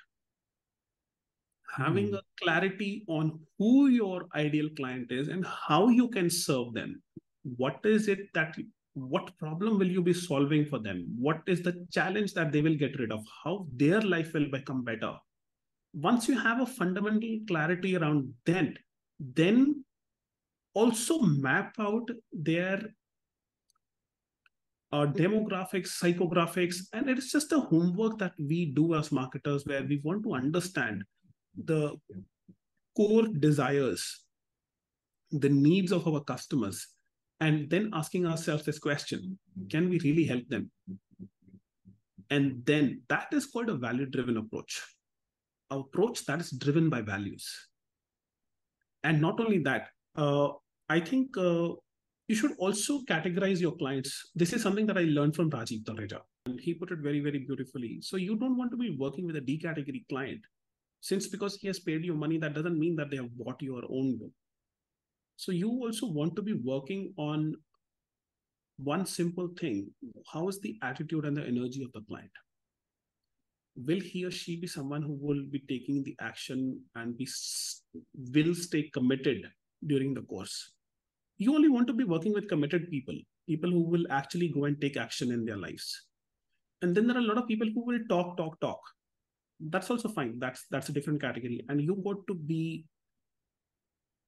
Having 1.76 2.10
mm. 2.10 2.18
a 2.18 2.22
clarity 2.42 3.06
on 3.08 3.40
who 3.60 3.88
your 3.88 4.26
ideal 4.36 4.70
client 4.76 5.12
is 5.12 5.28
and 5.28 5.46
how 5.46 5.90
you 5.90 6.08
can 6.08 6.30
serve 6.30 6.74
them. 6.74 7.02
What 7.58 7.80
is 7.84 8.08
it 8.08 8.34
that 8.34 8.56
what 8.98 9.38
problem 9.38 9.78
will 9.78 9.88
you 9.88 10.02
be 10.02 10.14
solving 10.14 10.66
for 10.66 10.80
them? 10.80 11.06
What 11.20 11.42
is 11.46 11.62
the 11.62 11.86
challenge 11.92 12.34
that 12.34 12.52
they 12.52 12.62
will 12.62 12.76
get 12.76 12.98
rid 13.00 13.12
of? 13.12 13.24
How 13.44 13.68
their 13.76 14.02
life 14.02 14.34
will 14.34 14.50
become 14.50 14.84
better? 14.84 15.14
Once 15.94 16.28
you 16.28 16.38
have 16.38 16.62
a 16.62 16.66
fundamental 16.66 17.40
clarity 17.48 17.96
around 17.96 18.34
that 18.46 18.74
then 19.20 19.84
also 20.74 21.20
map 21.20 21.74
out 21.80 22.10
their 22.32 22.82
uh, 24.92 25.06
demographics, 25.06 25.90
psychographics, 26.02 26.78
and 26.94 27.10
it's 27.10 27.32
just 27.32 27.52
a 27.52 27.60
homework 27.60 28.18
that 28.18 28.34
we 28.40 28.68
do 28.68 28.96
as 28.96 29.12
marketers 29.12 29.66
where 29.66 29.84
we 29.84 30.00
want 30.04 30.24
to 30.24 30.34
understand 30.34 31.04
the 31.66 31.96
core 32.96 33.28
desires, 33.28 34.24
the 35.32 35.50
needs 35.50 35.92
of 35.92 36.08
our 36.08 36.24
customers, 36.24 36.88
and 37.40 37.70
then 37.70 37.92
asking 37.94 38.26
ourselves 38.26 38.66
this 38.66 38.80
question 38.80 39.38
can 39.70 39.90
we 39.90 40.00
really 40.00 40.26
help 40.26 40.48
them? 40.50 40.72
And 42.30 42.66
then 42.66 43.02
that 43.10 43.28
is 43.32 43.46
called 43.46 43.70
a 43.70 43.76
value 43.76 44.06
driven 44.06 44.38
approach. 44.38 44.82
An 45.72 45.80
approach 45.80 46.26
that 46.26 46.42
is 46.42 46.52
driven 46.52 46.90
by 46.90 47.02
values. 47.02 47.48
And 49.04 49.22
not 49.22 49.40
only 49.40 49.60
that, 49.60 49.90
uh, 50.16 50.50
I 50.90 51.00
think 51.00 51.38
uh, 51.38 51.70
you 52.28 52.36
should 52.36 52.54
also 52.58 53.02
categorize 53.04 53.62
your 53.62 53.76
clients. 53.76 54.32
This 54.36 54.52
is 54.54 54.62
something 54.62 54.86
that 54.88 54.98
I 54.98 55.04
learned 55.04 55.36
from 55.36 55.50
Rajiv 55.50 55.84
Talreja. 55.84 56.20
And 56.46 56.60
he 56.60 56.74
put 56.74 56.92
it 56.92 57.00
very, 57.00 57.20
very 57.20 57.40
beautifully. 57.40 58.00
So 58.02 58.18
you 58.18 58.36
don't 58.36 58.58
want 58.58 58.72
to 58.72 58.78
be 58.78 58.96
working 58.98 59.26
with 59.26 59.36
a 59.38 59.42
D 59.42 59.58
category 59.58 60.06
client. 60.10 60.42
Since 61.02 61.28
because 61.28 61.56
he 61.56 61.68
has 61.68 61.80
paid 61.80 62.04
you 62.04 62.16
money, 62.16 62.38
that 62.40 62.54
doesn't 62.54 62.80
mean 62.80 62.96
that 62.98 63.10
they 63.10 63.18
have 63.18 63.38
bought 63.38 63.62
your 63.62 63.84
own 63.90 64.18
book. 64.18 64.32
So 65.38 65.52
you 65.52 65.70
also 65.70 66.08
want 66.08 66.36
to 66.36 66.42
be 66.42 66.54
working 66.54 67.14
on 67.18 67.56
one 68.78 69.06
simple 69.06 69.50
thing. 69.60 69.90
How 70.32 70.48
is 70.50 70.60
the 70.60 70.78
attitude 70.84 71.26
and 71.26 71.38
the 71.38 71.44
energy 71.44 71.84
of 71.84 71.92
the 71.94 72.02
client? 72.02 72.32
Will 73.76 74.00
he 74.00 74.26
or 74.26 74.32
she 74.32 74.60
be 74.60 74.68
someone 74.68 75.02
who 75.02 75.18
will 75.22 75.44
be 75.52 75.64
taking 75.70 76.04
the 76.04 76.16
action 76.20 76.82
and 76.96 77.18
be 77.18 77.28
will 78.34 78.54
stay 78.56 78.90
committed 78.94 79.46
during 79.86 80.14
the 80.14 80.24
course? 80.24 80.74
you 81.38 81.54
only 81.54 81.70
want 81.70 81.88
to 81.88 81.94
be 81.94 82.04
working 82.04 82.34
with 82.34 82.48
committed 82.48 82.90
people, 82.90 83.16
people 83.48 83.70
who 83.70 83.84
will 83.84 84.06
actually 84.10 84.50
go 84.50 84.66
and 84.66 84.80
take 84.82 84.98
action 84.98 85.32
in 85.32 85.46
their 85.46 85.58
lives. 85.58 86.08
And 86.82 86.96
then 86.96 87.08
there 87.08 87.18
are 87.18 87.22
a 87.22 87.24
lot 87.24 87.38
of 87.38 87.48
people 87.48 87.68
who 87.74 87.86
will 87.86 88.00
talk, 88.10 88.38
talk, 88.38 88.60
talk. 88.60 88.80
That's 89.60 89.90
also 89.90 90.10
fine. 90.10 90.38
That's 90.40 90.66
that's 90.70 90.90
a 90.90 90.92
different 90.92 91.22
category. 91.22 91.64
And 91.70 91.82
you 91.82 91.96
got 92.04 92.28
to 92.28 92.36
be. 92.36 92.86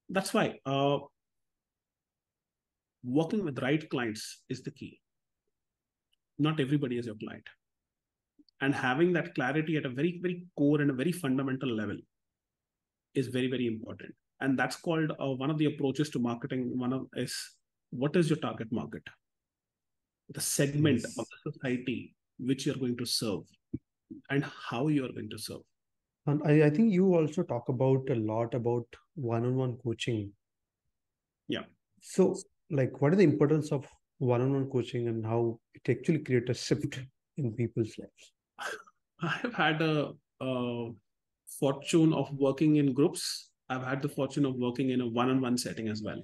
That's 0.09 0.33
why 0.33 0.59
uh, 0.65 0.99
working 3.03 3.45
with 3.45 3.59
right 3.59 3.87
clients 3.89 4.43
is 4.49 4.61
the 4.61 4.71
key. 4.71 4.99
Not 6.37 6.59
everybody 6.59 6.97
is 6.97 7.05
your 7.05 7.15
client. 7.15 7.47
And 8.61 8.73
having 8.73 9.13
that 9.13 9.35
clarity 9.35 9.77
at 9.77 9.85
a 9.85 9.89
very, 9.89 10.19
very 10.21 10.45
core 10.57 10.81
and 10.81 10.91
a 10.91 10.93
very 10.93 11.11
fundamental 11.11 11.69
level 11.69 11.97
is 13.13 13.27
very, 13.27 13.47
very 13.47 13.67
important 13.67 14.13
and 14.41 14.57
that's 14.57 14.75
called 14.75 15.11
uh, 15.11 15.33
one 15.33 15.49
of 15.49 15.57
the 15.57 15.65
approaches 15.65 16.09
to 16.09 16.19
marketing 16.19 16.77
one 16.77 16.93
of 16.93 17.07
is 17.15 17.35
what 17.89 18.15
is 18.15 18.29
your 18.29 18.39
target 18.39 18.71
market 18.71 19.03
the 20.29 20.41
segment 20.41 21.01
yes. 21.01 21.17
of 21.17 21.25
the 21.31 21.51
society 21.51 22.15
which 22.39 22.65
you're 22.65 22.75
going 22.83 22.97
to 22.97 23.05
serve 23.05 23.43
and 24.29 24.45
how 24.69 24.87
you're 24.87 25.11
going 25.11 25.29
to 25.29 25.37
serve 25.37 25.61
and 26.29 26.41
I, 26.45 26.67
I 26.67 26.69
think 26.69 26.91
you 26.93 27.15
also 27.15 27.43
talk 27.43 27.69
about 27.69 28.09
a 28.09 28.15
lot 28.15 28.53
about 28.53 28.85
one-on-one 29.15 29.77
coaching. 29.83 30.31
Yeah. 31.47 31.63
So 32.01 32.35
like 32.71 33.01
what 33.01 33.13
is 33.13 33.17
the 33.17 33.23
importance 33.23 33.71
of 33.71 33.87
one-on-one 34.19 34.69
coaching 34.69 35.07
and 35.07 35.25
how 35.25 35.59
it 35.73 35.89
actually 35.89 36.19
create 36.19 36.49
a 36.49 36.53
shift 36.53 36.99
in 37.37 37.53
people's 37.53 37.95
lives? 37.97 38.33
I 39.21 39.27
have 39.27 39.53
had 39.53 39.81
a, 39.81 40.11
a 40.41 40.89
fortune 41.59 42.13
of 42.13 42.31
working 42.37 42.77
in 42.77 42.93
groups. 42.93 43.49
I've 43.69 43.83
had 43.83 44.01
the 44.01 44.09
fortune 44.09 44.45
of 44.45 44.55
working 44.55 44.91
in 44.91 45.01
a 45.01 45.07
one-on-one 45.07 45.57
setting 45.57 45.89
as 45.89 46.01
well. 46.01 46.21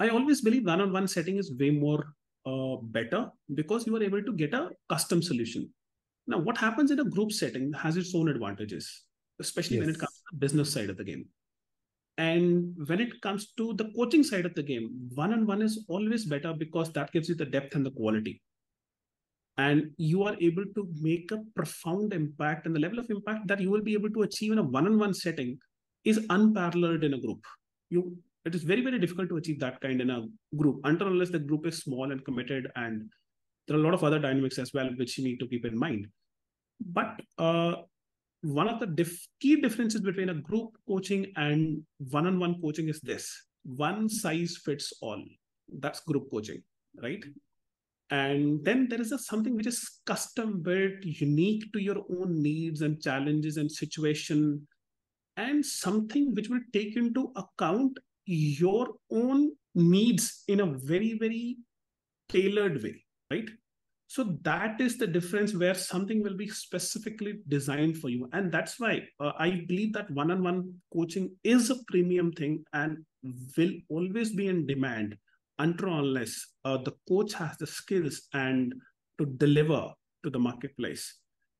I 0.00 0.08
always 0.08 0.40
believe 0.40 0.66
one-on-one 0.66 1.08
setting 1.08 1.36
is 1.38 1.52
way 1.58 1.70
more 1.70 2.14
uh, 2.46 2.76
better 2.82 3.30
because 3.54 3.86
you 3.86 3.96
are 3.96 4.02
able 4.02 4.22
to 4.22 4.32
get 4.32 4.54
a 4.54 4.70
custom 4.88 5.22
solution. 5.22 5.68
Now, 6.26 6.38
what 6.38 6.58
happens 6.58 6.90
in 6.90 7.00
a 7.00 7.04
group 7.04 7.32
setting 7.32 7.72
has 7.72 7.96
its 7.96 8.14
own 8.14 8.28
advantages, 8.28 9.04
especially 9.40 9.76
yes. 9.76 9.86
when 9.86 9.94
it 9.94 9.98
comes 9.98 10.12
to 10.12 10.22
the 10.32 10.38
business 10.38 10.72
side 10.72 10.90
of 10.90 10.96
the 10.96 11.04
game. 11.04 11.26
And 12.18 12.74
when 12.86 13.00
it 13.00 13.20
comes 13.20 13.52
to 13.58 13.74
the 13.74 13.92
coaching 13.94 14.24
side 14.24 14.44
of 14.44 14.54
the 14.54 14.62
game, 14.62 14.90
one-on-one 15.14 15.62
is 15.62 15.84
always 15.88 16.24
better 16.24 16.52
because 16.52 16.92
that 16.92 17.12
gives 17.12 17.28
you 17.28 17.36
the 17.36 17.44
depth 17.44 17.76
and 17.76 17.86
the 17.86 17.92
quality. 17.92 18.42
And 19.56 19.90
you 19.96 20.24
are 20.24 20.36
able 20.40 20.64
to 20.74 20.88
make 21.00 21.30
a 21.30 21.42
profound 21.54 22.12
impact 22.12 22.66
and 22.66 22.74
the 22.74 22.80
level 22.80 22.98
of 22.98 23.10
impact 23.10 23.46
that 23.48 23.60
you 23.60 23.70
will 23.70 23.82
be 23.82 23.92
able 23.92 24.10
to 24.10 24.22
achieve 24.22 24.52
in 24.52 24.58
a 24.58 24.62
one-on-one 24.62 25.14
setting 25.14 25.58
is 26.04 26.24
unparalleled 26.30 27.04
in 27.04 27.14
a 27.14 27.20
group. 27.20 27.44
You 27.90 28.18
it 28.44 28.54
is 28.54 28.62
very, 28.62 28.82
very 28.82 28.98
difficult 28.98 29.28
to 29.28 29.36
achieve 29.36 29.60
that 29.60 29.80
kind 29.80 30.00
in 30.00 30.10
a 30.10 30.26
group 30.56 30.80
until 30.84 31.08
unless 31.08 31.30
the 31.30 31.38
group 31.38 31.66
is 31.66 31.78
small 31.78 32.10
and 32.10 32.24
committed 32.24 32.68
and 32.76 33.10
there 33.66 33.76
are 33.76 33.80
a 33.80 33.82
lot 33.82 33.94
of 33.94 34.02
other 34.02 34.18
dynamics 34.18 34.58
as 34.58 34.72
well 34.72 34.88
which 34.96 35.18
you 35.18 35.24
need 35.24 35.38
to 35.38 35.46
keep 35.46 35.64
in 35.66 35.78
mind. 35.78 36.06
But 36.80 37.20
uh, 37.36 37.74
one 38.42 38.68
of 38.68 38.80
the 38.80 39.18
key 39.40 39.60
differences 39.60 40.00
between 40.00 40.28
a 40.28 40.34
group 40.34 40.70
coaching 40.86 41.32
and 41.36 41.82
one-on-one 42.10 42.60
coaching 42.60 42.88
is 42.88 43.00
this: 43.00 43.30
one 43.64 44.08
size 44.08 44.56
fits 44.64 44.92
all. 45.00 45.22
That's 45.68 46.00
group 46.00 46.30
coaching, 46.30 46.62
right? 47.02 47.24
And 48.10 48.64
then 48.64 48.88
there 48.88 49.00
is 49.00 49.12
a, 49.12 49.18
something 49.18 49.54
which 49.54 49.66
is 49.66 50.00
custom 50.06 50.62
built, 50.62 51.02
unique 51.02 51.70
to 51.72 51.82
your 51.82 51.98
own 52.10 52.40
needs 52.42 52.80
and 52.80 53.02
challenges 53.02 53.58
and 53.58 53.70
situation 53.70 54.66
and 55.36 55.64
something 55.64 56.34
which 56.34 56.48
will 56.48 56.60
take 56.72 56.96
into 56.96 57.32
account 57.36 57.98
your 58.24 58.94
own 59.10 59.52
needs 59.74 60.42
in 60.48 60.60
a 60.60 60.66
very, 60.66 61.16
very 61.18 61.58
tailored 62.28 62.82
way, 62.82 63.04
right? 63.30 63.48
So 64.10 64.38
that 64.42 64.80
is 64.80 64.96
the 64.96 65.06
difference 65.06 65.54
where 65.54 65.74
something 65.74 66.22
will 66.22 66.36
be 66.36 66.48
specifically 66.48 67.34
designed 67.46 67.98
for 67.98 68.08
you. 68.08 68.26
And 68.32 68.50
that's 68.50 68.80
why 68.80 69.02
uh, 69.20 69.32
I 69.38 69.64
believe 69.68 69.92
that 69.92 70.10
one 70.10 70.30
on 70.30 70.42
one 70.42 70.72
coaching 70.90 71.30
is 71.44 71.68
a 71.68 71.76
premium 71.88 72.32
thing 72.32 72.64
and 72.72 73.04
will 73.56 73.72
always 73.90 74.34
be 74.34 74.48
in 74.48 74.66
demand 74.66 75.14
until 75.58 75.98
unless 75.98 76.42
uh, 76.64 76.78
the 76.78 76.94
coach 77.06 77.34
has 77.34 77.58
the 77.58 77.66
skills 77.66 78.22
and 78.32 78.72
to 79.18 79.26
deliver 79.26 79.92
to 80.24 80.30
the 80.30 80.38
marketplace. 80.38 81.18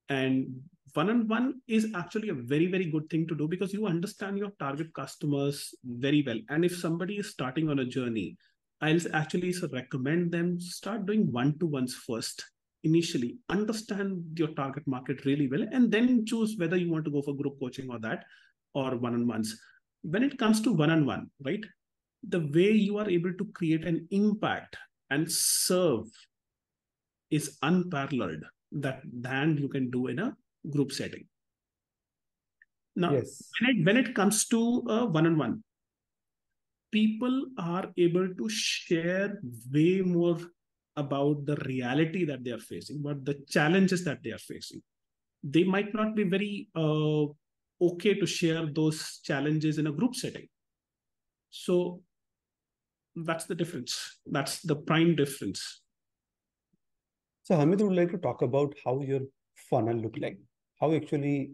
And 0.08 0.62
one 0.94 1.10
on 1.10 1.28
one 1.28 1.60
is 1.68 1.92
actually 1.94 2.30
a 2.30 2.34
very 2.34 2.66
very 2.66 2.86
good 2.86 3.10
thing 3.10 3.26
to 3.28 3.34
do 3.34 3.46
because 3.46 3.74
you 3.74 3.86
understand 3.86 4.38
your 4.38 4.52
target 4.58 4.92
customers 4.94 5.74
very 5.84 6.22
well 6.26 6.38
and 6.48 6.64
if 6.64 6.74
somebody 6.74 7.16
is 7.18 7.30
starting 7.30 7.68
on 7.68 7.80
a 7.80 7.84
journey 7.84 8.38
i'll 8.80 9.00
actually 9.14 9.54
recommend 9.72 10.30
them 10.32 10.58
start 10.60 11.06
doing 11.06 11.30
one 11.32 11.58
to 11.58 11.66
ones 11.66 11.94
first 11.94 12.44
initially 12.84 13.36
understand 13.48 14.22
your 14.36 14.48
target 14.60 14.86
market 14.86 15.24
really 15.24 15.48
well 15.48 15.64
and 15.72 15.90
then 15.90 16.24
choose 16.24 16.54
whether 16.58 16.76
you 16.76 16.90
want 16.90 17.04
to 17.04 17.10
go 17.10 17.22
for 17.22 17.34
group 17.34 17.58
coaching 17.60 17.90
or 17.90 17.98
that 17.98 18.24
or 18.74 18.96
one 18.96 19.14
on 19.14 19.26
ones 19.26 19.58
when 20.02 20.22
it 20.22 20.38
comes 20.38 20.60
to 20.60 20.72
one 20.72 20.90
on 20.90 21.04
one 21.04 21.28
right 21.44 21.64
the 22.28 22.40
way 22.54 22.70
you 22.70 22.98
are 22.98 23.08
able 23.08 23.32
to 23.34 23.44
create 23.54 23.84
an 23.84 24.06
impact 24.10 24.76
and 25.10 25.30
serve 25.30 26.06
is 27.30 27.58
unparalleled 27.62 28.44
that 28.72 29.00
than 29.04 29.56
you 29.56 29.68
can 29.68 29.90
do 29.90 30.08
in 30.08 30.18
a 30.18 30.36
group 30.70 30.92
setting. 30.92 31.24
Now, 32.96 33.12
yes. 33.12 33.48
when 33.60 33.70
it, 33.70 33.86
when 33.86 33.96
it 33.96 34.14
comes 34.14 34.46
to 34.48 34.84
a 34.88 35.06
one-on-one, 35.06 35.62
people 36.90 37.46
are 37.58 37.90
able 37.96 38.28
to 38.34 38.48
share 38.48 39.40
way 39.72 40.00
more 40.00 40.38
about 40.96 41.46
the 41.46 41.56
reality 41.66 42.24
that 42.24 42.44
they 42.44 42.50
are 42.50 42.58
facing, 42.58 43.02
but 43.02 43.24
the 43.24 43.34
challenges 43.48 44.04
that 44.04 44.22
they 44.22 44.30
are 44.30 44.38
facing. 44.38 44.82
They 45.42 45.64
might 45.64 45.94
not 45.94 46.16
be 46.16 46.24
very 46.24 46.68
uh, 46.74 47.26
okay 47.80 48.14
to 48.14 48.26
share 48.26 48.66
those 48.66 49.20
challenges 49.22 49.78
in 49.78 49.86
a 49.86 49.92
group 49.92 50.16
setting. 50.16 50.48
So 51.50 52.02
that's 53.14 53.44
the 53.44 53.54
difference. 53.54 54.18
That's 54.26 54.60
the 54.62 54.76
prime 54.76 55.14
difference. 55.14 55.82
So 57.44 57.56
Harmeet 57.56 57.80
would 57.80 57.96
like 57.96 58.10
to 58.10 58.18
talk 58.18 58.42
about 58.42 58.74
how 58.84 59.00
your 59.00 59.20
funnel 59.70 59.96
look 59.96 60.16
like, 60.18 60.38
how 60.80 60.92
actually 60.94 61.52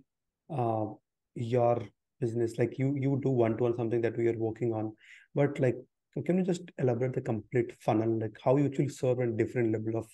uh, 0.50 0.86
your 1.34 1.82
business, 2.20 2.58
like 2.58 2.78
you 2.78 2.96
you 2.96 3.20
do 3.22 3.30
one 3.30 3.56
to 3.56 3.64
one 3.64 3.76
something 3.76 4.00
that 4.00 4.16
we 4.16 4.28
are 4.28 4.38
working 4.38 4.72
on, 4.72 4.92
but 5.34 5.58
like 5.60 5.76
can 6.22 6.38
you 6.38 6.44
just 6.44 6.70
elaborate 6.78 7.14
the 7.14 7.20
complete 7.20 7.72
funnel, 7.80 8.20
like 8.20 8.36
how 8.42 8.56
you 8.56 8.66
actually 8.66 8.88
serve 8.88 9.18
a 9.18 9.26
different 9.26 9.72
level 9.72 9.98
of 9.98 10.06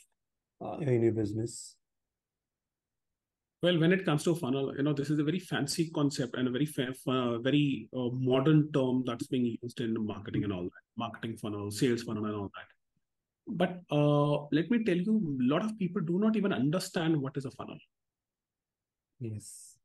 uh, 0.64 0.78
in 0.78 1.02
your 1.02 1.12
business? 1.12 1.76
Well, 3.62 3.78
when 3.78 3.92
it 3.92 4.06
comes 4.06 4.24
to 4.24 4.34
funnel, 4.34 4.74
you 4.74 4.82
know, 4.82 4.94
this 4.94 5.10
is 5.10 5.18
a 5.18 5.24
very 5.24 5.38
fancy 5.38 5.90
concept 5.90 6.36
and 6.36 6.48
a 6.48 6.50
very 6.50 6.66
uh, 7.06 7.38
very 7.38 7.90
uh, 7.94 8.08
modern 8.12 8.72
term 8.72 9.04
that's 9.06 9.26
being 9.26 9.58
used 9.62 9.80
in 9.80 9.94
marketing 10.06 10.44
and 10.44 10.52
all 10.52 10.62
that, 10.62 10.84
marketing 10.96 11.36
funnel, 11.36 11.70
sales 11.70 12.02
funnel, 12.02 12.24
and 12.24 12.34
all 12.34 12.50
that. 12.54 12.68
But 13.46 13.80
uh, 13.94 14.46
let 14.52 14.70
me 14.70 14.82
tell 14.84 14.96
you, 14.96 15.38
a 15.42 15.52
lot 15.52 15.62
of 15.62 15.78
people 15.78 16.00
do 16.00 16.18
not 16.18 16.36
even 16.36 16.54
understand 16.54 17.20
what 17.20 17.36
is 17.36 17.44
a 17.44 17.50
funnel. 17.50 17.76
Yes. 19.18 19.76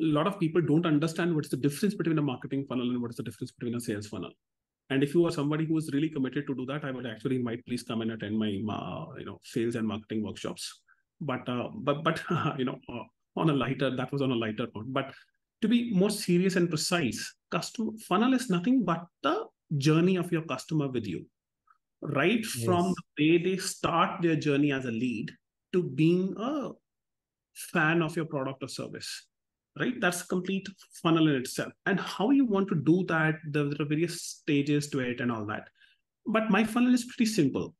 A 0.00 0.04
lot 0.04 0.28
of 0.28 0.38
people 0.38 0.60
don't 0.60 0.86
understand 0.86 1.34
what's 1.34 1.48
the 1.48 1.56
difference 1.56 1.94
between 1.94 2.18
a 2.18 2.22
marketing 2.22 2.66
funnel 2.68 2.88
and 2.88 3.02
what 3.02 3.10
is 3.10 3.16
the 3.16 3.22
difference 3.24 3.50
between 3.50 3.74
a 3.74 3.80
sales 3.80 4.06
funnel. 4.06 4.30
And 4.90 5.02
if 5.02 5.14
you 5.14 5.26
are 5.26 5.32
somebody 5.32 5.64
who 5.64 5.78
is 5.78 5.90
really 5.92 6.10
committed 6.10 6.46
to 6.46 6.54
do 6.54 6.66
that, 6.66 6.84
I 6.84 6.90
would 6.90 7.06
actually 7.06 7.36
invite 7.36 7.64
please 7.66 7.82
come 7.82 8.02
and 8.02 8.12
attend 8.12 8.38
my 8.38 8.48
uh, 8.70 9.06
you 9.18 9.24
know 9.24 9.40
sales 9.42 9.76
and 9.76 9.86
marketing 9.86 10.22
workshops. 10.22 10.80
But 11.20 11.48
uh, 11.48 11.68
but 11.74 12.04
but 12.04 12.22
you 12.58 12.64
know 12.64 12.78
uh, 12.88 13.04
on 13.36 13.50
a 13.50 13.54
lighter 13.54 13.94
that 13.96 14.12
was 14.12 14.22
on 14.22 14.30
a 14.30 14.36
lighter 14.36 14.68
note. 14.74 14.86
But 14.88 15.14
to 15.62 15.68
be 15.68 15.94
more 15.94 16.10
serious 16.10 16.56
and 16.56 16.68
precise, 16.68 17.34
customer 17.50 17.92
funnel 18.06 18.34
is 18.34 18.50
nothing 18.50 18.84
but 18.84 19.06
the 19.22 19.46
journey 19.78 20.16
of 20.16 20.30
your 20.30 20.42
customer 20.42 20.88
with 20.88 21.06
you, 21.06 21.26
right 22.02 22.44
yes. 22.44 22.64
from 22.64 22.94
the 23.16 23.32
way 23.32 23.42
they 23.42 23.56
start 23.56 24.20
their 24.20 24.36
journey 24.36 24.72
as 24.72 24.84
a 24.84 24.90
lead 24.90 25.32
to 25.72 25.82
being 25.82 26.34
a 26.38 26.70
fan 27.54 28.02
of 28.02 28.14
your 28.16 28.26
product 28.26 28.62
or 28.62 28.68
service 28.68 29.26
right? 29.78 29.94
That's 30.00 30.22
a 30.22 30.26
complete 30.26 30.68
funnel 31.02 31.28
in 31.28 31.36
itself. 31.36 31.72
And 31.86 31.98
how 32.00 32.30
you 32.30 32.44
want 32.44 32.68
to 32.68 32.74
do 32.74 33.04
that 33.08 33.34
there, 33.50 33.64
there 33.64 33.82
are 33.82 33.88
various 33.88 34.22
stages 34.22 34.88
to 34.90 35.00
it 35.00 35.20
and 35.20 35.32
all 35.32 35.46
that. 35.46 35.68
But 36.26 36.50
my 36.50 36.64
funnel 36.64 36.94
is 36.94 37.04
pretty 37.04 37.30
simple 37.30 37.74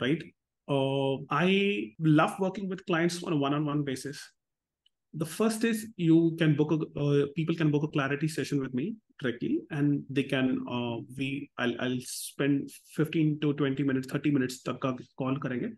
right? 0.00 0.22
Uh, 0.68 1.16
i 1.30 1.92
love 2.00 2.34
working 2.40 2.68
with 2.68 2.84
clients 2.86 3.22
on 3.22 3.32
a 3.32 3.36
one-on-one 3.36 3.84
basis. 3.84 4.20
The 5.14 5.24
first 5.26 5.64
is 5.64 5.86
you 5.96 6.36
can 6.38 6.56
book 6.56 6.72
a 6.72 7.00
uh, 7.00 7.26
people 7.34 7.54
can 7.54 7.70
book 7.70 7.84
a 7.84 7.88
clarity 7.88 8.28
session 8.28 8.60
with 8.60 8.74
me 8.74 8.96
directly 9.20 9.60
and 9.70 10.02
they 10.10 10.24
can 10.24 10.58
uh, 10.68 10.96
we 11.16 11.50
I'll, 11.58 11.74
I'll 11.80 12.00
spend 12.00 12.70
15 12.96 13.38
to 13.40 13.54
20 13.54 13.82
minutes 13.82 14.08
30 14.08 14.30
minutes 14.32 14.62
call 14.62 15.36
karenge 15.38 15.70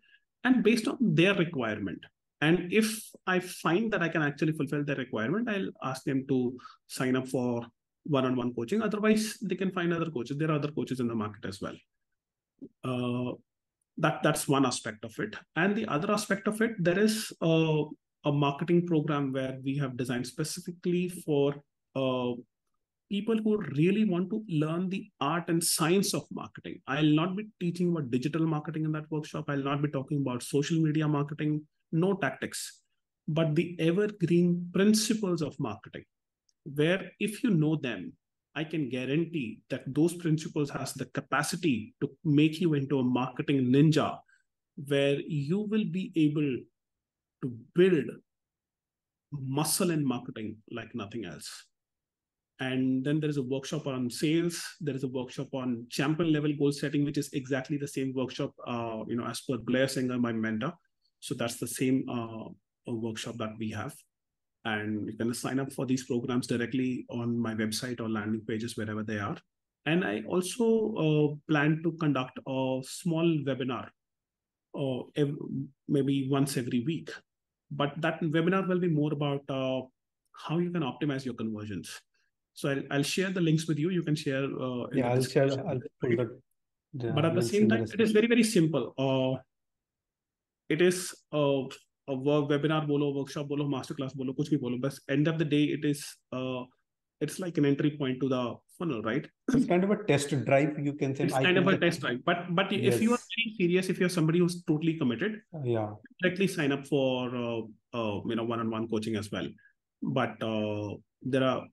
and 0.43 0.65
based 0.65 0.89
on 0.89 0.97
their 1.01 1.35
requirement 1.35 2.01
and 2.41 2.73
if 2.73 3.03
I 3.27 3.41
find 3.41 3.93
that 3.93 4.03
I 4.03 4.09
can 4.09 4.23
actually 4.23 4.53
fulfill 4.53 4.85
their 4.85 4.97
requirement, 4.97 5.49
I'll 5.49 5.71
ask 5.83 6.05
them 6.05 6.25
to 6.29 6.57
sign 6.87 7.17
up 7.17 7.29
for 7.29 7.67
one-on-one 8.05 8.55
coaching. 8.55 8.81
Otherwise, 8.81 9.39
they 9.43 9.57
can 9.57 9.73
find 9.73 9.93
other 9.93 10.11
coaches. 10.11 10.37
There 10.39 10.51
are 10.51 10.55
other 10.55 10.71
coaches 10.71 11.01
in 11.01 11.09
the 11.09 11.15
market 11.15 11.45
as 11.45 11.61
well. 11.61 11.75
Uh, 12.85 13.33
that 13.99 14.23
that's 14.23 14.47
one 14.47 14.65
aspect 14.65 15.05
of 15.05 15.19
it. 15.19 15.35
And 15.57 15.77
the 15.77 15.87
other 15.87 16.13
aspect 16.13 16.47
of 16.47 16.61
it, 16.63 16.73
there 16.79 16.99
is 16.99 17.33
a, 17.41 17.85
a 18.25 18.33
marketing 18.33 18.87
program 18.87 19.33
where 19.33 19.59
we 19.65 19.77
have 19.79 19.97
designed 19.97 20.27
specifically 20.27 21.09
for 21.09 21.55
uh, 21.97 22.33
people 23.11 23.37
who 23.37 23.59
really 23.77 24.05
want 24.05 24.31
to 24.31 24.45
learn 24.49 24.89
the 24.89 25.09
art 25.21 25.49
and 25.49 25.63
science 25.63 26.15
of 26.15 26.25
marketing. 26.31 26.81
I'll 26.87 27.03
not 27.03 27.37
be 27.37 27.49
teaching 27.61 27.91
about 27.91 28.11
digital 28.11 28.47
marketing 28.47 28.85
in 28.85 28.93
that 28.93 29.11
workshop. 29.11 29.47
I'll 29.49 29.63
not 29.63 29.83
be 29.83 29.89
talking 29.89 30.19
about 30.19 30.43
social 30.43 30.79
media 30.79 31.09
marketing 31.09 31.63
no 31.93 32.15
tactics, 32.15 32.83
but 33.27 33.55
the 33.55 33.77
evergreen 33.79 34.71
principles 34.73 35.43
of 35.43 35.59
marketing, 35.59 36.05
where 36.65 37.11
if 37.21 37.43
you 37.45 37.51
know 37.51 37.77
them, 37.77 38.13
I 38.55 38.65
can 38.65 38.89
guarantee 38.89 39.61
that 39.71 39.83
those 39.87 40.15
principles 40.15 40.71
has 40.71 40.93
the 40.95 41.07
capacity 41.07 41.95
to 42.01 42.11
make 42.25 42.61
you 42.61 42.75
into 42.75 42.99
a 42.99 43.05
marketing 43.05 43.67
ninja, 43.67 44.19
where 44.87 45.21
you 45.21 45.61
will 45.61 45.85
be 45.85 46.13
able 46.17 46.57
to 47.43 47.57
build 47.75 48.07
muscle 49.33 49.91
in 49.91 50.05
marketing 50.05 50.57
like 50.73 50.95
nothing 50.95 51.25
else. 51.25 51.49
And 52.61 53.05
then 53.05 53.21
there 53.21 53.31
is 53.31 53.37
a 53.37 53.43
workshop 53.43 53.87
on 53.87 54.11
sales. 54.11 54.61
There 54.81 54.97
is 54.97 55.05
a 55.05 55.09
workshop 55.09 55.49
on 55.55 55.87
champion 55.91 56.33
level 56.33 56.53
goal 56.59 56.73
setting, 56.73 57.05
which 57.05 57.19
is 57.19 57.33
exactly 57.33 57.77
the 57.77 57.87
same 57.87 58.13
workshop, 58.15 58.53
uh, 58.67 59.05
you 59.07 59.15
know, 59.15 59.27
as 59.27 59.43
per 59.43 59.59
Blair 59.59 59.87
Singer, 59.87 60.19
my 60.19 60.33
mentor. 60.33 60.73
So 61.21 61.35
that's 61.35 61.57
the 61.57 61.67
same 61.67 62.05
uh, 62.09 62.51
workshop 62.87 63.37
that 63.39 63.55
we 63.59 63.71
have. 63.71 63.95
And 64.65 65.09
you 65.09 65.17
can 65.17 65.33
sign 65.35 65.61
up 65.61 65.73
for 65.73 65.87
these 65.87 66.05
programs 66.05 66.47
directly 66.47 67.07
on 67.11 67.39
my 67.39 67.55
website 67.55 68.01
or 68.01 68.09
landing 68.09 68.43
pages, 68.47 68.77
wherever 68.77 69.03
they 69.03 69.19
are. 69.19 69.37
And 69.87 70.05
I 70.05 70.23
also 70.29 70.95
uh, 71.05 71.35
plan 71.51 71.81
to 71.83 71.93
conduct 71.93 72.39
a 72.47 72.81
small 72.85 73.25
webinar, 73.47 73.89
or 74.75 75.07
uh, 75.17 75.27
maybe 75.89 76.29
once 76.29 76.57
every 76.57 76.85
week. 76.85 77.11
But 77.71 77.93
that 77.99 78.21
webinar 78.21 78.69
will 78.69 78.81
be 78.81 78.89
more 78.89 79.13
about 79.13 79.43
uh, 79.49 79.83
how 80.35 80.59
you 80.59 80.71
can 80.71 80.83
optimize 80.83 81.25
your 81.25 81.35
conversions. 81.35 82.01
So 82.53 82.71
I'll, 82.71 82.83
I'll 82.91 83.03
share 83.03 83.31
the 83.31 83.41
links 83.41 83.67
with 83.69 83.79
you. 83.79 83.91
You 83.91 84.03
can 84.03 84.17
share. 84.17 84.45
Uh, 84.45 84.87
yeah, 84.93 85.13
I'll 85.13 85.23
share. 85.23 85.51
I'll 85.67 85.81
pull 86.01 86.17
that. 86.17 86.41
but 87.15 87.25
at 87.25 87.35
the 87.35 87.43
same 87.43 87.69
time, 87.69 87.85
it 87.85 88.01
is 88.01 88.13
very 88.13 88.27
very 88.27 88.43
simple. 88.43 88.95
Uh, 88.99 89.41
it 90.69 90.83
is 90.83 91.15
a, 91.33 91.65
a 92.09 92.15
work 92.15 92.49
webinar 92.51 92.87
bolo 92.87 93.15
workshop 93.19 93.49
bolo 93.49 93.69
master 93.69 93.95
class 93.95 94.13
bolo 94.13 94.33
kuch 94.33 94.51
bhi 94.55 94.61
bolo 94.65 94.79
but 94.87 94.99
end 95.09 95.29
of 95.29 95.39
the 95.39 95.45
day 95.45 95.65
it 95.77 95.85
is 95.85 96.03
uh 96.33 96.65
it's 97.21 97.39
like 97.41 97.59
an 97.59 97.65
entry 97.65 97.91
point 98.01 98.21
to 98.21 98.29
the 98.29 98.43
funnel 98.79 99.03
right? 99.03 99.27
It's 99.53 99.67
kind 99.67 99.83
of 99.85 99.91
a 99.91 99.97
test 100.05 100.31
drive 100.45 100.79
you 100.79 100.93
can 100.93 101.15
say 101.17 101.25
it's 101.25 101.35
I 101.35 101.43
kind 101.43 101.59
of 101.59 101.67
a 101.67 101.77
test 101.79 102.01
drive 102.01 102.21
but 102.25 102.45
but 102.59 102.71
yes. 102.71 102.95
if 102.95 103.03
you 103.03 103.13
are 103.13 103.19
very 103.19 103.55
serious 103.57 103.89
if 103.89 103.99
you're 103.99 104.09
somebody 104.09 104.39
who's 104.39 104.63
totally 104.63 104.95
committed 104.95 105.41
yeah. 105.65 105.91
directly 106.23 106.47
sign 106.47 106.71
up 106.71 106.87
for 106.87 107.35
uh, 107.35 107.61
uh, 107.99 108.21
you 108.25 108.37
know 108.37 108.45
one-on-one 108.45 108.89
coaching 108.89 109.17
as 109.17 109.31
well. 109.33 109.49
But 110.03 110.41
uh, 110.43 110.95
there 111.23 111.43
are 111.43 111.67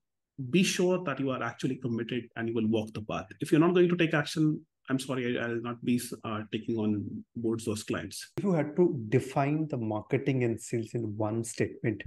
be 0.52 0.64
sure 0.64 1.04
that 1.04 1.20
you 1.20 1.30
are 1.30 1.42
actually 1.44 1.76
committed 1.76 2.24
and 2.36 2.50
you 2.50 2.56
will 2.56 2.68
walk 2.68 2.94
the 2.94 3.02
path. 3.02 3.28
If 3.40 3.52
you're 3.52 3.62
not 3.62 3.74
going 3.74 3.90
to 3.90 3.96
take 3.96 4.14
action 4.14 4.66
I'm 4.90 5.00
sorry, 5.00 5.40
I, 5.40 5.48
will 5.48 5.62
not 5.62 5.84
be 5.84 6.00
uh, 6.24 6.42
taking 6.52 6.78
on 6.78 7.24
board 7.36 7.62
those 7.66 7.84
clients. 7.84 8.32
If 8.38 8.44
you 8.44 8.54
had 8.54 8.76
to 8.76 9.00
define 9.10 9.68
the 9.68 9.78
marketing 9.78 10.44
and 10.44 10.62
sales 10.62 10.92
in 10.94 11.18
one 11.18 11.44
statement, 11.44 12.04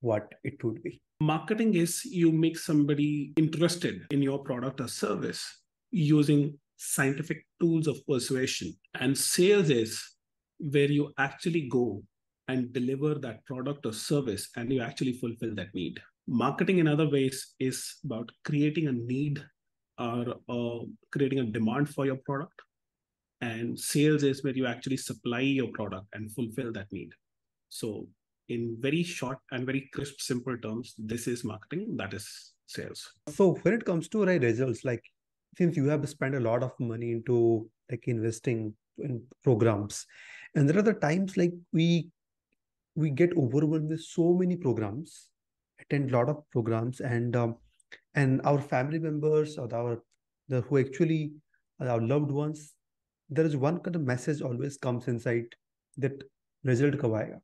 what 0.00 0.32
it 0.44 0.62
would 0.64 0.82
be? 0.82 1.02
Marketing 1.20 1.74
is 1.74 2.04
you 2.04 2.32
make 2.32 2.56
somebody 2.56 3.32
interested 3.36 4.06
in 4.10 4.22
your 4.22 4.38
product 4.38 4.80
or 4.80 4.88
service 4.88 5.44
using 5.90 6.56
scientific 6.76 7.44
tools 7.60 7.86
of 7.86 8.06
persuasion. 8.06 8.74
And 8.94 9.16
sales 9.18 9.68
is 9.68 10.02
where 10.58 10.90
you 10.90 11.12
actually 11.18 11.68
go 11.68 12.02
and 12.46 12.72
deliver 12.72 13.14
that 13.16 13.44
product 13.44 13.84
or 13.84 13.92
service 13.92 14.48
and 14.56 14.72
you 14.72 14.80
actually 14.80 15.12
fulfill 15.14 15.54
that 15.56 15.74
need. 15.74 16.00
Marketing, 16.26 16.78
in 16.78 16.86
other 16.86 17.08
ways, 17.08 17.54
is 17.58 17.96
about 18.04 18.30
creating 18.44 18.86
a 18.86 18.92
need 18.92 19.42
are 19.98 20.34
uh, 20.48 20.78
creating 21.12 21.40
a 21.40 21.44
demand 21.44 21.88
for 21.88 22.06
your 22.06 22.16
product 22.16 22.60
and 23.40 23.78
sales 23.78 24.22
is 24.22 24.42
where 24.42 24.54
you 24.54 24.66
actually 24.66 24.96
supply 24.96 25.40
your 25.40 25.68
product 25.68 26.06
and 26.14 26.32
fulfill 26.32 26.72
that 26.72 26.90
need. 26.92 27.10
So 27.68 28.08
in 28.48 28.76
very 28.80 29.02
short 29.02 29.38
and 29.52 29.66
very 29.66 29.88
crisp 29.92 30.20
simple 30.20 30.56
terms 30.56 30.94
this 30.96 31.26
is 31.26 31.44
marketing 31.44 31.96
that 31.96 32.14
is 32.14 32.54
sales. 32.66 33.12
So 33.28 33.54
when 33.62 33.74
it 33.74 33.84
comes 33.84 34.08
to 34.08 34.24
right 34.24 34.42
results 34.42 34.84
like 34.84 35.02
since 35.56 35.76
you 35.76 35.86
have 35.88 36.08
spent 36.08 36.34
a 36.34 36.40
lot 36.40 36.62
of 36.62 36.72
money 36.78 37.12
into 37.12 37.68
like 37.90 38.06
investing 38.08 38.74
in 38.98 39.22
programs 39.44 40.06
and 40.54 40.68
there 40.68 40.78
are 40.78 40.82
the 40.82 40.94
times 40.94 41.36
like 41.36 41.52
we 41.72 42.08
we 42.94 43.10
get 43.10 43.36
overwhelmed 43.36 43.90
with 43.90 44.00
so 44.00 44.32
many 44.32 44.56
programs 44.56 45.28
attend 45.80 46.10
a 46.10 46.16
lot 46.16 46.28
of 46.28 46.42
programs 46.50 47.00
and 47.00 47.36
um, 47.36 47.56
and 48.17 48.41
our 48.43 48.61
family 48.73 48.99
members 48.99 49.57
or 49.57 49.67
our 49.75 50.01
the 50.49 50.61
who 50.61 50.79
actually 50.79 51.21
our 51.79 52.01
loved 52.01 52.31
ones 52.31 52.73
there 53.29 53.45
is 53.45 53.55
one 53.57 53.79
kind 53.85 53.95
of 53.95 54.01
message 54.01 54.41
always 54.41 54.77
comes 54.77 55.07
inside 55.07 55.55
that 56.05 56.23
result 56.71 56.99
कब 57.01 57.13
आएगा 57.21 57.39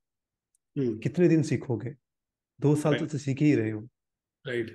hmm. 0.78 1.00
कितने 1.04 1.28
दिन 1.30 1.42
सीखोगे 1.52 1.96
दो 2.62 2.76
साल 2.84 3.06
तो 3.06 3.18
सीख 3.18 3.42
ही 3.42 3.54
रहे 3.56 3.72
हो 3.72 3.88
Right. 4.48 4.70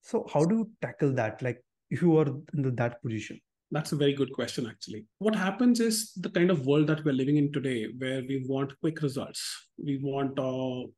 So 0.00 0.26
how 0.32 0.44
do 0.44 0.56
you 0.56 0.70
tackle 0.80 1.12
that? 1.14 1.42
Like 1.42 1.62
if 1.90 2.02
you 2.02 2.16
are 2.18 2.28
in 2.54 2.74
that 2.76 3.02
position? 3.02 3.40
That's 3.70 3.92
a 3.92 3.96
very 3.96 4.14
good 4.14 4.32
question, 4.32 4.66
actually. 4.66 5.04
What 5.18 5.34
happens 5.36 5.80
is 5.80 6.12
the 6.14 6.30
kind 6.30 6.50
of 6.50 6.66
world 6.66 6.86
that 6.86 7.04
we're 7.04 7.12
living 7.12 7.36
in 7.36 7.52
today, 7.52 7.88
where 7.98 8.22
we 8.22 8.44
want 8.48 8.72
quick 8.80 9.02
results, 9.02 9.42
we 9.76 9.98
want 10.02 10.38
uh, 10.38 10.88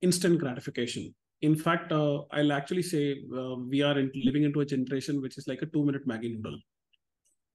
instant 0.00 0.38
gratification. 0.38 1.12
In 1.41 1.55
fact, 1.55 1.91
uh, 1.91 2.21
I'll 2.31 2.51
actually 2.51 2.81
say 2.81 3.23
uh, 3.35 3.55
we 3.55 3.81
are 3.81 3.97
in, 3.97 4.11
living 4.15 4.43
into 4.43 4.61
a 4.61 4.65
generation 4.65 5.21
which 5.21 5.37
is 5.37 5.47
like 5.47 5.61
a 5.61 5.67
two 5.67 5.85
minute 5.85 6.07
Maggi 6.07 6.35
noodle. 6.35 6.57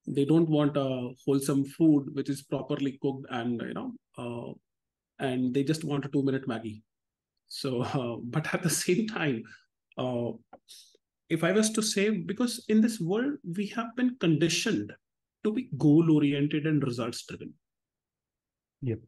They 0.07 0.24
don't 0.24 0.49
want 0.49 0.76
a 0.76 1.11
wholesome 1.24 1.64
food 1.64 2.14
which 2.14 2.28
is 2.28 2.43
properly 2.43 2.99
cooked 3.03 3.26
and, 3.30 3.61
you 3.61 3.74
know, 3.74 3.93
uh, 4.18 4.53
and 5.24 5.53
they 5.53 5.64
just 5.64 5.85
want 5.85 6.05
a 6.05 6.09
two 6.09 6.22
minute 6.22 6.47
Maggi 6.49 6.83
So, 7.49 7.83
uh, 7.83 8.16
but 8.24 8.53
at 8.55 8.62
the 8.62 8.70
same 8.70 9.09
time, 9.09 9.43
uh, 9.99 10.30
if 11.28 11.43
I 11.43 11.53
was 11.53 11.70
to 11.70 11.83
say, 11.83 12.11
because 12.11 12.64
in 12.68 12.80
this 12.80 13.01
world, 13.01 13.35
we 13.57 13.66
have 13.68 13.97
been 13.97 14.16
conditioned 14.20 14.93
to 15.45 15.53
be 15.53 15.68
goal 15.76 16.12
oriented 16.14 16.66
and 16.66 16.83
results 16.85 17.24
driven. 17.26 17.55
Yep. 18.83 18.99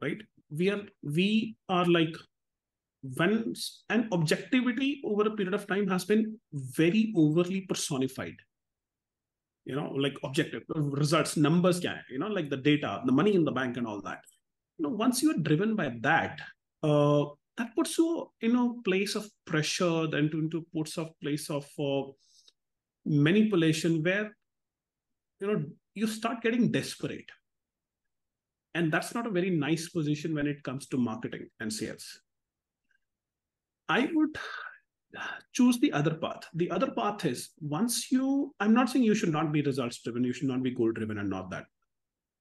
Right. 0.00 0.20
We 0.50 0.70
are, 0.70 0.82
we 1.02 1.56
are 1.68 1.86
like, 1.86 2.14
when 3.02 3.52
an 3.90 4.08
objectivity 4.12 5.02
over 5.04 5.22
a 5.22 5.36
period 5.36 5.54
of 5.54 5.66
time 5.66 5.88
has 5.88 6.04
been 6.04 6.38
very 6.52 7.12
overly 7.16 7.62
personified. 7.62 8.36
You 9.64 9.76
know 9.76 9.92
like 9.92 10.16
objective 10.24 10.62
results 10.68 11.36
numbers 11.36 11.78
can, 11.80 12.00
you 12.10 12.18
know 12.18 12.28
like 12.28 12.50
the 12.50 12.56
data 12.56 13.00
the 13.04 13.12
money 13.12 13.34
in 13.34 13.44
the 13.44 13.52
bank 13.52 13.76
and 13.76 13.86
all 13.86 14.00
that. 14.02 14.20
You 14.78 14.84
know 14.84 14.94
once 14.94 15.22
you 15.22 15.30
are 15.30 15.38
driven 15.38 15.76
by 15.76 15.92
that 16.00 16.40
uh 16.82 17.26
that 17.58 17.74
puts 17.76 17.98
you 17.98 18.30
in 18.40 18.56
a 18.56 18.82
place 18.82 19.14
of 19.14 19.28
pressure, 19.44 20.06
then 20.06 20.30
to, 20.30 20.38
into 20.38 20.64
puts 20.74 20.96
of 20.96 21.10
place 21.20 21.50
of 21.50 21.66
uh, 21.78 22.10
manipulation 23.04 24.02
where 24.02 24.34
you 25.40 25.46
know 25.46 25.64
you 25.94 26.06
start 26.06 26.40
getting 26.42 26.70
desperate, 26.72 27.30
and 28.74 28.90
that's 28.90 29.14
not 29.14 29.26
a 29.26 29.30
very 29.30 29.50
nice 29.50 29.88
position 29.90 30.34
when 30.34 30.46
it 30.46 30.62
comes 30.62 30.86
to 30.88 30.96
marketing 30.96 31.48
and 31.60 31.72
sales. 31.72 32.20
I 33.88 34.08
would 34.12 34.36
choose 35.52 35.78
the 35.80 35.92
other 35.92 36.14
path. 36.14 36.44
The 36.54 36.70
other 36.70 36.90
path 36.90 37.24
is 37.24 37.50
once 37.60 38.10
you, 38.10 38.54
I'm 38.60 38.74
not 38.74 38.90
saying 38.90 39.04
you 39.04 39.14
should 39.14 39.32
not 39.32 39.52
be 39.52 39.62
results 39.62 40.00
driven, 40.02 40.24
you 40.24 40.32
should 40.32 40.48
not 40.48 40.62
be 40.62 40.70
goal 40.70 40.92
driven, 40.92 41.18
and 41.18 41.28
not 41.28 41.50
that. 41.50 41.64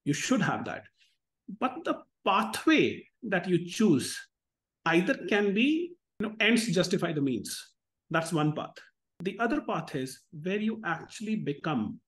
You 0.06 0.14
should 0.14 0.42
have 0.42 0.66
that. 0.66 0.84
But 1.60 1.84
the 1.84 2.02
pathway 2.26 3.04
that 3.24 3.48
you 3.48 3.66
choose 3.66 4.18
either 4.86 5.16
can 5.30 5.54
be 5.54 5.94
you 6.20 6.28
know 6.28 6.36
ends 6.40 6.68
justify 6.68 7.12
the 7.12 7.22
means 7.22 7.74
that's 8.10 8.34
one 8.34 8.54
path 8.54 8.74
the 9.22 9.38
other 9.40 9.62
path 9.62 9.96
is 9.96 10.22
where 10.44 10.60
you 10.60 10.82
actually 10.86 11.36
become 11.36 12.00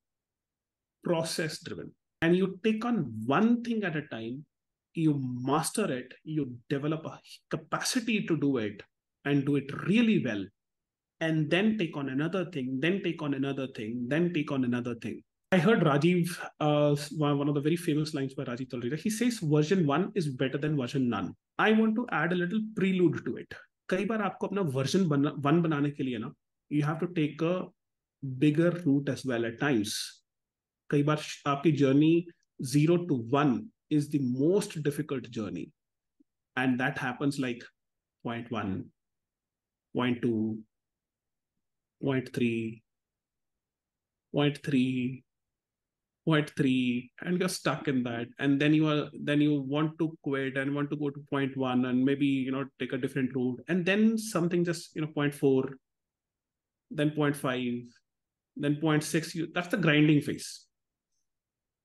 process 1.04 1.62
driven 1.64 1.92
and 2.22 2.36
you 2.36 2.60
take 2.64 2.86
on 2.86 3.12
one 3.26 3.64
thing 3.64 3.84
at 3.84 3.96
a 3.96 4.08
time 4.08 4.46
you 4.94 5.20
master 5.42 5.92
it 5.92 6.14
you 6.24 6.56
develop 6.70 7.06
a 7.06 7.20
capacity 7.50 8.26
to 8.26 8.38
do 8.38 8.58
it 8.58 8.82
and 9.25 9.45
do 9.45 9.57
it 9.57 9.71
really 9.87 10.23
well 10.25 10.45
and 11.21 11.51
then 11.51 11.77
take 11.79 11.97
on 11.97 12.09
another 12.09 12.45
thing 12.51 12.79
then 12.81 13.01
take 13.03 13.23
on 13.23 13.35
another 13.35 13.66
thing 13.77 14.07
then 14.09 14.33
take 14.33 14.53
on 14.53 14.64
another 14.64 14.95
thing 14.97 15.23
I 15.51 15.57
heard 15.57 15.81
Rajiv, 15.81 16.29
uh, 16.61 16.95
one 17.16 17.49
of 17.49 17.55
the 17.55 17.61
very 17.62 17.77
famous 17.77 18.12
lines 18.12 18.35
by 18.35 18.45
Rajiv 18.45 18.69
Talreja. 18.69 19.01
He 19.01 19.09
says 19.09 19.39
version 19.43 19.87
one 19.87 20.12
is 20.14 20.29
better 20.29 20.59
than 20.59 20.77
version 20.77 21.09
none. 21.09 21.35
I 21.59 21.73
want 21.73 21.95
to 21.97 22.07
add 22.12 22.35
a 22.35 22.37
little 22.37 22.61
prelude 22.77 23.25
to 23.25 23.39
it. 23.39 23.55
कई 23.89 24.05
बार 24.05 24.23
आपको 24.23 24.47
अपना 24.47 24.62
version 24.75 25.09
one 25.09 25.62
बनाने 25.62 25.91
के 25.97 26.05
लिए 26.05 26.19
ना 26.19 26.33
you 26.69 26.83
have 26.83 27.01
to 27.01 27.09
take 27.14 27.41
a 27.41 27.64
bigger 28.39 28.71
route 28.85 29.09
as 29.09 29.25
well 29.25 29.47
at 29.47 29.59
times. 29.59 29.97
कई 30.91 31.03
बार 31.03 31.25
आपकी 31.47 31.77
journey 31.79 32.27
zero 32.62 32.99
to 33.07 33.14
one 33.31 33.69
is 33.89 34.11
the 34.11 34.21
most 34.21 34.83
difficult 34.83 35.31
journey, 35.31 35.71
and 36.57 36.79
that 36.79 36.99
happens 36.99 37.39
like 37.39 37.64
point 38.23 38.53
point 39.96 40.22
two, 40.22 40.60
point 42.02 42.34
three, 42.34 42.84
point 44.34 44.60
three, 44.64 45.24
point 46.26 46.52
three 46.56 47.12
and 47.22 47.39
you're 47.39 47.50
stuck 47.50 47.88
in 47.88 48.04
that. 48.04 48.28
And 48.39 48.60
then 48.60 48.74
you 48.74 48.88
are 48.88 49.10
then 49.14 49.41
you 49.41 49.62
want 49.62 49.98
to 50.00 50.18
quit 50.24 50.58
and 50.58 50.74
want 50.74 50.89
to 50.91 50.96
go 50.96 51.10
to 51.10 51.20
point 51.30 51.56
one 51.58 51.86
and 51.86 52.04
maybe 52.04 52.26
you 52.26 52.52
know 52.52 52.66
take 52.80 52.94
a 52.94 52.98
different 52.98 53.36
route. 53.36 53.62
And 53.68 53.86
then 53.86 54.18
something 54.18 54.64
just 54.64 54.96
you 54.96 55.02
know 55.02 55.08
point 55.08 55.34
four 55.34 55.72
then 56.91 57.12
point 57.12 57.36
five 57.36 57.84
then 58.56 58.76
point 58.76 59.04
six 59.04 59.34
you 59.36 59.48
that's 59.54 59.70
the 59.70 59.78
grinding 59.78 60.22
phase. 60.22 60.66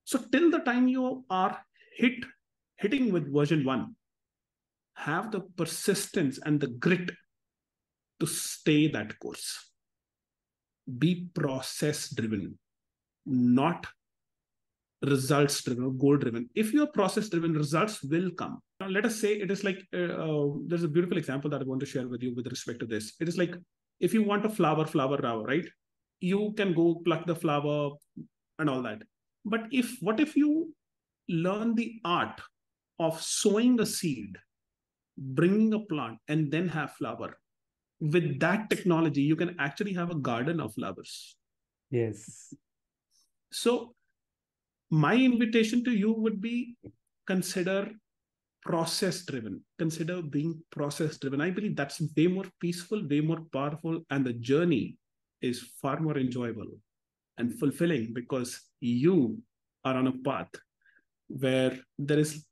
So 0.04 0.20
till 0.32 0.50
the 0.50 0.60
time 0.60 0.88
you 0.88 1.24
are 1.30 1.58
hit 1.96 2.24
hitting 2.76 3.12
with 3.12 3.32
version 3.32 3.64
one 3.64 3.96
have 4.94 5.30
the 5.30 5.40
persistence 5.56 6.38
and 6.44 6.60
the 6.60 6.66
grit 6.66 7.10
to 8.20 8.26
stay 8.26 8.88
that 8.88 9.18
course 9.18 9.72
be 10.98 11.28
process 11.34 12.10
driven 12.14 12.58
not 13.26 13.86
results 15.02 15.62
driven 15.62 15.84
or 15.84 15.92
goal 15.92 16.16
driven. 16.16 16.48
If 16.54 16.72
you're 16.72 16.88
process 16.88 17.28
driven, 17.28 17.52
results 17.52 18.02
will 18.02 18.30
come. 18.32 18.60
Now, 18.80 18.88
let 18.88 19.04
us 19.04 19.20
say 19.20 19.34
it 19.34 19.50
is 19.50 19.64
like 19.64 19.78
uh, 19.94 20.14
uh, 20.14 20.48
there's 20.66 20.84
a 20.84 20.88
beautiful 20.88 21.18
example 21.18 21.50
that 21.50 21.60
I 21.60 21.64
want 21.64 21.80
to 21.80 21.86
share 21.86 22.08
with 22.08 22.22
you 22.22 22.34
with 22.34 22.46
respect 22.46 22.80
to 22.80 22.86
this. 22.86 23.14
It 23.20 23.28
is 23.28 23.36
like 23.36 23.54
if 24.00 24.14
you 24.14 24.22
want 24.22 24.46
a 24.46 24.48
flower, 24.48 24.86
flower, 24.86 25.18
flower, 25.18 25.44
right? 25.44 25.66
You 26.20 26.52
can 26.56 26.74
go 26.74 27.00
pluck 27.04 27.26
the 27.26 27.34
flower 27.34 27.90
and 28.58 28.68
all 28.68 28.82
that. 28.82 29.02
But 29.44 29.62
if 29.70 29.96
what 30.00 30.20
if 30.20 30.36
you 30.36 30.72
learn 31.28 31.74
the 31.74 32.00
art 32.04 32.40
of 32.98 33.20
sowing 33.20 33.80
a 33.80 33.86
seed, 33.86 34.36
bringing 35.16 35.74
a 35.74 35.80
plant, 35.80 36.18
and 36.28 36.50
then 36.50 36.68
have 36.68 36.92
flower? 36.92 37.38
With 38.00 38.38
that 38.40 38.70
technology, 38.70 39.22
you 39.22 39.36
can 39.36 39.56
actually 39.58 39.92
have 39.94 40.10
a 40.10 40.14
garden 40.14 40.60
of 40.60 40.74
flowers. 40.74 41.36
Yes. 41.90 42.54
So 43.50 43.94
my 44.90 45.14
invitation 45.14 45.84
to 45.84 45.90
you 45.90 46.12
would 46.12 46.40
be 46.40 46.76
consider 47.26 47.90
process 48.62 49.24
driven 49.24 49.62
consider 49.78 50.20
being 50.20 50.60
process 50.70 51.18
driven 51.18 51.40
i 51.40 51.50
believe 51.50 51.76
that's 51.76 52.00
way 52.16 52.26
more 52.26 52.46
peaceful 52.60 53.06
way 53.08 53.20
more 53.20 53.40
powerful 53.52 54.00
and 54.10 54.24
the 54.24 54.32
journey 54.32 54.96
is 55.42 55.60
far 55.80 56.00
more 56.00 56.18
enjoyable 56.18 56.66
and 57.38 57.58
fulfilling 57.60 58.12
because 58.12 58.60
you 58.80 59.38
are 59.84 59.94
on 59.94 60.08
a 60.08 60.18
path 60.28 60.50
where 61.28 61.78
there 61.98 62.18
is 62.18 62.46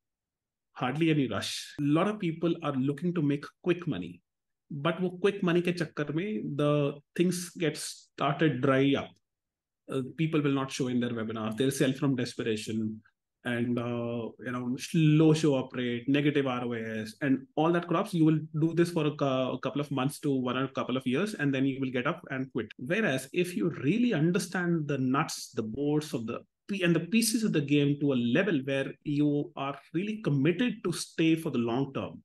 hardly 0.73 1.11
any 1.11 1.27
rush 1.27 1.75
a 1.81 1.83
lot 1.83 2.07
of 2.07 2.21
people 2.21 2.55
are 2.63 2.77
looking 2.91 3.13
to 3.15 3.23
make 3.23 3.45
quick 3.63 3.87
money 3.89 4.21
but 4.71 4.97
quick 5.21 5.43
money 5.43 5.63
ke 5.63 5.77
chakkar 5.83 6.09
mein 6.19 6.57
the 6.63 6.73
things 7.19 7.51
get 7.65 7.77
started 7.77 8.61
dry 8.67 8.95
up 9.03 9.11
uh, 9.93 10.03
people 10.17 10.41
will 10.41 10.53
not 10.53 10.71
show 10.71 10.89
in 10.89 11.01
their 11.01 11.11
webinars. 11.11 11.57
They'll 11.57 11.71
sell 11.71 11.93
from 11.93 12.17
desperation 12.17 13.01
and 13.45 13.79
uh, 13.79 14.29
you 14.45 14.51
know 14.51 14.77
low 14.95 15.33
show 15.33 15.55
up 15.55 15.73
rate, 15.75 16.09
negative 16.09 16.47
ROAS, 16.47 17.15
and 17.23 17.47
all 17.55 17.71
that 17.73 17.87
crops. 17.87 18.13
You 18.13 18.25
will 18.25 18.41
do 18.61 18.75
this 18.75 18.91
for 18.91 19.07
a, 19.07 19.17
couple 19.17 19.81
of 19.81 19.91
months 19.93 20.19
to 20.21 20.35
one 20.35 20.57
or 20.57 20.65
a 20.65 20.73
couple 20.73 20.97
of 20.97 21.07
years, 21.07 21.35
and 21.35 21.55
then 21.55 21.65
you 21.65 21.81
will 21.81 21.93
get 21.93 22.09
up 22.09 22.23
and 22.31 22.51
quit. 22.53 22.67
Whereas 22.79 23.29
if 23.33 23.57
you 23.57 23.71
really 23.85 24.13
understand 24.13 24.89
the 24.89 24.99
nuts, 24.99 25.53
the 25.53 25.63
bolts 25.63 26.13
of 26.13 26.27
the 26.27 26.41
and 26.83 26.97
the 26.97 27.07
pieces 27.15 27.45
of 27.45 27.53
the 27.53 27.61
game 27.61 27.97
to 28.01 28.13
a 28.13 28.15
level 28.15 28.59
where 28.65 28.93
you 29.05 29.53
are 29.57 29.79
really 29.95 30.21
committed 30.23 30.83
to 30.83 30.91
stay 30.93 31.37
for 31.37 31.51
the 31.51 31.59
long 31.59 31.95
term 31.95 32.21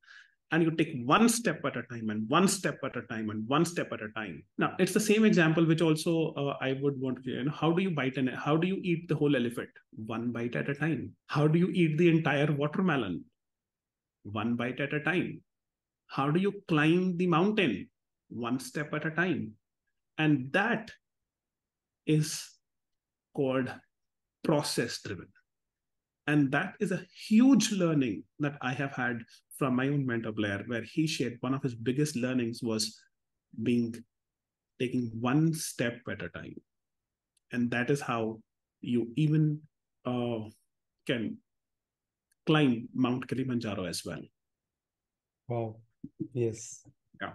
and 0.52 0.64
you 0.64 0.72
take 0.72 0.94
one 1.06 1.30
step 1.30 1.64
at 1.66 1.78
a 1.78 1.84
time 1.84 2.10
and 2.10 2.30
one 2.30 2.48
step 2.48 2.80
at 2.84 2.96
a 2.98 3.02
time 3.04 3.30
and 3.30 3.48
one 3.48 3.64
step 3.64 3.92
at 3.94 4.02
a 4.02 4.10
time. 4.10 4.44
Now 4.58 4.76
it's 4.80 4.94
the 4.94 5.00
same 5.00 5.24
example 5.24 5.66
which 5.66 5.82
also 5.82 6.34
uh, 6.34 6.58
i 6.62 6.74
would 6.82 7.00
want 7.00 7.24
to 7.24 7.32
you 7.32 7.44
know 7.44 7.52
how 7.52 7.72
do 7.72 7.82
you 7.82 7.92
bite 7.92 8.18
and 8.18 8.30
how 8.30 8.58
do 8.58 8.68
you 8.68 8.80
eat 8.84 9.08
the 9.08 9.16
whole 9.16 9.36
elephant? 9.36 9.70
One 10.06 10.32
bite 10.32 10.56
at 10.56 10.70
a 10.70 10.76
time. 10.76 11.16
How 11.28 11.48
do 11.48 11.58
you 11.58 11.70
eat 11.70 11.98
the 11.98 12.10
entire 12.10 12.52
watermelon? 12.52 13.24
One 14.24 14.56
bite 14.56 14.80
at 14.80 14.94
a 14.94 15.00
time. 15.00 15.42
How 16.08 16.30
do 16.30 16.40
you 16.40 16.54
climb 16.68 17.18
the 17.18 17.28
mountain? 17.28 17.90
One 18.30 18.60
step 18.60 18.94
at 18.94 19.06
a 19.06 19.12
time. 19.12 19.54
And 20.18 20.52
that 20.52 20.92
is 22.06 22.46
called 23.34 23.74
process 24.44 25.02
driven 25.02 25.28
and 26.32 26.52
that 26.52 26.76
is 26.80 26.92
a 26.92 27.06
huge 27.28 27.72
learning 27.72 28.24
that 28.40 28.58
i 28.62 28.74
have 28.82 28.94
had 28.94 29.24
from 29.62 29.76
my 29.76 29.88
own 29.90 30.04
mentor 30.04 30.32
Blair, 30.32 30.64
where 30.66 30.82
he 30.82 31.06
shared 31.06 31.38
one 31.42 31.54
of 31.54 31.62
his 31.62 31.76
biggest 31.76 32.16
learnings 32.16 32.64
was 32.64 33.00
being 33.62 33.94
taking 34.80 35.12
one 35.20 35.54
step 35.54 36.00
at 36.10 36.24
a 36.24 36.30
time. 36.30 36.56
And 37.52 37.70
that 37.70 37.92
is 37.92 38.02
how 38.02 38.40
you 38.82 39.10
even 39.16 39.62
uh, 40.04 40.40
can 41.06 41.38
climb 42.48 42.90
Mount 42.96 43.28
Kilimanjaro 43.28 43.86
as 43.86 44.04
well. 44.04 44.24
Wow. 45.48 45.76
Yes. 46.34 46.84
Yeah. 47.22 47.34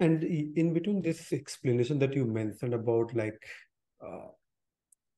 And 0.00 0.24
in 0.24 0.74
between 0.74 1.02
this 1.02 1.32
explanation 1.32 2.00
that 2.00 2.14
you 2.14 2.24
mentioned 2.24 2.74
about 2.74 3.14
like 3.14 3.46
uh, 4.04 4.30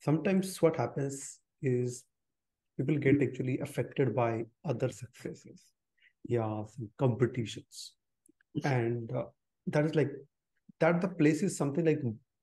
sometimes 0.01 0.61
what 0.61 0.77
happens 0.77 1.39
is 1.63 2.05
people 2.77 2.97
get 2.97 3.23
actually 3.23 3.59
affected 3.61 4.15
by 4.15 4.45
other 4.65 4.91
successes, 4.91 5.63
yeah, 6.25 6.63
some 6.67 6.89
competitions, 6.99 7.95
and 8.65 9.13
uh, 9.13 9.25
that 9.67 9.85
is 9.85 9.95
like 9.95 10.11
that 10.81 11.01
the 11.01 11.09
place 11.09 11.43
is 11.43 11.57
something 11.57 11.85
like 11.85 12.01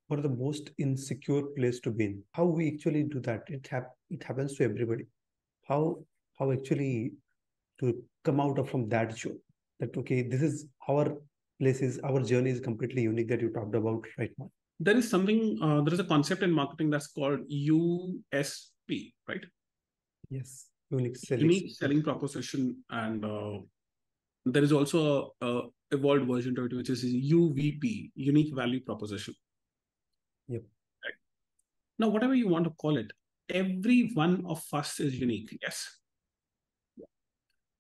one 0.08 0.20
of 0.20 0.24
the 0.24 0.38
most 0.44 0.72
insecure 0.78 1.44
place 1.58 1.80
to 1.80 1.92
be 1.92 2.06
in. 2.06 2.24
How 2.34 2.46
we 2.46 2.74
actually 2.74 3.04
do 3.04 3.20
that? 3.22 3.44
It 3.48 3.68
hap- 3.68 3.96
it 4.10 4.24
happens 4.24 4.56
to 4.56 4.64
everybody. 4.64 5.06
How 5.68 6.00
how 6.38 6.52
actually 6.52 7.14
to 7.80 8.04
come 8.24 8.40
out 8.40 8.60
of 8.60 8.70
from 8.70 8.90
that 8.90 9.18
zone? 9.18 9.40
That 9.80 9.98
okay, 9.98 10.22
this 10.22 10.42
is 10.42 10.68
our 10.90 11.18
places 11.60 12.00
our 12.04 12.22
journey 12.22 12.50
is 12.50 12.60
completely 12.60 13.02
unique 13.02 13.30
that 13.30 13.42
you 13.42 13.50
talked 13.50 13.76
about 13.76 14.04
right 14.18 14.32
now 14.38 14.52
there 14.80 14.98
is 14.98 15.10
something 15.10 15.58
uh, 15.62 15.82
there 15.82 15.94
is 15.94 16.00
a 16.00 16.04
concept 16.04 16.44
in 16.44 16.52
marketing 16.52 16.90
that's 16.90 17.08
called 17.08 17.40
usp 17.50 18.75
right 19.28 19.46
yes 20.30 20.68
unique 20.92 21.18
selling, 21.18 21.42
unique 21.42 21.76
selling 21.76 22.02
proposition 22.04 22.76
and 22.90 23.26
uh, 23.26 23.58
there 24.46 24.64
is 24.64 24.72
also 24.72 25.34
a, 25.42 25.46
a, 25.48 25.62
evolved 25.92 26.28
version 26.28 26.56
to 26.56 26.66
it 26.66 26.74
which 26.74 26.90
is 26.90 27.04
uvp 27.04 28.12
unique 28.16 28.54
value 28.56 28.80
proposition 28.82 29.34
yep 30.48 30.64
right. 31.04 31.14
now 32.00 32.08
whatever 32.08 32.36
you 32.36 32.48
want 32.48 32.64
to 32.64 32.72
call 32.72 32.98
it 32.98 33.12
every 33.50 34.12
one 34.14 34.44
of 34.48 34.64
us 34.74 35.00
is 35.00 35.20
unique 35.20 35.58
yes 35.62 36.00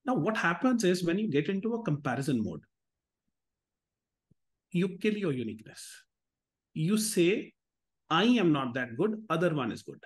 now 0.05 0.13
what 0.13 0.37
happens 0.37 0.83
is 0.83 1.03
when 1.03 1.17
you 1.17 1.27
get 1.27 1.49
into 1.49 1.73
a 1.73 1.83
comparison 1.83 2.43
mode 2.43 2.61
you 4.75 4.89
kill 5.01 5.17
your 5.17 5.31
uniqueness. 5.31 5.83
You 6.73 6.97
say, 6.97 7.53
I 8.09 8.25
am 8.25 8.51
not 8.51 8.73
that 8.73 8.97
good, 8.97 9.23
other 9.29 9.55
one 9.55 9.71
is 9.71 9.83
good. 9.83 9.99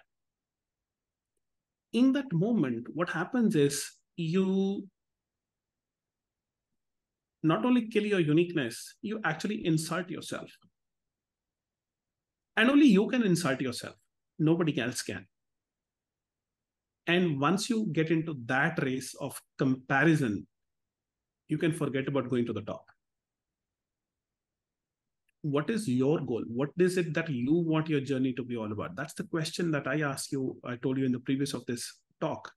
In 1.93 2.13
that 2.13 2.31
moment, 2.31 2.87
what 2.93 3.09
happens 3.09 3.55
is 3.55 3.83
you 4.15 4.87
not 7.41 7.65
only 7.65 7.87
kill 7.87 8.05
your 8.05 8.19
uniqueness, 8.19 8.95
you 9.01 9.19
actually 9.23 9.65
insult 9.65 10.09
yourself. 10.09 10.49
And 12.57 12.69
only 12.69 12.87
you 12.87 13.07
can 13.07 13.23
insult 13.23 13.61
yourself. 13.61 13.95
Nobody 14.37 14.79
else 14.79 15.01
can. 15.01 15.25
And 17.07 17.39
once 17.39 17.69
you 17.69 17.87
get 17.91 18.11
into 18.11 18.35
that 18.45 18.81
race 18.83 19.15
of 19.19 19.41
comparison, 19.57 20.45
you 21.47 21.57
can 21.57 21.71
forget 21.73 22.07
about 22.07 22.29
going 22.29 22.45
to 22.45 22.53
the 22.53 22.61
top 22.61 22.85
what 25.41 25.69
is 25.69 25.87
your 25.87 26.19
goal? 26.19 26.43
What 26.47 26.69
is 26.77 26.97
it 26.97 27.13
that 27.13 27.29
you 27.29 27.53
want 27.53 27.89
your 27.89 28.01
journey 28.01 28.33
to 28.33 28.43
be 28.43 28.57
all 28.57 28.71
about? 28.71 28.95
That's 28.95 29.13
the 29.13 29.23
question 29.23 29.71
that 29.71 29.87
i 29.87 30.01
asked 30.01 30.31
you 30.31 30.57
i 30.65 30.75
told 30.75 30.97
you 30.97 31.05
in 31.05 31.11
the 31.11 31.19
previous 31.19 31.53
of 31.53 31.65
this 31.65 31.99
talk. 32.21 32.51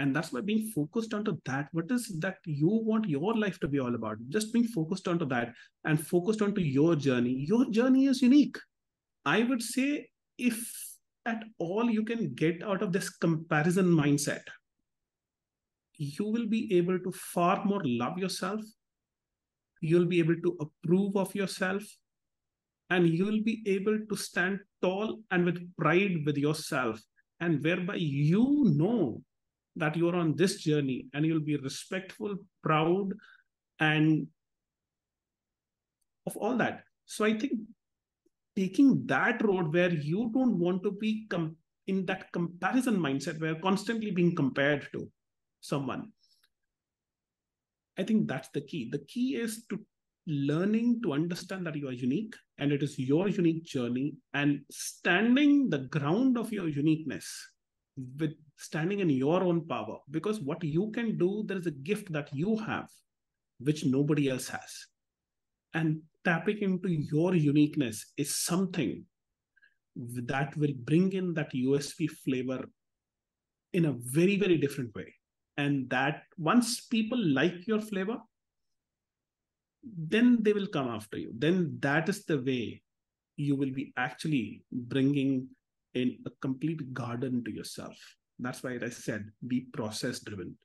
And 0.00 0.14
that's 0.14 0.30
by 0.30 0.42
being 0.42 0.70
focused 0.72 1.12
onto 1.12 1.36
that 1.46 1.68
what 1.72 1.90
is 1.90 2.20
that 2.20 2.36
you 2.44 2.68
want 2.68 3.08
your 3.08 3.36
life 3.36 3.58
to 3.60 3.68
be 3.68 3.80
all 3.80 3.94
about? 3.94 4.18
Just 4.28 4.52
being 4.52 4.66
focused 4.66 5.08
onto 5.08 5.26
that 5.26 5.52
and 5.84 6.06
focused 6.06 6.40
onto 6.40 6.60
your 6.60 6.94
journey. 6.94 7.44
Your 7.48 7.68
journey 7.70 8.06
is 8.06 8.22
unique. 8.22 8.56
I 9.26 9.42
would 9.42 9.62
say 9.62 10.08
if 10.38 10.60
at 11.26 11.42
all 11.58 11.90
you 11.90 12.04
can 12.04 12.32
get 12.34 12.62
out 12.62 12.82
of 12.82 12.92
this 12.92 13.10
comparison 13.10 13.86
mindset 13.86 14.42
you 15.98 16.24
will 16.24 16.46
be 16.46 16.76
able 16.76 16.98
to 17.00 17.10
far 17.10 17.64
more 17.64 17.82
love 17.84 18.18
yourself. 18.18 18.60
You'll 19.80 20.06
be 20.06 20.20
able 20.20 20.36
to 20.36 20.56
approve 20.60 21.16
of 21.16 21.34
yourself 21.34 21.82
and 22.90 23.08
you 23.08 23.24
will 23.24 23.42
be 23.42 23.62
able 23.66 23.98
to 24.08 24.16
stand 24.16 24.60
tall 24.82 25.20
and 25.30 25.44
with 25.44 25.76
pride 25.76 26.24
with 26.24 26.36
yourself 26.36 27.00
and 27.40 27.62
whereby 27.62 27.94
you 27.96 28.64
know 28.76 29.22
that 29.76 29.96
you're 29.96 30.16
on 30.16 30.34
this 30.34 30.60
journey 30.62 31.06
and 31.12 31.24
you'll 31.24 31.40
be 31.40 31.56
respectful 31.56 32.34
proud 32.62 33.12
and 33.80 34.26
of 36.26 36.36
all 36.36 36.56
that. 36.56 36.82
So 37.06 37.24
i 37.24 37.38
think 37.38 37.52
taking 38.56 39.06
that 39.06 39.42
road 39.42 39.72
where 39.72 39.90
you 39.90 40.30
don't 40.34 40.58
want 40.58 40.82
to 40.82 40.90
be 40.90 41.26
com- 41.30 41.56
in 41.86 42.04
that 42.06 42.30
comparison 42.32 42.98
mindset 42.98 43.40
where 43.40 43.54
constantly 43.54 44.10
being 44.10 44.34
compared 44.34 44.86
to 44.92 45.08
someone 45.60 46.10
i 47.98 48.02
think 48.02 48.26
that's 48.28 48.48
the 48.50 48.60
key. 48.60 48.88
The 48.90 48.98
key 48.98 49.36
is 49.36 49.64
to 49.70 49.80
learning 50.28 51.00
to 51.02 51.14
understand 51.14 51.66
that 51.66 51.74
you 51.74 51.88
are 51.88 51.92
unique 51.92 52.34
and 52.58 52.70
it 52.70 52.82
is 52.82 52.98
your 52.98 53.28
unique 53.28 53.64
journey 53.64 54.14
and 54.34 54.60
standing 54.70 55.70
the 55.70 55.78
ground 55.78 56.36
of 56.36 56.52
your 56.52 56.68
uniqueness 56.68 57.26
with 58.20 58.34
standing 58.56 59.00
in 59.00 59.08
your 59.08 59.42
own 59.42 59.66
power. 59.66 59.96
Because 60.10 60.40
what 60.40 60.62
you 60.62 60.90
can 60.90 61.16
do 61.16 61.44
there 61.46 61.56
is 61.56 61.66
a 61.66 61.70
gift 61.70 62.12
that 62.12 62.28
you 62.32 62.56
have 62.58 62.88
which 63.58 63.84
nobody 63.84 64.28
else 64.28 64.48
has. 64.48 64.86
And 65.74 66.02
tapping 66.24 66.58
into 66.58 66.88
your 66.90 67.34
uniqueness 67.34 68.12
is 68.16 68.36
something 68.36 69.04
that 69.96 70.56
will 70.56 70.74
bring 70.84 71.12
in 71.12 71.34
that 71.34 71.52
usp 71.52 72.08
flavor 72.24 72.64
in 73.72 73.86
a 73.86 73.96
very 73.98 74.36
very 74.36 74.58
different 74.58 74.94
way. 74.94 75.12
And 75.56 75.88
that 75.90 76.22
once 76.36 76.82
people 76.82 77.18
like 77.18 77.66
your 77.66 77.80
flavor 77.80 78.18
then 79.82 80.42
they 80.42 80.52
will 80.52 80.66
come 80.66 80.88
after 80.88 81.18
you. 81.18 81.32
Then 81.36 81.78
that 81.80 82.08
is 82.08 82.24
the 82.24 82.40
way 82.40 82.82
you 83.36 83.56
will 83.56 83.70
be 83.70 83.92
actually 83.96 84.62
bringing 84.72 85.48
in 85.94 86.18
a 86.26 86.30
complete 86.42 86.92
garden 86.92 87.44
to 87.44 87.52
yourself. 87.52 87.96
That's 88.38 88.62
why 88.62 88.78
i 88.82 88.88
said 88.88 89.30
be 89.46 89.66
process 89.72 90.20
driven. 90.20 90.56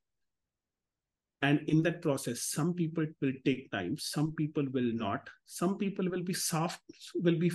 And 1.41 1.59
in 1.67 1.83
that 1.83 2.01
process 2.01 2.43
some 2.43 2.73
people 2.73 3.05
will 3.21 3.33
take 3.45 3.71
time 3.71 3.97
some 3.97 4.33
people 4.33 4.65
will 4.71 4.91
not. 4.93 5.29
Some 5.45 5.77
people 5.77 6.09
will 6.09 6.23
be 6.23 6.33
soft 6.33 6.81
will 7.15 7.37
be 7.37 7.51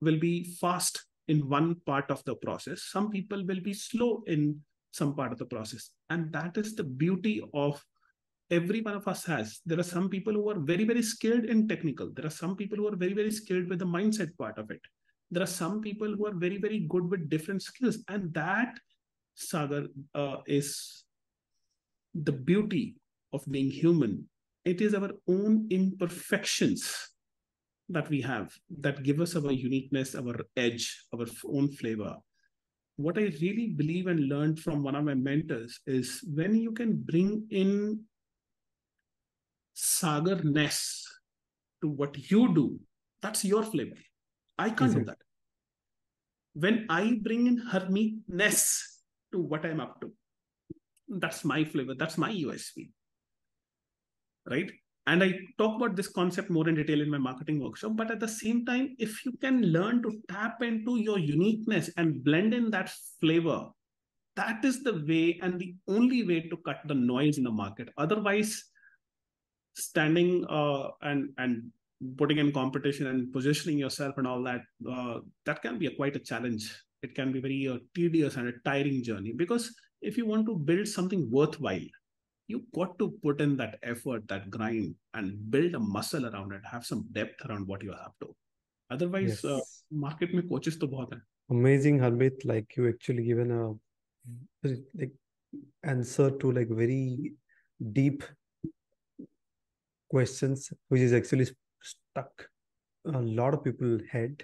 will 0.00 0.18
be 0.18 0.56
fast 0.60 1.04
in 1.28 1.48
one 1.48 1.76
part 1.86 2.10
of 2.10 2.22
the 2.24 2.34
process. 2.36 2.84
Some 2.84 3.10
people 3.10 3.44
will 3.44 3.60
be 3.60 3.74
slow 3.74 4.22
in 4.26 4.60
some 4.92 5.14
part 5.14 5.32
of 5.32 5.38
the 5.38 5.46
process. 5.46 5.90
And 6.10 6.32
that 6.32 6.56
is 6.56 6.74
the 6.74 6.84
beauty 6.84 7.42
of 7.52 7.82
every 8.50 8.80
one 8.80 8.94
of 8.94 9.06
us 9.08 9.24
has. 9.24 9.60
There 9.66 9.78
are 9.78 9.84
some 9.84 10.08
people 10.08 10.32
who 10.32 10.48
are 10.50 10.58
very, 10.58 10.84
very 10.84 11.02
skilled 11.02 11.44
in 11.44 11.68
technical. 11.68 12.10
There 12.12 12.26
are 12.26 12.30
some 12.30 12.56
people 12.56 12.78
who 12.78 12.88
are 12.88 12.96
very, 12.96 13.12
very 13.12 13.30
skilled 13.30 13.68
with 13.68 13.78
the 13.78 13.86
mindset 13.86 14.36
part 14.38 14.58
of 14.58 14.70
it. 14.70 14.80
There 15.30 15.42
are 15.42 15.46
some 15.46 15.80
people 15.80 16.14
who 16.14 16.26
are 16.26 16.34
very, 16.34 16.58
very 16.58 16.80
good 16.88 17.10
with 17.10 17.28
different 17.28 17.62
skills. 17.62 17.98
And 18.08 18.32
that, 18.34 18.78
Sagar, 19.34 19.86
uh, 20.14 20.36
is 20.46 21.04
the 22.14 22.32
beauty 22.32 22.96
of 23.32 23.44
being 23.50 23.70
human. 23.70 24.28
It 24.64 24.80
is 24.80 24.94
our 24.94 25.10
own 25.28 25.66
imperfections 25.70 27.10
that 27.88 28.08
we 28.08 28.20
have 28.20 28.52
that 28.80 29.02
give 29.02 29.20
us 29.20 29.36
our 29.36 29.52
uniqueness, 29.52 30.14
our 30.14 30.36
edge, 30.56 31.04
our 31.14 31.26
own 31.46 31.70
flavor. 31.70 32.16
What 32.96 33.18
I 33.18 33.32
really 33.40 33.68
believe 33.76 34.06
and 34.06 34.28
learned 34.28 34.60
from 34.60 34.82
one 34.82 34.94
of 34.94 35.04
my 35.04 35.14
mentors 35.14 35.80
is 35.86 36.24
when 36.34 36.54
you 36.54 36.72
can 36.72 36.96
bring 36.96 37.46
in 37.50 38.00
sagarness 39.76 41.02
to 41.82 41.88
what 41.88 42.30
you 42.30 42.54
do, 42.54 42.80
that's 43.22 43.44
your 43.44 43.62
flavor. 43.62 43.96
I 44.58 44.70
can't 44.70 44.94
do 44.94 45.04
that. 45.04 45.18
When 46.54 46.86
I 46.88 47.18
bring 47.22 47.46
in 47.46 47.62
harmeetness 47.70 48.80
to 49.32 49.40
what 49.40 49.66
I'm 49.66 49.80
up 49.80 50.00
to, 50.00 50.10
that's 51.08 51.44
my 51.44 51.64
flavor, 51.64 51.94
that's 51.94 52.16
my 52.16 52.32
USP. 52.32 52.90
Right? 54.48 54.70
And 55.08 55.22
I 55.22 55.34
talk 55.58 55.76
about 55.76 55.94
this 55.94 56.08
concept 56.08 56.50
more 56.50 56.68
in 56.68 56.74
detail 56.74 57.00
in 57.00 57.10
my 57.10 57.18
marketing 57.18 57.62
workshop. 57.62 57.92
But 57.94 58.10
at 58.10 58.18
the 58.18 58.26
same 58.26 58.64
time, 58.64 58.96
if 58.98 59.24
you 59.24 59.32
can 59.40 59.62
learn 59.62 60.02
to 60.02 60.10
tap 60.28 60.62
into 60.62 60.96
your 60.96 61.18
uniqueness 61.18 61.90
and 61.96 62.24
blend 62.24 62.54
in 62.54 62.70
that 62.70 62.90
flavor, 63.20 63.66
that 64.34 64.64
is 64.64 64.82
the 64.82 65.04
way 65.06 65.38
and 65.42 65.60
the 65.60 65.76
only 65.88 66.26
way 66.26 66.40
to 66.48 66.56
cut 66.58 66.80
the 66.86 66.94
noise 66.94 67.38
in 67.38 67.44
the 67.44 67.50
market. 67.50 67.88
Otherwise, 67.98 68.64
standing 69.76 70.44
uh, 70.48 70.88
and 71.02 71.30
and 71.38 71.70
putting 72.18 72.38
in 72.38 72.52
competition 72.52 73.06
and 73.06 73.32
positioning 73.32 73.78
yourself 73.78 74.18
and 74.18 74.26
all 74.26 74.42
that 74.42 74.62
uh, 74.90 75.20
that 75.44 75.62
can 75.62 75.78
be 75.78 75.86
a, 75.86 75.94
quite 75.94 76.16
a 76.16 76.20
challenge. 76.20 76.74
It 77.02 77.14
can 77.14 77.32
be 77.32 77.40
very 77.40 77.68
uh, 77.68 77.78
tedious 77.94 78.36
and 78.36 78.48
a 78.48 78.52
tiring 78.64 79.02
journey 79.02 79.32
because 79.36 79.72
if 80.00 80.16
you 80.16 80.26
want 80.26 80.46
to 80.46 80.56
build 80.56 80.88
something 80.88 81.30
worthwhile 81.30 81.88
you 82.48 82.64
got 82.74 82.98
to 82.98 83.12
put 83.22 83.40
in 83.40 83.56
that 83.56 83.78
effort 83.82 84.26
that 84.28 84.50
grind 84.50 84.94
and 85.14 85.50
build 85.50 85.74
a 85.74 85.80
muscle 85.80 86.26
around 86.26 86.52
it. 86.52 86.60
Have 86.70 86.86
some 86.86 87.06
depth 87.12 87.44
around 87.46 87.66
what 87.66 87.82
you 87.82 87.90
have 87.92 88.12
to. 88.20 88.34
Otherwise 88.90 89.44
uh, 89.44 89.56
yes. 89.56 89.60
uh, 89.60 89.60
market 89.90 90.32
mein 90.32 90.48
coaches 90.48 90.76
to 90.82 90.88
bahut 90.88 91.14
hai 91.14 91.20
amazing 91.54 91.98
harmeet 92.04 92.44
like 92.50 92.76
you 92.76 92.88
actually 92.88 93.24
given 93.24 93.50
a 93.56 93.62
like 95.00 95.12
answer 95.94 96.30
to 96.42 96.52
like 96.58 96.72
very 96.82 97.32
deep 97.98 98.24
questions 100.08 100.72
which 100.88 101.00
is 101.00 101.12
actually 101.12 101.46
stuck 101.82 102.48
a 103.06 103.20
lot 103.20 103.54
of 103.54 103.64
people 103.64 103.98
had. 104.10 104.42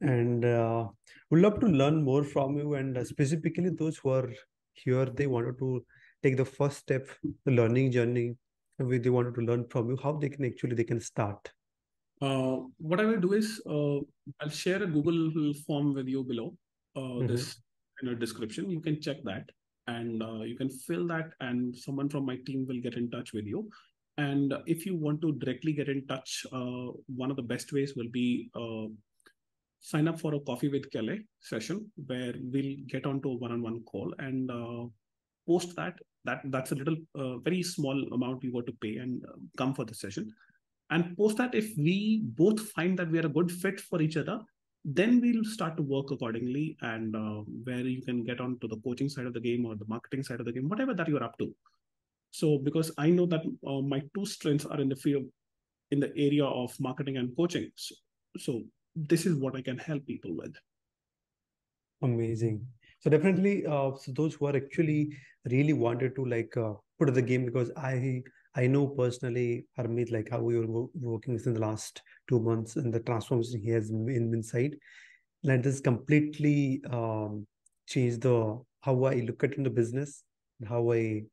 And 0.00 0.44
uh, 0.44 0.88
would 1.30 1.40
love 1.40 1.60
to 1.60 1.66
learn 1.66 2.02
more 2.02 2.24
from 2.24 2.56
you 2.56 2.74
and 2.74 2.98
uh, 2.98 3.04
specifically 3.04 3.70
those 3.70 3.98
who 3.98 4.10
are 4.10 4.32
here 4.74 5.06
they 5.06 5.26
wanted 5.28 5.58
to 5.58 5.84
take 6.22 6.36
the 6.36 6.44
first 6.44 6.78
step 6.78 7.08
the 7.44 7.52
learning 7.52 7.92
journey 7.92 8.34
where 8.78 8.98
they 8.98 9.10
wanted 9.10 9.34
to 9.36 9.42
learn 9.42 9.64
from 9.70 9.88
you 9.88 9.96
how 10.02 10.12
they 10.12 10.28
can 10.28 10.44
actually 10.44 10.74
they 10.74 10.84
can 10.84 11.00
start. 11.00 11.52
Uh, 12.20 12.56
what 12.78 12.98
i 12.98 13.04
will 13.04 13.20
do 13.20 13.34
is 13.34 13.60
uh, 13.68 13.98
i'll 14.40 14.48
share 14.48 14.82
a 14.82 14.86
google 14.86 15.52
form 15.66 15.92
with 15.94 16.08
you 16.08 16.24
below 16.24 16.56
uh, 16.96 17.00
mm-hmm. 17.00 17.26
this 17.26 17.60
in 18.02 18.08
a 18.08 18.14
description. 18.14 18.70
You 18.70 18.80
can 18.80 19.00
check 19.00 19.18
that. 19.24 19.48
And 19.88 20.22
uh, 20.22 20.42
you 20.42 20.56
can 20.56 20.68
fill 20.68 21.06
that 21.08 21.30
and 21.40 21.74
someone 21.74 22.08
from 22.08 22.26
my 22.26 22.36
team 22.44 22.66
will 22.66 22.80
get 22.80 22.94
in 22.94 23.08
touch 23.08 23.32
with 23.32 23.46
you 23.46 23.70
and 24.18 24.54
if 24.66 24.86
you 24.86 24.96
want 24.96 25.20
to 25.20 25.32
directly 25.32 25.72
get 25.72 25.88
in 25.88 26.06
touch 26.06 26.46
uh, 26.52 26.86
one 27.14 27.30
of 27.30 27.36
the 27.36 27.42
best 27.42 27.72
ways 27.72 27.94
will 27.96 28.10
be 28.10 28.50
sign 29.80 30.08
up 30.08 30.18
for 30.20 30.34
a 30.34 30.40
coffee 30.40 30.68
with 30.68 30.90
Kelley 30.90 31.20
session 31.40 31.90
where 32.06 32.34
we'll 32.52 32.76
get 32.88 33.06
onto 33.06 33.30
a 33.30 33.36
one-on-one 33.36 33.82
call 33.84 34.12
and 34.18 34.50
uh, 34.50 34.84
post 35.48 35.76
that. 35.76 35.94
That 36.24 36.40
that's 36.46 36.72
a 36.72 36.74
little 36.74 36.96
uh, 37.14 37.38
very 37.38 37.62
small 37.62 37.96
amount 38.12 38.42
you 38.42 38.52
got 38.52 38.66
to 38.66 38.72
pay 38.82 38.96
and 38.96 39.24
uh, 39.24 39.36
come 39.56 39.74
for 39.74 39.84
the 39.84 39.94
session. 39.94 40.28
And 40.90 41.16
post 41.16 41.36
that 41.36 41.54
if 41.54 41.70
we 41.76 42.22
both 42.24 42.60
find 42.70 42.98
that 42.98 43.10
we 43.10 43.18
are 43.20 43.26
a 43.26 43.36
good 43.36 43.50
fit 43.50 43.80
for 43.80 44.02
each 44.02 44.16
other, 44.16 44.40
then 44.84 45.20
we'll 45.20 45.44
start 45.44 45.76
to 45.76 45.82
work 45.82 46.10
accordingly 46.10 46.76
and 46.80 47.14
uh, 47.14 47.42
where 47.64 47.86
you 47.94 48.02
can 48.02 48.24
get 48.24 48.40
onto 48.40 48.66
the 48.66 48.78
coaching 48.78 49.08
side 49.08 49.26
of 49.26 49.34
the 49.34 49.40
game 49.40 49.66
or 49.66 49.76
the 49.76 49.86
marketing 49.86 50.24
side 50.24 50.40
of 50.40 50.46
the 50.46 50.52
game, 50.52 50.68
whatever 50.68 50.94
that 50.94 51.08
you're 51.08 51.24
up 51.24 51.38
to. 51.38 51.54
So 52.30 52.58
because 52.58 52.92
I 52.98 53.10
know 53.10 53.26
that 53.26 53.42
uh, 53.66 53.80
my 53.80 54.02
two 54.14 54.26
strengths 54.26 54.66
are 54.66 54.80
in 54.80 54.88
the 54.88 54.96
field 54.96 55.24
in 55.90 56.00
the 56.00 56.12
area 56.16 56.44
of 56.44 56.78
marketing 56.80 57.16
and 57.16 57.34
coaching. 57.36 57.70
So, 57.76 57.94
so 58.38 58.62
this 58.94 59.26
is 59.26 59.36
what 59.36 59.56
I 59.56 59.62
can 59.62 59.78
help 59.78 60.06
people 60.06 60.36
with. 60.36 60.54
Amazing. 62.02 62.66
So 63.00 63.10
definitely, 63.10 63.66
uh, 63.66 63.92
so 63.96 64.12
those 64.12 64.34
who 64.34 64.46
are 64.46 64.56
actually 64.56 65.16
really 65.50 65.72
wanted 65.72 66.14
to 66.16 66.24
like 66.24 66.56
uh, 66.56 66.74
put 66.98 67.12
the 67.14 67.22
game 67.22 67.44
because 67.44 67.70
I 67.76 68.22
I 68.54 68.66
know 68.66 68.86
personally 68.86 69.66
Harmeet 69.78 70.10
like 70.10 70.30
how 70.30 70.40
we 70.40 70.58
were 70.58 70.86
working 70.94 71.34
within 71.34 71.54
the 71.54 71.60
last 71.60 72.02
two 72.28 72.40
months 72.40 72.76
and 72.76 72.92
the 72.92 73.00
transformation 73.00 73.60
he 73.60 73.70
has 73.70 73.90
been 73.90 74.32
inside, 74.34 74.76
and 75.44 75.62
this 75.62 75.80
completely 75.80 76.82
um, 76.90 77.46
changed 77.86 78.22
the 78.22 78.58
how 78.80 79.04
I 79.04 79.16
look 79.16 79.44
at 79.44 79.54
in 79.54 79.62
the 79.62 79.70
business, 79.70 80.24
how 80.66 80.90
I 80.92 81.24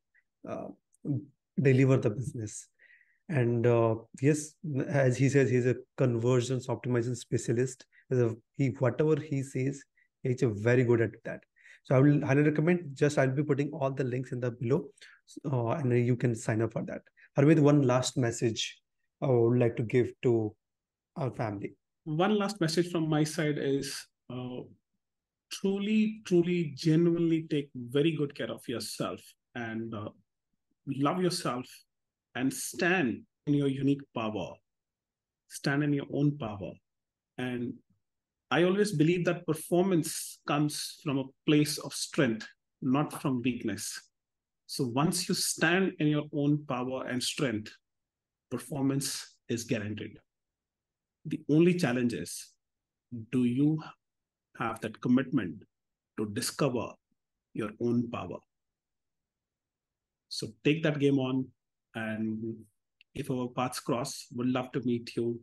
uh, 0.48 0.68
deliver 1.60 1.96
the 1.96 2.10
business. 2.10 2.68
And 3.28 3.66
uh, 3.66 3.96
yes 4.20 4.54
as 4.86 5.16
he 5.16 5.28
says 5.28 5.50
he's 5.50 5.66
a 5.66 5.76
conversions 5.96 6.66
optimization 6.66 7.16
specialist. 7.16 7.86
A, 8.10 8.30
he 8.56 8.68
whatever 8.78 9.18
he 9.18 9.42
says 9.42 9.82
he's 10.22 10.42
a 10.42 10.48
very 10.48 10.84
good 10.84 11.00
at 11.00 11.12
that. 11.24 11.40
So 11.84 11.96
i 11.96 12.00
will 12.00 12.24
highly 12.24 12.42
recommend 12.42 12.90
just 12.94 13.18
i'll 13.18 13.30
be 13.30 13.42
putting 13.42 13.70
all 13.70 13.90
the 13.90 14.04
links 14.04 14.32
in 14.32 14.40
the 14.40 14.50
below 14.50 14.84
uh, 15.50 15.70
and 15.70 16.06
you 16.06 16.16
can 16.16 16.34
sign 16.34 16.62
up 16.62 16.72
for 16.72 16.82
that. 16.84 17.02
Harmeet, 17.36 17.60
one 17.60 17.82
last 17.82 18.16
message 18.16 18.78
i 19.22 19.26
would 19.26 19.58
like 19.58 19.76
to 19.76 19.82
give 19.82 20.12
to 20.22 20.54
our 21.16 21.30
family. 21.30 21.74
One 22.04 22.36
last 22.38 22.60
message 22.60 22.90
from 22.90 23.08
my 23.08 23.24
side 23.24 23.56
is 23.58 24.06
uh, 24.30 24.60
truly 25.50 26.20
truly 26.26 26.72
genuinely 26.76 27.46
take 27.50 27.70
very 27.74 28.12
good 28.12 28.34
care 28.34 28.50
of 28.50 28.66
yourself 28.68 29.20
and 29.54 29.94
uh, 29.94 30.08
love 30.86 31.20
yourself 31.20 31.66
and 32.34 32.52
stand 32.52 33.22
in 33.46 33.54
your 33.54 33.68
unique 33.68 34.02
power, 34.14 34.52
stand 35.48 35.84
in 35.84 35.92
your 35.92 36.06
own 36.12 36.36
power. 36.38 36.72
And 37.38 37.74
I 38.50 38.64
always 38.64 38.92
believe 38.92 39.24
that 39.24 39.46
performance 39.46 40.40
comes 40.46 40.98
from 41.02 41.18
a 41.18 41.24
place 41.46 41.78
of 41.78 41.92
strength, 41.92 42.46
not 42.82 43.20
from 43.20 43.42
weakness. 43.42 44.00
So 44.66 44.86
once 44.86 45.28
you 45.28 45.34
stand 45.34 45.92
in 45.98 46.08
your 46.08 46.24
own 46.32 46.64
power 46.66 47.06
and 47.06 47.22
strength, 47.22 47.72
performance 48.50 49.36
is 49.48 49.64
guaranteed. 49.64 50.18
The 51.26 51.40
only 51.50 51.74
challenge 51.74 52.12
is 52.12 52.52
do 53.32 53.44
you 53.44 53.82
have 54.58 54.80
that 54.80 55.00
commitment 55.00 55.62
to 56.18 56.26
discover 56.30 56.88
your 57.54 57.70
own 57.80 58.10
power? 58.10 58.38
So 60.34 60.48
take 60.64 60.82
that 60.82 60.98
game 60.98 61.20
on, 61.20 61.46
and 61.94 62.56
if 63.14 63.30
our 63.30 63.46
paths 63.56 63.78
cross, 63.78 64.26
would 64.34 64.48
love 64.48 64.72
to 64.72 64.80
meet 64.80 65.14
you 65.16 65.40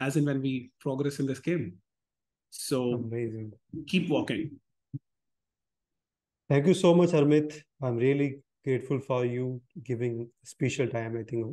as 0.00 0.16
and 0.16 0.26
when 0.26 0.40
we 0.42 0.72
progress 0.80 1.20
in 1.20 1.26
this 1.26 1.38
game. 1.38 1.74
So 2.50 2.94
amazing. 2.94 3.52
Keep 3.86 4.08
walking. 4.08 4.50
Thank 6.48 6.66
you 6.66 6.74
so 6.74 6.92
much, 6.92 7.10
Harmeet. 7.10 7.62
I'm 7.80 7.98
really 7.98 8.40
grateful 8.64 8.98
for 8.98 9.24
you 9.24 9.60
giving 9.84 10.28
special 10.42 10.88
time. 10.88 11.16
I 11.16 11.22
think 11.22 11.46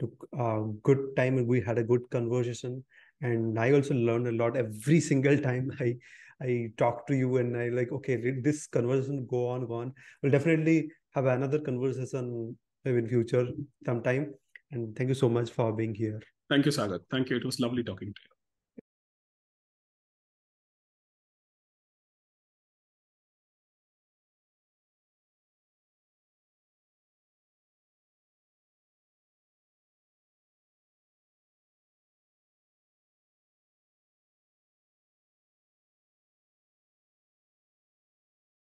took 0.00 0.28
a 0.32 0.62
good 0.82 1.14
time 1.14 1.38
and 1.38 1.46
we 1.46 1.60
had 1.60 1.78
a 1.78 1.84
good 1.84 2.10
conversation. 2.10 2.82
And 3.20 3.60
I 3.60 3.72
also 3.72 3.94
learned 3.94 4.26
a 4.26 4.32
lot 4.32 4.56
every 4.56 4.98
single 4.98 5.38
time 5.38 5.70
I 5.80 5.96
I 6.40 6.70
talk 6.76 7.06
to 7.08 7.16
you 7.16 7.38
and 7.38 7.56
I 7.56 7.68
like, 7.68 7.90
okay, 7.92 8.16
this 8.40 8.66
conversation 8.66 9.26
go 9.28 9.48
on, 9.48 9.66
go 9.66 9.74
on. 9.74 9.92
We'll 10.22 10.32
definitely 10.32 10.90
have 11.14 11.26
another 11.26 11.58
conversation 11.58 12.56
in 12.84 13.08
future 13.08 13.48
sometime. 13.84 14.34
And 14.70 14.96
thank 14.96 15.08
you 15.08 15.14
so 15.14 15.28
much 15.28 15.50
for 15.50 15.72
being 15.72 15.94
here. 15.94 16.20
Thank 16.48 16.66
you, 16.66 16.72
Sagar. 16.72 17.00
Thank 17.10 17.30
you. 17.30 17.36
It 17.36 17.44
was 17.44 17.58
lovely 17.60 17.82
talking 17.82 18.08
to 18.08 18.20
you. 18.24 18.37